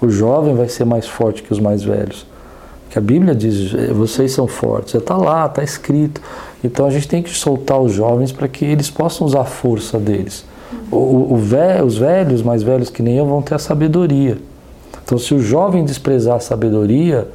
O 0.00 0.08
jovem 0.08 0.54
vai 0.54 0.68
ser 0.68 0.84
mais 0.84 1.06
forte 1.06 1.42
que 1.42 1.52
os 1.52 1.60
mais 1.60 1.82
velhos. 1.84 2.26
Que 2.90 2.98
a 2.98 3.02
Bíblia 3.02 3.34
diz: 3.34 3.72
vocês 3.94 4.32
são 4.32 4.48
fortes. 4.48 4.94
Está 4.94 5.16
lá, 5.16 5.46
está 5.46 5.62
escrito. 5.62 6.20
Então 6.64 6.86
a 6.86 6.90
gente 6.90 7.06
tem 7.06 7.22
que 7.22 7.30
soltar 7.30 7.78
os 7.78 7.92
jovens 7.92 8.32
para 8.32 8.48
que 8.48 8.64
eles 8.64 8.90
possam 8.90 9.26
usar 9.26 9.42
a 9.42 9.44
força 9.44 9.98
deles. 9.98 10.44
O, 10.90 10.96
o, 10.96 11.34
o 11.34 11.36
vé- 11.36 11.82
os 11.84 11.96
velhos, 11.98 12.42
mais 12.42 12.62
velhos 12.62 12.90
que 12.90 13.02
nem 13.02 13.18
eu, 13.18 13.26
vão 13.26 13.42
ter 13.42 13.54
a 13.54 13.58
sabedoria. 13.58 14.38
Então, 15.06 15.16
se 15.18 15.32
o 15.32 15.38
jovem 15.38 15.84
desprezar 15.84 16.34
a 16.34 16.40
sabedoria, 16.40 17.28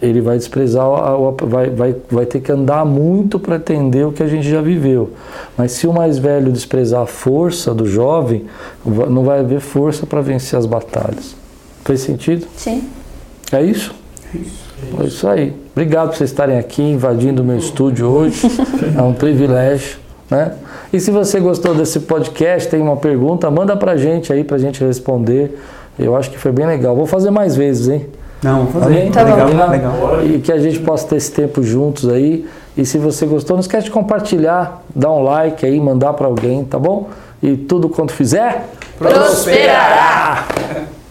ele 0.00 0.22
vai 0.22 0.38
desprezar, 0.38 0.84
vai, 1.44 1.68
vai, 1.68 1.96
vai 2.10 2.24
ter 2.26 2.40
que 2.40 2.50
andar 2.50 2.86
muito 2.86 3.38
para 3.38 3.56
entender 3.56 4.06
o 4.06 4.12
que 4.12 4.22
a 4.22 4.26
gente 4.26 4.48
já 4.48 4.62
viveu. 4.62 5.10
Mas 5.56 5.72
se 5.72 5.86
o 5.86 5.92
mais 5.92 6.16
velho 6.16 6.50
desprezar 6.50 7.02
a 7.02 7.06
força 7.06 7.74
do 7.74 7.86
jovem, 7.86 8.46
não 8.84 9.24
vai 9.24 9.40
haver 9.40 9.60
força 9.60 10.06
para 10.06 10.22
vencer 10.22 10.58
as 10.58 10.64
batalhas. 10.64 11.36
Fez 11.84 12.00
sentido? 12.00 12.46
Sim. 12.56 12.88
É 13.52 13.62
isso? 13.62 13.94
É 14.98 15.04
isso 15.04 15.28
aí. 15.28 15.54
Obrigado 15.72 16.08
por 16.08 16.16
vocês 16.16 16.30
estarem 16.30 16.58
aqui 16.58 16.82
invadindo 16.82 17.42
o 17.42 17.44
meu 17.44 17.58
estúdio 17.58 18.08
hoje. 18.08 18.40
É 18.96 19.02
um 19.02 19.12
privilégio, 19.12 19.98
né? 20.30 20.54
E 20.92 20.98
se 20.98 21.10
você 21.10 21.38
gostou 21.38 21.74
desse 21.74 22.00
podcast, 22.00 22.68
tem 22.68 22.80
uma 22.80 22.96
pergunta, 22.96 23.50
manda 23.50 23.76
pra 23.76 23.96
gente 23.96 24.32
aí 24.32 24.44
pra 24.44 24.58
gente 24.58 24.82
responder. 24.82 25.58
Eu 25.98 26.16
acho 26.16 26.30
que 26.30 26.38
foi 26.38 26.52
bem 26.52 26.66
legal. 26.66 26.96
Vou 26.96 27.06
fazer 27.06 27.30
mais 27.30 27.56
vezes, 27.56 27.88
hein? 27.88 28.06
Não, 28.42 28.66
vamos 28.66 28.72
fazer. 28.72 29.10
Tá 29.10 29.24
bom. 29.24 29.30
legal, 29.30 29.70
legal. 29.70 30.24
E 30.24 30.38
que 30.40 30.50
a 30.50 30.58
gente 30.58 30.80
possa 30.80 31.06
ter 31.08 31.16
esse 31.16 31.30
tempo 31.30 31.62
juntos 31.62 32.08
aí. 32.08 32.46
E 32.76 32.84
se 32.84 32.98
você 32.98 33.26
gostou, 33.26 33.56
não 33.56 33.60
esquece 33.60 33.84
de 33.84 33.90
compartilhar, 33.90 34.82
dar 34.94 35.12
um 35.12 35.22
like 35.22 35.64
aí, 35.64 35.78
mandar 35.78 36.14
pra 36.14 36.26
alguém, 36.26 36.64
tá 36.64 36.78
bom? 36.78 37.10
E 37.42 37.56
tudo 37.56 37.88
quanto 37.88 38.12
fizer, 38.12 38.66
Prosperará! 38.98 40.46